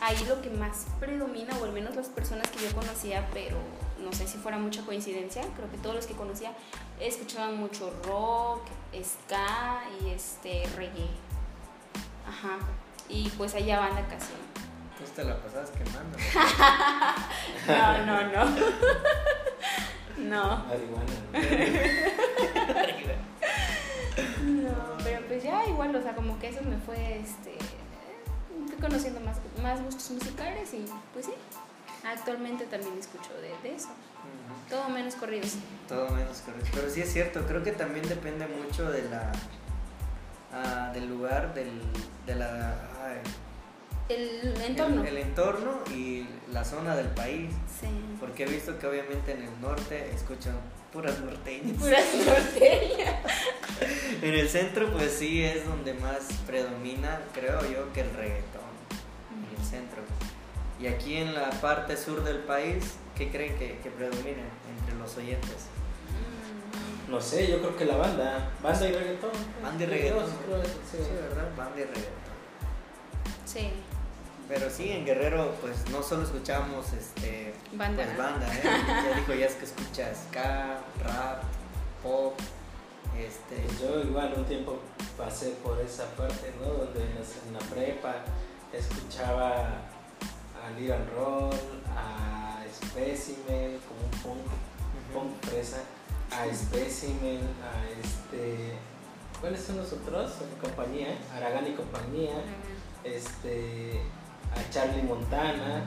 ahí 0.00 0.16
lo 0.28 0.40
que 0.42 0.50
más 0.50 0.86
predomina, 1.00 1.56
o 1.58 1.64
al 1.64 1.72
menos 1.72 1.96
las 1.96 2.08
personas 2.08 2.48
que 2.50 2.60
yo 2.66 2.74
conocía, 2.74 3.28
pero 3.32 3.56
no 4.02 4.12
sé 4.12 4.26
si 4.26 4.38
fuera 4.38 4.58
mucha 4.58 4.82
coincidencia, 4.82 5.42
creo 5.56 5.70
que 5.70 5.76
todos 5.78 5.96
los 5.96 6.06
que 6.06 6.14
conocía 6.14 6.52
escuchaban 7.00 7.56
mucho 7.56 7.92
rock, 8.04 8.62
ska 9.02 9.82
y 10.00 10.10
este 10.10 10.64
reggae. 10.76 11.08
Ajá. 12.26 12.58
Y 13.08 13.28
pues 13.30 13.54
allá 13.54 13.80
banda 13.80 14.06
casi. 14.08 14.32
Tú 14.98 15.04
te 15.14 15.24
la 15.24 15.36
pasabas 15.40 15.70
quemando. 15.70 16.18
No, 17.68 18.06
no, 18.06 18.22
no. 18.32 18.44
No. 20.18 20.64
No, 24.42 24.96
pero 25.04 25.20
pues 25.28 25.44
ya 25.44 25.64
igual, 25.66 25.94
o 25.94 26.02
sea, 26.02 26.14
como 26.14 26.38
que 26.38 26.48
eso 26.48 26.60
me 26.62 26.76
fue, 26.78 27.20
este, 27.20 27.56
conociendo 28.80 29.20
más, 29.20 29.36
más 29.62 29.82
gustos 29.82 30.10
musicales 30.10 30.72
y 30.74 30.84
pues 31.12 31.26
sí, 31.26 31.32
actualmente 32.04 32.64
también 32.66 32.96
escucho 32.98 33.30
de, 33.40 33.68
de 33.68 33.76
eso, 33.76 33.88
todo 34.68 34.88
menos 34.88 35.14
corridos. 35.14 35.54
Todo 35.88 36.10
menos 36.10 36.38
correcto. 36.38 36.68
Pero 36.74 36.90
sí 36.90 37.00
es 37.00 37.12
cierto, 37.12 37.46
creo 37.46 37.62
que 37.62 37.72
también 37.72 38.06
depende 38.08 38.46
mucho 38.46 38.90
de 38.90 39.02
la 39.08 39.32
ah, 40.52 40.90
del 40.92 41.08
lugar, 41.08 41.54
del, 41.54 41.80
de 42.26 42.34
la 42.34 42.74
ay, 43.04 43.20
El 44.08 44.60
entorno. 44.62 45.02
El, 45.02 45.08
el 45.08 45.18
entorno 45.18 45.80
y 45.94 46.26
la 46.52 46.64
zona 46.64 46.96
del 46.96 47.08
país. 47.08 47.50
Sí. 47.80 47.88
Porque 48.20 48.44
he 48.44 48.46
visto 48.46 48.78
que 48.78 48.86
obviamente 48.86 49.32
en 49.32 49.42
el 49.42 49.60
norte 49.60 50.10
escuchan 50.14 50.54
puras 50.92 51.18
norteñas. 51.20 51.76
Puras 51.78 52.04
norteñas. 52.26 53.14
En 54.22 54.34
el 54.34 54.48
centro 54.48 54.90
pues 54.92 55.12
sí 55.12 55.44
es 55.44 55.64
donde 55.66 55.94
más 55.94 56.28
predomina, 56.46 57.20
creo 57.32 57.60
yo, 57.70 57.92
que 57.92 58.00
el 58.00 58.10
reggaetón. 58.14 58.67
Centro. 59.68 60.02
Y 60.80 60.86
aquí 60.86 61.16
en 61.16 61.34
la 61.34 61.50
parte 61.50 61.96
sur 61.96 62.22
del 62.22 62.38
país, 62.38 62.94
¿qué 63.16 63.30
creen 63.30 63.56
que, 63.58 63.78
que 63.78 63.90
predomina 63.90 64.44
entre 64.78 64.94
los 64.98 65.16
oyentes? 65.16 65.66
Mm, 67.06 67.10
No 67.10 67.20
sé, 67.20 67.48
yo 67.50 67.58
creo 67.58 67.76
que 67.76 67.84
la 67.84 67.96
banda. 67.96 68.50
Banda 68.62 68.88
y 68.88 68.92
reggaetón. 68.92 69.30
Banda 69.62 69.84
y 69.84 69.86
reggaetón. 69.86 70.26
Sí. 70.90 70.98
¿verdad? 71.28 71.48
Banda 71.56 71.80
y 71.80 71.84
reggaetón. 71.84 72.28
Sí. 73.44 73.70
Pero 74.48 74.70
sí, 74.70 74.90
en 74.90 75.04
Guerrero 75.04 75.54
pues 75.60 75.76
no 75.90 76.02
solo 76.02 76.22
escuchamos 76.22 76.92
este, 76.94 77.52
Banda. 77.74 78.04
pues, 78.04 78.16
banda, 78.16 78.46
¿eh? 78.46 78.60
Ya 78.62 79.16
dijo 79.16 79.34
ya 79.34 79.44
es 79.46 79.54
que 79.56 79.66
escuchas 79.66 80.24
ska, 80.30 80.78
rap, 81.04 81.42
pop, 82.02 82.34
este... 83.18 83.56
Pues 83.66 83.80
yo 83.80 84.00
igual 84.00 84.32
un 84.34 84.46
tiempo 84.46 84.78
pasé 85.18 85.50
por 85.62 85.78
esa 85.80 86.06
parte, 86.16 86.54
¿no? 86.60 86.72
Donde 86.72 87.02
en 87.02 87.52
la 87.52 87.58
prepa 87.58 88.14
escuchaba 88.72 89.82
a 90.64 90.70
Liran 90.78 91.04
Roll, 91.16 91.54
a 91.96 92.62
Specimen, 92.72 93.78
como 93.86 94.04
un 94.04 94.10
punk, 94.22 94.46
punk 95.12 95.42
fresa, 95.42 95.78
a 96.30 96.54
Specimen, 96.54 97.40
a 97.62 97.88
este... 98.00 98.74
¿Cuáles 99.40 99.62
son 99.62 99.76
los 99.76 99.92
otros? 99.92 100.32
Compañía, 100.60 101.16
Aragán 101.32 101.68
y 101.68 101.72
compañía, 101.74 102.34
este, 103.04 104.00
a 104.52 104.70
Charlie 104.72 105.02
Montana, 105.02 105.84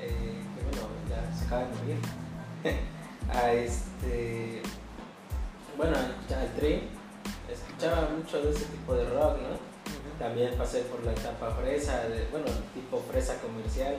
eh, 0.00 0.40
que 0.54 0.62
bueno, 0.62 0.88
ya 1.10 1.36
se 1.36 1.44
acaba 1.44 1.64
de 1.64 1.74
morir, 1.74 1.98
a 3.34 3.52
este, 3.52 4.62
bueno, 5.76 5.96
escuchaba 5.96 6.44
el 6.44 6.52
Tri, 6.52 6.88
escuchaba 7.50 8.08
mucho 8.16 8.42
de 8.42 8.50
ese 8.52 8.66
tipo 8.66 8.94
de 8.94 9.10
rock, 9.10 9.38
¿no? 9.38 9.73
También 10.18 10.54
pasé 10.56 10.80
por 10.82 11.04
la 11.04 11.12
etapa 11.12 11.50
fresa, 11.60 12.08
de, 12.08 12.26
bueno, 12.30 12.46
tipo 12.72 13.02
fresa 13.10 13.40
comercial, 13.40 13.96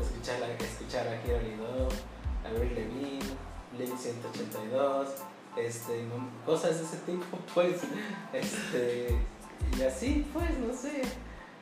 escuchar, 0.00 0.38
la, 0.40 0.48
escuchar 0.64 1.08
a 1.08 1.14
Hero 1.22 1.42
Lido, 1.42 1.88
a 2.44 2.48
Avril 2.48 2.74
Levine, 2.74 3.18
Blink 3.76 3.98
182, 3.98 5.08
este, 5.56 6.04
cosas 6.44 6.78
de 6.78 6.84
ese 6.84 6.96
tipo, 6.98 7.24
pues, 7.54 7.80
este, 8.32 9.08
y 9.76 9.82
así, 9.82 10.26
pues, 10.32 10.56
no 10.58 10.72
sé, 10.72 11.02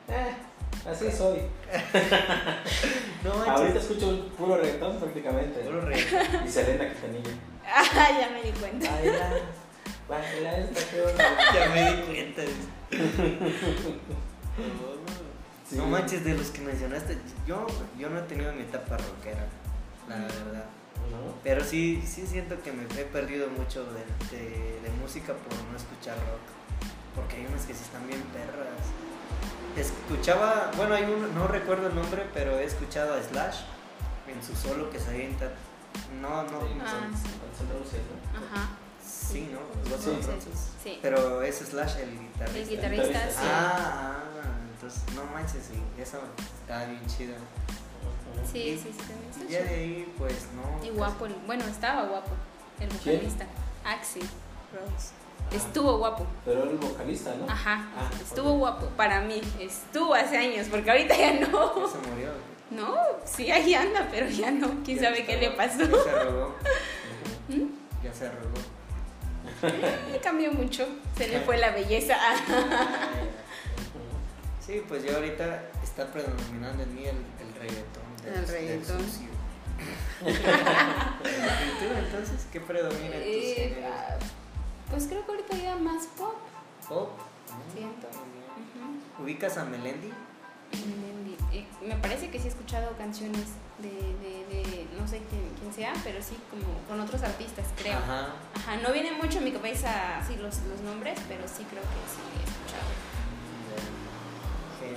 eh, 0.07 0.35
así 0.89 1.11
soy. 1.11 1.39
No 3.23 3.31
Ahorita 3.33 3.79
escucho 3.79 4.09
un 4.09 4.29
puro 4.37 4.57
reggaetón 4.57 4.99
prácticamente, 4.99 5.61
puro 5.61 5.81
reggaetón. 5.81 6.45
y 6.45 6.49
Selena 6.49 6.87
Quintanilla. 6.91 7.31
Ah, 7.67 8.09
ya 8.19 8.29
me 8.29 8.43
di 8.43 8.51
cuenta. 8.51 8.87
Que 10.91 11.01
onda. 11.01 11.23
Ya 11.53 11.69
me 11.69 11.91
di 11.91 12.01
cuenta. 12.03 12.41
Sí. 15.69 15.77
No 15.77 15.87
manches, 15.87 16.23
de 16.23 16.35
los 16.35 16.51
que 16.51 16.61
mencionaste, 16.61 17.17
yo, 17.47 17.65
yo 17.97 18.07
no 18.11 18.19
he 18.19 18.21
tenido 18.21 18.53
mi 18.53 18.61
etapa 18.61 18.97
rockera, 18.97 19.47
la 20.07 20.17
verdad. 20.17 20.65
¿No? 21.09 21.33
Pero 21.43 21.63
sí, 21.63 22.03
sí 22.05 22.27
siento 22.27 22.61
que 22.61 22.71
me 22.71 22.83
he 22.83 23.05
perdido 23.05 23.49
mucho 23.49 23.83
de, 23.85 24.05
de- 24.37 24.79
de 24.81 24.89
música 25.01 25.33
por 25.33 25.53
no 25.71 25.75
escuchar 25.75 26.15
rock. 26.17 26.45
Porque 27.15 27.37
hay 27.37 27.45
unas 27.47 27.65
que 27.65 27.73
sí 27.73 27.81
están 27.83 28.05
bien 28.07 28.21
perras. 28.31 28.77
Escuchaba, 29.75 30.69
bueno, 30.77 30.93
hay 30.93 31.05
uno, 31.05 31.27
no 31.29 31.47
recuerdo 31.47 31.87
el 31.87 31.95
nombre, 31.95 32.27
pero 32.31 32.59
he 32.59 32.63
escuchado 32.65 33.15
a 33.15 33.23
Slash 33.23 33.61
en 34.27 34.43
su 34.43 34.55
solo 34.55 34.91
que 34.91 34.99
se 34.99 35.09
avienta. 35.09 35.51
No, 36.21 36.43
no. 36.43 36.59
Ah, 36.85 36.91
son- 36.91 37.17
sí. 37.17 37.27
¿no? 37.33 38.45
Ajá. 38.45 38.67
sí, 38.69 38.77
¿no? 38.79 38.84
Sí. 39.31 39.49
Guns 39.89 40.07
N' 40.07 40.21
Sí. 40.21 40.27
Roses. 40.31 40.59
Sí. 40.83 40.99
Pero 41.01 41.41
es 41.41 41.55
Slash 41.57 41.97
el 41.97 42.19
guitarrista. 42.19 42.57
El 42.59 42.69
guitarrista, 42.69 43.29
sí. 43.29 43.37
Ah, 43.41 44.23
ah, 44.43 44.57
entonces 44.73 45.01
no 45.15 45.23
manches, 45.25 45.63
sí, 45.71 45.81
eso 46.01 46.19
está 46.61 46.85
bien 46.85 47.01
chido. 47.07 47.35
Sí, 48.51 48.79
sí, 48.81 48.91
sí, 48.91 48.97
también 48.99 49.29
está 49.31 49.43
Y 49.45 49.47
ya 49.47 49.63
de 49.63 49.75
ahí, 49.75 50.13
pues 50.17 50.47
no. 50.55 50.85
Y 50.85 50.89
guapo, 50.91 51.25
el- 51.25 51.35
bueno, 51.47 51.63
estaba 51.65 52.03
guapo, 52.03 52.31
el 52.79 52.89
vocalista, 52.89 53.45
Axel 53.83 54.23
Rose. 54.73 55.09
Ah. 55.51 55.55
Estuvo 55.55 55.97
guapo. 55.97 56.25
Pero 56.43 56.63
era 56.63 56.71
el 56.71 56.77
vocalista, 56.77 57.33
¿no? 57.35 57.49
Ajá, 57.51 57.87
Ah, 57.97 58.09
estuvo 58.21 58.53
guapo 58.57 58.87
para 58.97 59.21
mí. 59.21 59.41
Estuvo 59.59 60.13
hace 60.13 60.37
años, 60.37 60.67
porque 60.69 60.89
ahorita 60.91 61.15
ya 61.17 61.33
no. 61.33 61.87
se 61.87 61.97
murió. 62.09 62.29
No, 62.71 62.95
sí, 63.25 63.51
ahí 63.51 63.73
anda, 63.75 64.07
pero 64.11 64.27
ya 64.27 64.51
no. 64.51 64.67
¿Quién 64.83 64.97
Ya 64.99 65.03
sabe 65.09 65.25
qué 65.25 65.37
le 65.37 65.51
pasó? 65.51 65.79
Ya 65.83 66.03
se 66.03 66.09
arrugó. 66.09 66.55
¿Mm? 67.47 68.03
Ya 68.03 68.13
se 68.13 68.27
arrugó. 68.27 68.55
Cambió 70.23 70.51
mucho. 70.51 70.87
Se 71.17 71.27
le 71.27 71.39
fue 71.41 71.57
la 71.57 71.71
belleza. 71.71 72.15
Sí, 74.65 74.81
pues 74.87 75.03
yo 75.05 75.15
ahorita 75.15 75.61
está 75.83 76.07
predominando 76.11 76.81
en 76.81 76.95
mí 76.95 77.03
el, 77.05 77.09
el 77.15 77.53
reggaetón. 77.53 78.03
del- 78.23 78.33
El 78.33 78.47
reggaetón. 78.47 78.97
¿Y 80.25 80.33
tú 81.79 81.85
entonces 82.03 82.47
qué 82.51 82.59
predomina 82.61 83.15
en 83.15 83.21
tus 83.21 83.21
Eh, 83.21 83.83
ah, 83.85 84.17
pues 84.89 85.05
creo 85.05 85.23
que 85.23 85.31
ahorita 85.33 85.55
ya 85.57 85.75
más 85.75 86.07
pop. 86.17 86.33
¿Pop? 86.89 87.11
Siento. 87.75 88.07
Bien. 88.09 88.89
Ujú. 89.19 89.23
¿Ubicas 89.23 89.57
a 89.57 89.65
Melendi? 89.65 90.11
Melendi. 90.85 91.35
Eh, 91.53 91.65
Me 91.87 91.95
parece 91.95 92.29
que 92.29 92.39
sí 92.39 92.45
he 92.45 92.49
escuchado 92.49 92.95
canciones 92.97 93.45
de, 93.79 93.89
de, 93.89 94.45
de 94.49 94.87
no 94.99 95.07
sé 95.07 95.21
quién, 95.29 95.41
quién 95.59 95.73
sea, 95.73 95.93
pero 96.03 96.21
sí 96.21 96.37
como 96.49 96.65
con 96.87 96.99
otros 96.99 97.21
artistas, 97.23 97.65
creo. 97.77 97.97
Ajá, 97.97 98.33
Ajá. 98.55 98.77
no 98.77 98.91
viene 98.91 99.11
mucho 99.13 99.39
a 99.39 99.41
mi 99.41 99.51
cabeza 99.51 100.17
así 100.17 100.35
los, 100.37 100.57
los 100.63 100.81
nombres, 100.81 101.19
pero 101.27 101.43
sí 101.47 101.65
creo 101.69 101.83
que 101.83 102.01
sí 102.09 102.21
he 102.35 102.43
escuchado. 102.49 102.89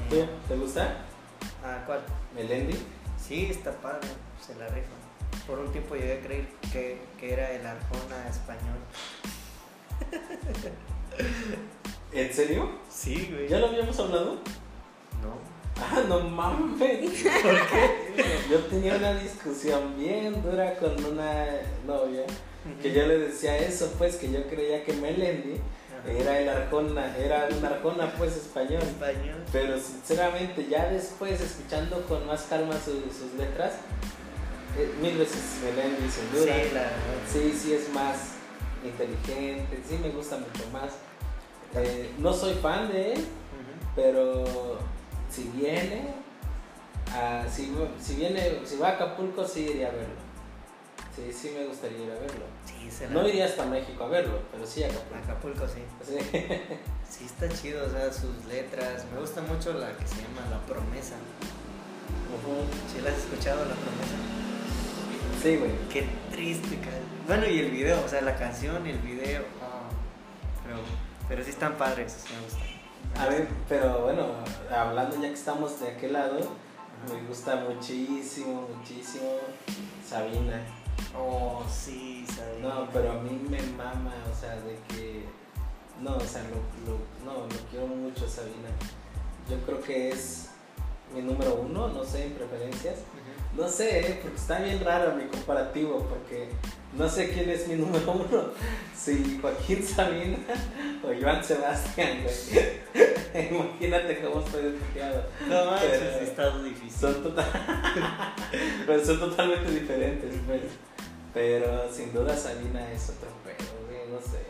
Genial. 0.08 0.30
¿Te 0.48 0.56
gusta? 0.56 1.04
Ah, 1.64 1.82
¿cuál? 1.86 2.00
Melendi. 2.34 2.76
Sí, 3.18 3.46
está 3.50 3.72
padre, 3.72 4.08
se 4.44 4.54
la 4.54 4.68
rifa. 4.68 4.88
Por 5.46 5.58
un 5.58 5.70
tiempo 5.72 5.94
llegué 5.94 6.18
a 6.18 6.20
creer 6.20 6.48
que, 6.72 7.02
que 7.18 7.32
era 7.32 7.50
el 7.52 7.66
Arjona 7.66 8.28
español. 8.28 8.78
¿En 12.12 12.32
serio? 12.32 12.70
Sí, 12.90 13.28
güey. 13.32 13.48
¿Ya 13.48 13.58
lo 13.58 13.68
habíamos 13.68 13.98
hablado? 13.98 14.38
No. 15.78 15.84
Ah, 15.84 16.04
no 16.08 16.20
mames. 16.20 16.78
¿Por 17.42 17.66
qué? 17.66 18.38
Yo 18.50 18.58
tenía 18.66 18.96
una 18.96 19.14
discusión 19.14 19.96
bien 19.98 20.42
dura 20.42 20.74
con 20.76 20.92
una 21.04 21.46
novia 21.86 22.22
que 22.82 22.92
yo 22.92 23.06
le 23.06 23.18
decía 23.18 23.56
eso, 23.56 23.94
pues 23.96 24.16
que 24.16 24.30
yo 24.30 24.46
creía 24.48 24.84
que 24.84 24.92
Melendi 24.92 25.60
era 26.06 26.38
el 26.38 26.48
Arjona, 26.48 27.16
era 27.16 27.48
un 27.56 27.64
Arjona 27.64 28.12
pues 28.18 28.36
español. 28.36 28.82
español. 28.82 29.36
Pero 29.52 29.78
sinceramente, 29.78 30.66
ya 30.68 30.86
después, 30.88 31.40
escuchando 31.40 32.02
con 32.06 32.26
más 32.26 32.42
calma 32.42 32.74
su- 32.74 33.02
sus 33.16 33.32
letras, 33.38 33.74
eh, 34.76 34.90
mil 35.00 35.16
veces 35.16 35.40
Melendi, 35.64 36.10
sin 36.10 36.30
duda. 36.32 36.42
Sí, 36.42 36.70
la 36.74 36.80
verdad. 36.82 36.92
Sí, 37.32 37.52
sí 37.58 37.72
es 37.72 37.88
más 37.94 38.16
inteligente, 38.84 39.80
sí 39.88 39.98
me 40.02 40.10
gusta 40.10 40.36
mucho 40.36 40.68
más. 40.72 40.90
Eh, 41.74 42.10
no 42.18 42.32
soy 42.32 42.54
fan 42.54 42.90
de 42.92 43.14
él, 43.14 43.24
pero 43.96 44.78
si 45.30 45.44
viene, 45.54 46.14
a- 47.14 47.44
si, 47.48 47.72
si 48.00 48.14
viene, 48.16 48.60
si 48.64 48.76
va 48.76 48.88
a 48.88 48.92
Acapulco, 48.92 49.46
sí 49.46 49.60
iría 49.70 49.88
a 49.88 49.92
verlo. 49.92 50.28
Sí, 51.14 51.32
sí 51.32 51.52
me 51.56 51.66
gustaría 51.66 51.98
ir 52.04 52.10
a 52.12 52.14
verlo. 52.14 52.44
Sí, 52.64 52.90
se 52.90 53.08
No 53.08 53.26
iría 53.26 53.46
hasta 53.46 53.66
México 53.66 54.04
a 54.04 54.08
verlo, 54.08 54.40
pero 54.52 54.64
sí 54.66 54.84
a 54.84 54.86
Acapulco. 54.86 55.16
Acapulco, 55.24 55.68
sí. 55.68 55.82
Sí. 56.06 56.38
Sí, 57.08 57.24
está 57.24 57.48
chido, 57.48 57.86
o 57.86 57.90
sea, 57.90 58.12
sus 58.12 58.44
letras. 58.44 59.06
Me 59.14 59.18
gusta 59.18 59.40
mucho 59.40 59.72
la 59.72 59.96
que 59.96 60.06
se 60.06 60.16
llama 60.16 60.42
La 60.50 60.60
Promesa. 60.66 61.14
Ujú. 62.36 62.64
¿Sí 62.94 63.00
la 63.00 63.10
has 63.10 63.16
escuchado, 63.16 63.60
La 63.64 63.74
Promesa? 63.74 64.14
Sí, 65.42 65.56
güey. 65.56 65.70
Qué 65.90 66.06
triste, 66.30 66.76
cara. 66.80 66.98
Bueno, 67.26 67.46
y 67.46 67.60
el 67.60 67.70
video, 67.70 68.04
o 68.04 68.08
sea, 68.08 68.20
la 68.20 68.36
canción 68.36 68.86
y 68.86 68.90
el 68.90 68.98
video. 68.98 69.40
ah, 69.62 69.88
pero, 70.64 70.76
pero 71.30 71.42
sí 71.44 71.48
están 71.50 71.78
padres, 71.78 72.24
me 72.30 72.44
gustan. 72.44 72.67
A 73.18 73.26
ver, 73.28 73.48
pero 73.68 74.02
bueno, 74.02 74.26
hablando 74.74 75.16
ya 75.16 75.28
que 75.28 75.34
estamos 75.34 75.80
de 75.80 75.88
aquel 75.88 76.12
lado, 76.12 76.38
me 77.12 77.26
gusta 77.28 77.56
muchísimo, 77.56 78.68
muchísimo 78.76 79.38
Sabina. 80.08 80.60
Oh, 81.16 81.64
sí, 81.68 82.24
sabes. 82.34 82.60
No, 82.60 82.88
pero 82.92 83.12
a 83.12 83.14
mí 83.14 83.40
me 83.48 83.60
mama, 83.76 84.14
o 84.30 84.40
sea, 84.40 84.54
de 84.56 84.78
que. 84.88 85.24
No, 86.00 86.16
o 86.16 86.20
sea, 86.20 86.42
lo, 86.44 86.56
lo- 86.92 87.00
no, 87.24 87.40
lo 87.42 87.56
quiero 87.70 87.86
mucho 87.88 88.28
Sabina. 88.28 88.68
Yo 89.50 89.56
creo 89.66 89.80
que 89.82 90.10
es 90.10 90.50
mi 91.12 91.22
número 91.22 91.54
uno, 91.56 91.88
no 91.88 92.04
sé, 92.04 92.26
en 92.26 92.32
preferencias. 92.34 92.96
No 93.56 93.68
sé, 93.68 94.00
¿eh? 94.00 94.20
porque 94.22 94.36
está 94.36 94.60
bien 94.60 94.84
raro 94.84 95.16
mi 95.16 95.24
comparativo, 95.24 96.04
porque 96.08 96.50
no 96.92 97.08
sé 97.08 97.30
quién 97.30 97.50
es 97.50 97.66
mi 97.66 97.74
número 97.82 98.12
uno, 98.12 98.44
si 98.96 99.38
Joaquín 99.40 99.82
Sabina 99.82 100.38
o 101.02 101.08
Joan 101.20 101.42
Sebastián, 101.42 102.18
güey. 102.22 103.07
Imagínate 103.50 104.20
cómo 104.22 104.40
estoy 104.44 104.62
desbloqueado. 104.62 105.24
No 105.48 105.70
manches, 105.70 105.90
Pero- 105.98 106.18
sí 106.18 106.24
está 106.24 106.58
difícil. 106.58 106.90
Son, 107.00 107.22
total... 107.22 107.46
Pero 108.86 109.04
son 109.04 109.20
totalmente 109.20 109.70
diferentes, 109.70 110.34
pues. 110.46 110.62
Pero 111.34 111.92
sin 111.92 112.12
duda 112.12 112.36
Sabina 112.36 112.90
es 112.90 113.10
otro 113.10 113.28
juego, 113.42 113.86
güey, 113.86 114.08
no 114.10 114.20
sé. 114.20 114.42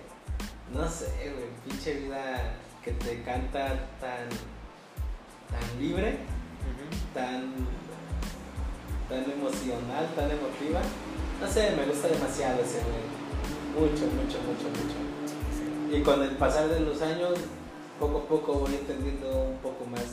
No 0.73 0.89
sé, 0.89 1.33
güey, 1.35 1.49
pinche 1.67 1.95
vida 2.01 2.55
que 2.85 2.93
te 2.93 3.23
canta 3.23 3.69
tan, 4.01 4.29
tan 5.51 5.81
libre, 5.81 6.19
tan, 7.13 7.53
tan 9.09 9.25
emocional, 9.31 10.07
tan 10.15 10.31
emotiva. 10.31 10.81
No 11.41 11.49
sé, 11.49 11.73
me 11.77 11.85
gusta 11.87 12.09
demasiado 12.09 12.63
ese 12.63 12.79
güey. 12.81 13.19
Mucho, 13.75 14.07
mucho, 14.07 14.39
mucho, 14.41 14.69
mucho. 14.71 15.97
Y 15.97 16.03
con 16.03 16.23
el 16.23 16.31
pasar 16.37 16.69
de 16.69 16.81
los 16.81 17.01
años, 17.03 17.35
poco 17.99 18.19
a 18.19 18.25
poco 18.27 18.53
voy 18.55 18.75
entendiendo 18.75 19.29
un 19.43 19.59
poco 19.59 19.85
más 19.87 20.05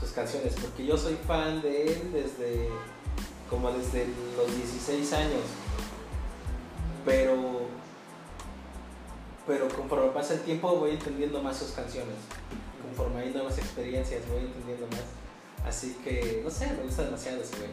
sus 0.00 0.10
canciones, 0.10 0.54
porque 0.60 0.86
yo 0.86 0.96
soy 0.96 1.16
fan 1.26 1.60
de 1.62 1.88
él 1.88 2.12
desde 2.12 2.68
como 3.50 3.70
desde 3.72 4.06
los 4.36 4.54
16 4.56 5.12
años. 5.14 5.42
Pero 7.04 7.68
pero 9.46 9.66
conforme 9.68 10.10
pasa 10.10 10.34
el 10.34 10.40
tiempo 10.40 10.76
voy 10.76 10.90
entendiendo 10.90 11.42
más 11.42 11.56
sus 11.56 11.70
canciones. 11.70 12.14
Conforme 12.82 13.22
hay 13.22 13.30
nuevas 13.32 13.56
experiencias 13.58 14.22
voy 14.28 14.40
entendiendo 14.42 14.86
más. 14.88 15.04
Así 15.66 15.96
que, 16.04 16.42
no 16.44 16.50
sé, 16.50 16.66
me 16.72 16.82
gusta 16.84 17.04
demasiado 17.04 17.42
ese 17.42 17.56
güey. 17.56 17.70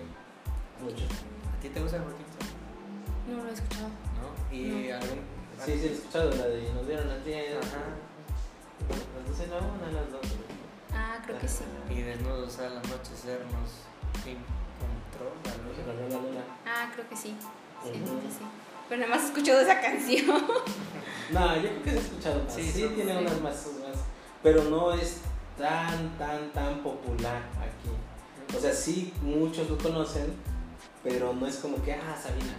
Mucho. 0.82 1.04
¿A 1.06 1.62
ti 1.62 1.70
te 1.70 1.82
gusta 1.82 1.98
el? 1.98 2.04
No 2.04 3.44
lo 3.44 3.50
he 3.50 3.54
escuchado. 3.54 3.90
¿No? 3.90 4.56
¿Y 4.56 4.88
No. 4.90 4.96
algún...? 4.96 5.20
Sí, 5.66 5.74
sí, 5.80 5.88
he 5.88 5.94
escuchado 5.94 6.32
la 6.32 6.48
de 6.48 6.74
Nos 6.74 6.88
dieron 6.88 7.08
las 7.08 7.26
10. 7.26 7.56
Ajá. 7.58 7.84
Las 8.90 9.38
12 9.38 9.48
no, 9.48 9.58
una 9.58 9.88
a 9.88 10.02
las 10.02 10.12
2. 10.12 10.22
Ah, 10.94 11.18
creo 11.26 11.40
que 11.40 11.48
sí. 11.48 11.64
Y 11.90 12.02
desnudos 12.02 12.60
al 12.60 12.78
anochecer 12.78 13.42
nos 13.52 13.86
encontró 14.26 15.34
la 15.44 15.52
luz. 15.64 15.78
La 15.88 15.94
luna, 15.94 16.28
luna. 16.28 16.44
Ah, 16.66 16.92
creo 16.94 17.08
que 17.10 17.16
sí. 17.16 17.36
Sí, 17.84 17.90
creo 17.92 18.22
que 18.22 18.30
sí. 18.30 18.46
Pero 18.88 19.02
nada 19.02 19.16
más 19.16 19.24
he 19.24 19.28
escuchado 19.28 19.62
esa 19.62 19.80
canción. 19.82 20.46
No, 21.32 21.56
yo 21.56 21.62
creo 21.64 21.84
que 21.84 21.90
se 21.90 21.98
ha 21.98 22.02
escuchado 22.02 22.44
más. 22.44 22.54
Sí, 22.54 22.72
tiene 22.72 23.12
sí. 23.14 23.18
unas 23.18 23.42
más, 23.42 23.68
más, 23.82 23.98
pero 24.44 24.64
no 24.66 24.94
es 24.94 25.22
tan, 25.58 26.16
tan, 26.20 26.52
tan 26.52 26.84
popular 26.84 27.42
aquí. 27.58 28.56
O 28.56 28.60
sea, 28.60 28.72
sí, 28.72 29.12
muchos 29.24 29.68
lo 29.68 29.76
conocen, 29.76 30.36
pero 31.04 31.34
no 31.34 31.48
es 31.48 31.56
como 31.58 31.82
que, 31.82 31.94
ah, 31.94 32.16
Sabina. 32.16 32.54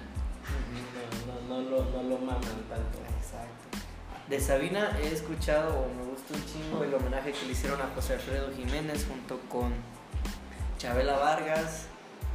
No, 1.29 1.41
no, 1.49 1.63
no, 1.63 1.71
lo, 1.71 1.85
no 1.85 2.03
lo 2.03 2.19
maman 2.19 2.43
tanto. 2.43 2.99
Exacto. 3.17 3.66
De 4.29 4.41
Sabina 4.41 4.99
he 5.01 5.13
escuchado, 5.13 5.79
o 5.79 5.89
me 5.95 6.03
gusta 6.03 6.35
un 6.35 6.45
chingo, 6.47 6.83
el 6.83 6.93
homenaje 6.93 7.31
que 7.31 7.47
le 7.47 7.53
hicieron 7.53 7.81
a 7.81 7.89
José 7.95 8.15
Alfredo 8.15 8.53
Jiménez 8.57 9.07
junto 9.07 9.39
con 9.49 9.73
Chabela 10.79 11.17
Vargas 11.17 11.87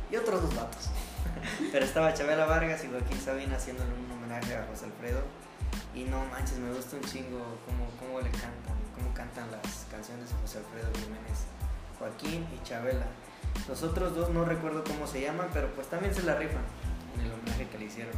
y 0.09 0.15
otros 0.15 0.41
dos 0.41 0.55
vatos. 0.55 0.89
Pero 1.71 1.83
estaba 1.83 2.13
Chabela 2.13 2.45
Vargas 2.45 2.85
y 2.85 2.87
Joaquín 2.87 3.19
Sabina 3.19 3.57
haciéndole 3.57 3.91
un 3.93 4.09
homenaje 4.09 4.55
a 4.55 4.65
José 4.67 4.85
Alfredo. 4.85 5.21
Y 5.93 6.05
no 6.05 6.23
manches, 6.31 6.59
me 6.59 6.71
gusta 6.73 6.95
un 6.95 7.03
chingo 7.03 7.39
cómo, 7.65 7.85
cómo 7.99 8.21
le 8.21 8.31
cantan, 8.31 8.77
cómo 8.95 9.13
cantan 9.13 9.51
las 9.51 9.85
canciones 9.91 10.29
de 10.29 10.35
José 10.35 10.59
Alfredo 10.59 10.87
Jiménez. 10.95 11.43
Joaquín 11.99 12.47
y 12.55 12.65
Chabela. 12.65 13.07
Los 13.67 13.83
otros 13.83 14.15
dos 14.15 14.29
no 14.29 14.45
recuerdo 14.45 14.85
cómo 14.85 15.07
se 15.07 15.19
llaman, 15.19 15.49
pero 15.51 15.67
pues 15.75 15.87
también 15.87 16.15
se 16.15 16.23
la 16.23 16.35
rifan 16.35 16.63
en 17.16 17.26
el 17.26 17.32
homenaje 17.34 17.68
que 17.68 17.78
le 17.78 17.86
hicieron. 17.86 18.14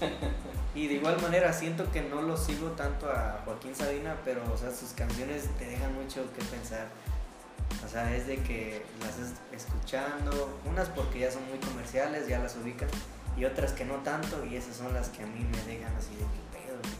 Y 0.74 0.86
de 0.86 0.94
igual 0.94 1.20
manera 1.20 1.52
siento 1.52 1.90
que 1.92 2.00
no 2.00 2.22
lo 2.22 2.34
sigo 2.34 2.68
tanto 2.70 3.10
a 3.10 3.42
Joaquín 3.44 3.74
Sabina, 3.74 4.16
pero 4.24 4.42
o 4.52 4.56
sea, 4.56 4.70
sus 4.70 4.92
canciones 4.92 5.44
te 5.58 5.66
dejan 5.66 5.94
mucho 5.94 6.22
que 6.32 6.42
pensar. 6.44 6.86
O 7.84 7.88
sea, 7.88 8.14
es 8.16 8.26
de 8.26 8.38
que 8.42 8.82
las 9.00 9.18
estás 9.18 9.40
escuchando, 9.52 10.58
unas 10.64 10.88
porque 10.88 11.20
ya 11.20 11.30
son 11.30 11.46
muy 11.48 11.58
comerciales, 11.58 12.26
ya 12.26 12.38
las 12.38 12.56
ubican, 12.56 12.88
y 13.36 13.44
otras 13.44 13.72
que 13.72 13.84
no 13.84 13.96
tanto, 13.96 14.44
y 14.46 14.56
esas 14.56 14.76
son 14.76 14.94
las 14.94 15.10
que 15.10 15.22
a 15.22 15.26
mí 15.26 15.44
me 15.44 15.72
dejan 15.72 15.94
así 15.94 16.14
de 16.14 16.20
que 16.20 16.66
pedo. 16.66 16.78
güey?". 16.78 16.94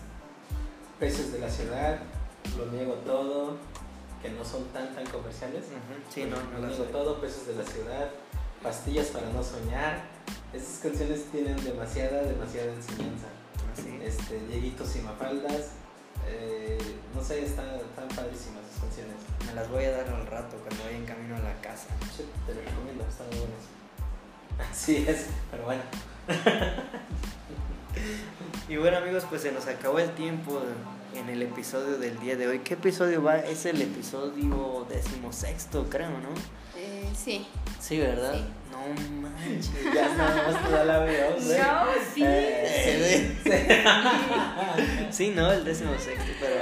Peces 1.01 1.33
de 1.33 1.39
la 1.39 1.49
ciudad, 1.49 1.99
lo 2.59 2.66
niego 2.66 2.95
todo, 3.07 3.57
que 4.20 4.29
no 4.31 4.45
son 4.45 4.64
tan, 4.66 4.95
tan 4.95 5.07
comerciales. 5.07 5.64
Ujú, 5.64 6.12
Sí, 6.12 6.25
no, 6.25 6.37
no 6.53 6.59
Lo 6.59 6.66
niego 6.68 6.85
todo, 6.85 7.20
Peces 7.23 7.47
de 7.47 7.55
la 7.55 7.64
ciudad, 7.64 8.11
Pastillas 8.62 9.09
para 9.09 9.29
no 9.31 9.43
soñar. 9.43 10.11
Esas 10.53 10.79
canciones 10.83 11.25
tienen 11.33 11.57
demasiada, 11.64 12.23
demasiada 12.23 12.73
enseñanza. 12.73 13.27
Así. 13.73 13.99
este, 14.05 14.39
Dieguitos 14.49 14.95
y 14.97 15.01
Mafaldas. 15.01 15.70
eh, 16.29 16.79
no 17.14 17.23
sé, 17.23 17.45
están, 17.45 17.66
están 17.77 18.09
padrísimas 18.09 18.61
sus 18.73 18.83
canciones. 18.83 19.16
Me 19.47 19.55
las 19.55 19.68
voy 19.70 19.85
a 19.85 19.93
dar 19.93 20.09
al 20.09 20.27
rato 20.27 20.57
cuando 20.59 20.85
vaya 20.85 20.97
en 20.97 21.05
camino 21.07 21.37
a 21.37 21.41
la 21.41 21.55
casa. 21.61 21.87
Te 22.47 22.55
lo 22.55 22.61
recomiendo, 22.61 23.05
están 23.09 23.27
muy 23.29 23.39
buenas. 23.39 24.70
Así 24.70 25.05
es, 25.09 25.27
pero 25.51 25.64
bueno. 25.64 25.83
Y 28.68 28.77
bueno 28.77 28.97
amigos, 28.99 29.25
pues 29.29 29.43
se 29.43 29.53
nos 29.53 29.66
acabó 29.66 29.99
el 29.99 30.11
tiempo 30.14 30.62
en 31.14 31.29
el 31.29 31.43
episodio 31.43 31.99
del 31.99 32.18
día 32.20 32.37
de 32.37 32.49
hoy. 32.49 32.61
¿Qué 32.61 32.75
episodio 32.75 33.23
va? 33.23 33.37
Es 33.39 33.66
el 33.66 33.83
episodio 33.83 34.87
decimosexto, 34.89 35.87
creo, 35.91 36.09
¿no? 36.09 36.31
Eh, 36.77 37.11
sí. 37.14 37.47
Sí, 37.81 37.99
¿verdad? 37.99 38.35
Sí. 38.35 38.45
No 38.89 39.20
manches. 39.20 39.70
Ya 39.95 40.14
nada 40.14 40.51
más 40.51 40.62
te 40.62 40.70
da 40.70 40.85
la 40.85 40.99
veo. 41.01 41.30
No, 41.30 41.87
sí. 42.14 42.22
Eh, 42.24 43.37
Sí, 45.11 45.33
no, 45.37 45.53
el 45.53 45.64
décimo 45.64 45.93
sexto, 45.99 46.33
pero 46.41 46.55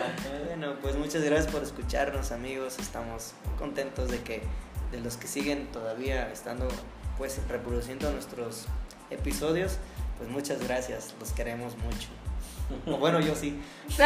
bueno, 0.46 0.74
pues 0.82 0.96
muchas 0.96 1.22
gracias 1.22 1.52
por 1.52 1.62
escucharnos 1.62 2.32
amigos, 2.32 2.78
estamos 2.80 3.32
contentos 3.58 4.10
de 4.10 4.18
que 4.22 4.42
de 4.90 5.00
los 5.00 5.16
que 5.16 5.28
siguen 5.28 5.68
todavía 5.70 6.30
estando 6.32 6.66
pues 7.16 7.40
reproduciendo 7.48 8.10
nuestros 8.10 8.66
episodios, 9.10 9.78
pues 10.18 10.28
muchas 10.28 10.62
gracias, 10.66 11.14
los 11.20 11.30
queremos 11.32 11.76
mucho. 11.78 12.08
O 12.86 12.96
bueno, 12.98 13.20
yo 13.20 13.34
sí, 13.34 13.60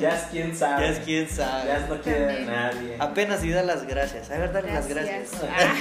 Ya 0.00 0.14
es 0.16 0.22
quien 0.30 0.54
sabe. 0.56 0.82
ya 0.86 0.92
es 0.92 0.98
quien 1.00 1.28
sabe. 1.28 1.66
Ya 1.68 1.76
es 1.78 1.88
no 1.88 2.00
quiere 2.00 2.24
a 2.24 2.26
También. 2.28 2.46
nadie. 2.46 2.96
Apenas 2.98 3.44
y 3.44 3.50
da 3.50 3.62
las 3.62 3.86
gracias, 3.86 4.30
a 4.30 4.38
ver, 4.38 4.52
dale 4.52 4.72
las 4.72 4.86
gracias. 4.88 5.30
Ah, 5.42 5.74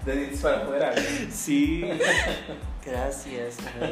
De 0.06 0.16
dientes 0.16 0.40
para 0.40 0.62
afuera. 0.62 0.92
Sí, 1.32 1.84
gracias. 2.84 3.56
güey. 3.78 3.90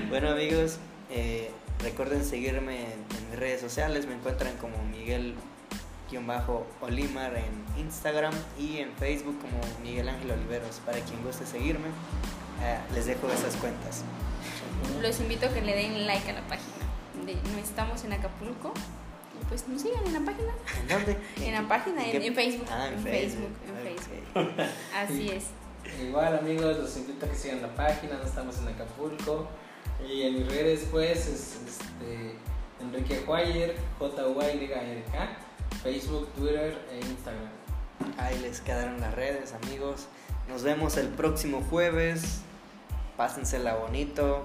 bueno 0.10 0.30
amigos, 0.30 0.78
eh, 1.10 1.50
recuerden 1.80 2.24
seguirme 2.24 2.84
en, 2.84 2.92
en 3.18 3.30
mis 3.30 3.38
redes 3.38 3.60
sociales, 3.60 4.06
me 4.06 4.14
encuentran 4.14 4.56
como 4.56 4.76
Miguel-Olimar 6.10 7.34
en 7.36 7.64
Instagram 7.80 8.32
y 8.58 8.78
en 8.78 8.92
Facebook 8.94 9.38
como 9.40 9.58
Miguel 9.82 10.08
Ángel 10.08 10.30
Oliveros, 10.30 10.80
para 10.86 10.98
quien 11.00 11.22
guste 11.22 11.44
seguirme, 11.46 11.88
eh, 12.60 12.78
les 12.94 13.06
dejo 13.06 13.28
esas 13.30 13.56
cuentas. 13.56 14.02
Los 15.00 15.20
invito 15.20 15.46
a 15.46 15.48
que 15.50 15.62
le 15.62 15.74
den 15.74 16.06
like 16.06 16.30
a 16.30 16.34
la 16.34 16.42
página. 16.42 16.72
De, 17.24 17.34
no 17.34 17.58
estamos 17.58 18.04
en 18.04 18.12
Acapulco. 18.12 18.72
Y 19.40 19.44
pues 19.46 19.66
nos 19.68 19.82
sigan 19.82 20.04
en 20.06 20.12
la 20.12 20.20
página. 20.20 20.52
¿En 20.80 20.88
dónde? 20.88 21.18
En 21.40 21.54
la 21.54 21.68
página, 21.68 22.04
en, 22.04 22.34
Facebook. 22.34 22.66
Ah, 22.70 22.88
en, 22.88 22.94
en 22.94 23.02
Facebook. 23.02 23.50
Facebook. 23.62 24.34
En 24.34 24.42
ok. 24.44 24.44
Facebook. 24.44 24.64
Así 24.94 25.28
es. 25.30 25.44
Igual 26.00 26.38
amigos, 26.38 26.78
los 26.78 26.96
invito 26.96 27.26
a 27.26 27.28
que 27.28 27.36
sigan 27.36 27.62
la 27.62 27.74
página, 27.74 28.16
no 28.16 28.24
estamos 28.24 28.58
en 28.58 28.68
Acapulco. 28.68 29.48
Y 30.08 30.22
en 30.22 30.34
mis 30.34 30.46
redes 30.46 30.86
pues 30.90 31.26
es 31.26 31.58
este, 31.66 32.34
Enrique 32.80 33.22
Juayer, 33.26 33.76
j 33.98 34.28
u 34.28 34.42
y 34.42 34.72
r 34.72 35.04
k 35.12 35.36
Facebook, 35.82 36.28
Twitter 36.34 36.78
e 36.90 36.98
Instagram. 36.98 37.50
Ahí 38.18 38.38
les 38.40 38.60
quedaron 38.60 39.00
las 39.00 39.14
redes, 39.14 39.52
amigos. 39.52 40.06
Nos 40.52 40.62
vemos 40.62 40.98
el 40.98 41.08
próximo 41.08 41.62
jueves. 41.70 42.42
Pásensela 43.16 43.74
bonito. 43.76 44.42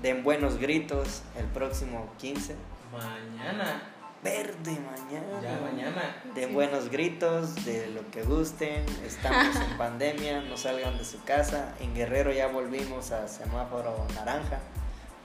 Den 0.00 0.22
buenos 0.22 0.58
gritos 0.58 1.22
el 1.36 1.46
próximo 1.46 2.12
15. 2.20 2.54
Mañana, 2.92 3.82
Verde 4.22 4.70
mañana. 4.78 5.40
ya 5.42 5.58
mañana. 5.60 6.16
Den 6.36 6.50
Sí. 6.50 6.54
buenos 6.54 6.90
gritos, 6.90 7.56
de 7.64 7.88
lo 7.88 8.08
que 8.12 8.22
gusten. 8.22 8.84
Estamos 9.04 9.56
en 9.70 9.76
pandemia, 9.76 10.42
no 10.42 10.56
salgan 10.56 10.96
de 10.96 11.04
su 11.04 11.20
casa. 11.24 11.74
En 11.80 11.92
Guerrero 11.94 12.32
ya 12.32 12.46
volvimos 12.46 13.10
a 13.10 13.26
semáforo 13.26 14.06
naranja. 14.14 14.60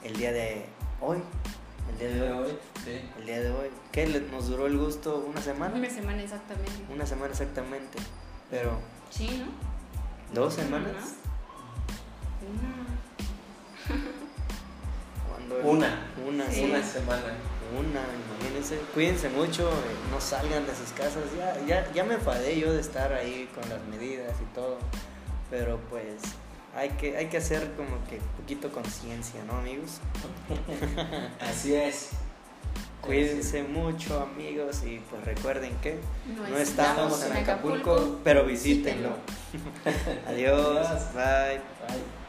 El 0.03 0.15
día 0.17 0.31
de 0.31 0.65
hoy. 0.99 1.19
El 1.91 1.99
día 1.99 2.25
de 2.25 2.31
hoy. 2.31 2.57
sí. 2.83 3.01
El 3.19 3.25
día 3.27 3.39
de 3.41 3.51
hoy. 3.51 3.69
¿Qué 3.91 4.07
nos 4.31 4.47
duró 4.47 4.65
el 4.65 4.77
gusto? 4.79 5.23
¿Una 5.27 5.41
semana? 5.41 5.75
Una 5.75 5.89
semana 5.91 6.23
exactamente. 6.23 6.71
Una 6.91 7.05
semana 7.05 7.31
exactamente. 7.33 7.99
Pero, 8.49 8.79
Sí, 9.11 9.43
¿no? 9.45 9.66
¿Dos 10.33 10.53
Una, 10.55 10.63
semanas? 10.63 10.95
Una. 12.47 13.97
Cuando- 15.27 15.69
Una. 15.69 15.99
Una, 16.27 16.51
Sí. 16.51 16.63
Una 16.65 16.83
semana. 16.83 17.33
Una, 17.77 18.01
imagínense. 18.39 18.77
Cuídense 18.93 19.29
mucho, 19.29 19.69
eh, 19.69 19.95
no 20.11 20.21
salgan 20.21 20.65
de 20.65 20.73
sus 20.75 20.89
casas. 20.93 21.23
Ya, 21.37 21.57
ya, 21.65 21.91
ya 21.93 22.03
me 22.03 22.15
enfadé 22.15 22.57
yo 22.59 22.71
de 22.73 22.79
estar 22.81 23.11
ahí 23.13 23.49
con 23.53 23.67
las 23.69 23.83
medidas 23.85 24.33
y 24.41 24.55
todo. 24.55 24.77
Pero 25.49 25.79
pues 25.89 26.15
hay 26.75 26.89
que, 26.91 27.17
hay 27.17 27.27
que 27.27 27.37
hacer 27.37 27.71
como 27.75 28.03
que 28.09 28.19
poquito 28.37 28.71
conciencia, 28.71 29.43
¿no, 29.45 29.57
amigos? 29.57 29.99
Así 31.41 31.75
es. 31.75 32.09
Cuídense 33.01 33.63
mucho 33.63 34.19
amigos 34.19 34.83
y 34.83 34.99
pues 35.09 35.23
recuerden 35.23 35.75
que 35.81 35.99
No, 36.35 36.47
no 36.47 36.57
estamos 36.57 37.23
en 37.23 37.37
Acapulco, 37.37 38.19
pero 38.23 38.45
visítenlo. 38.45 39.11
Adiós, 40.27 41.13
bye. 41.13 41.61
Bye. 41.87 42.26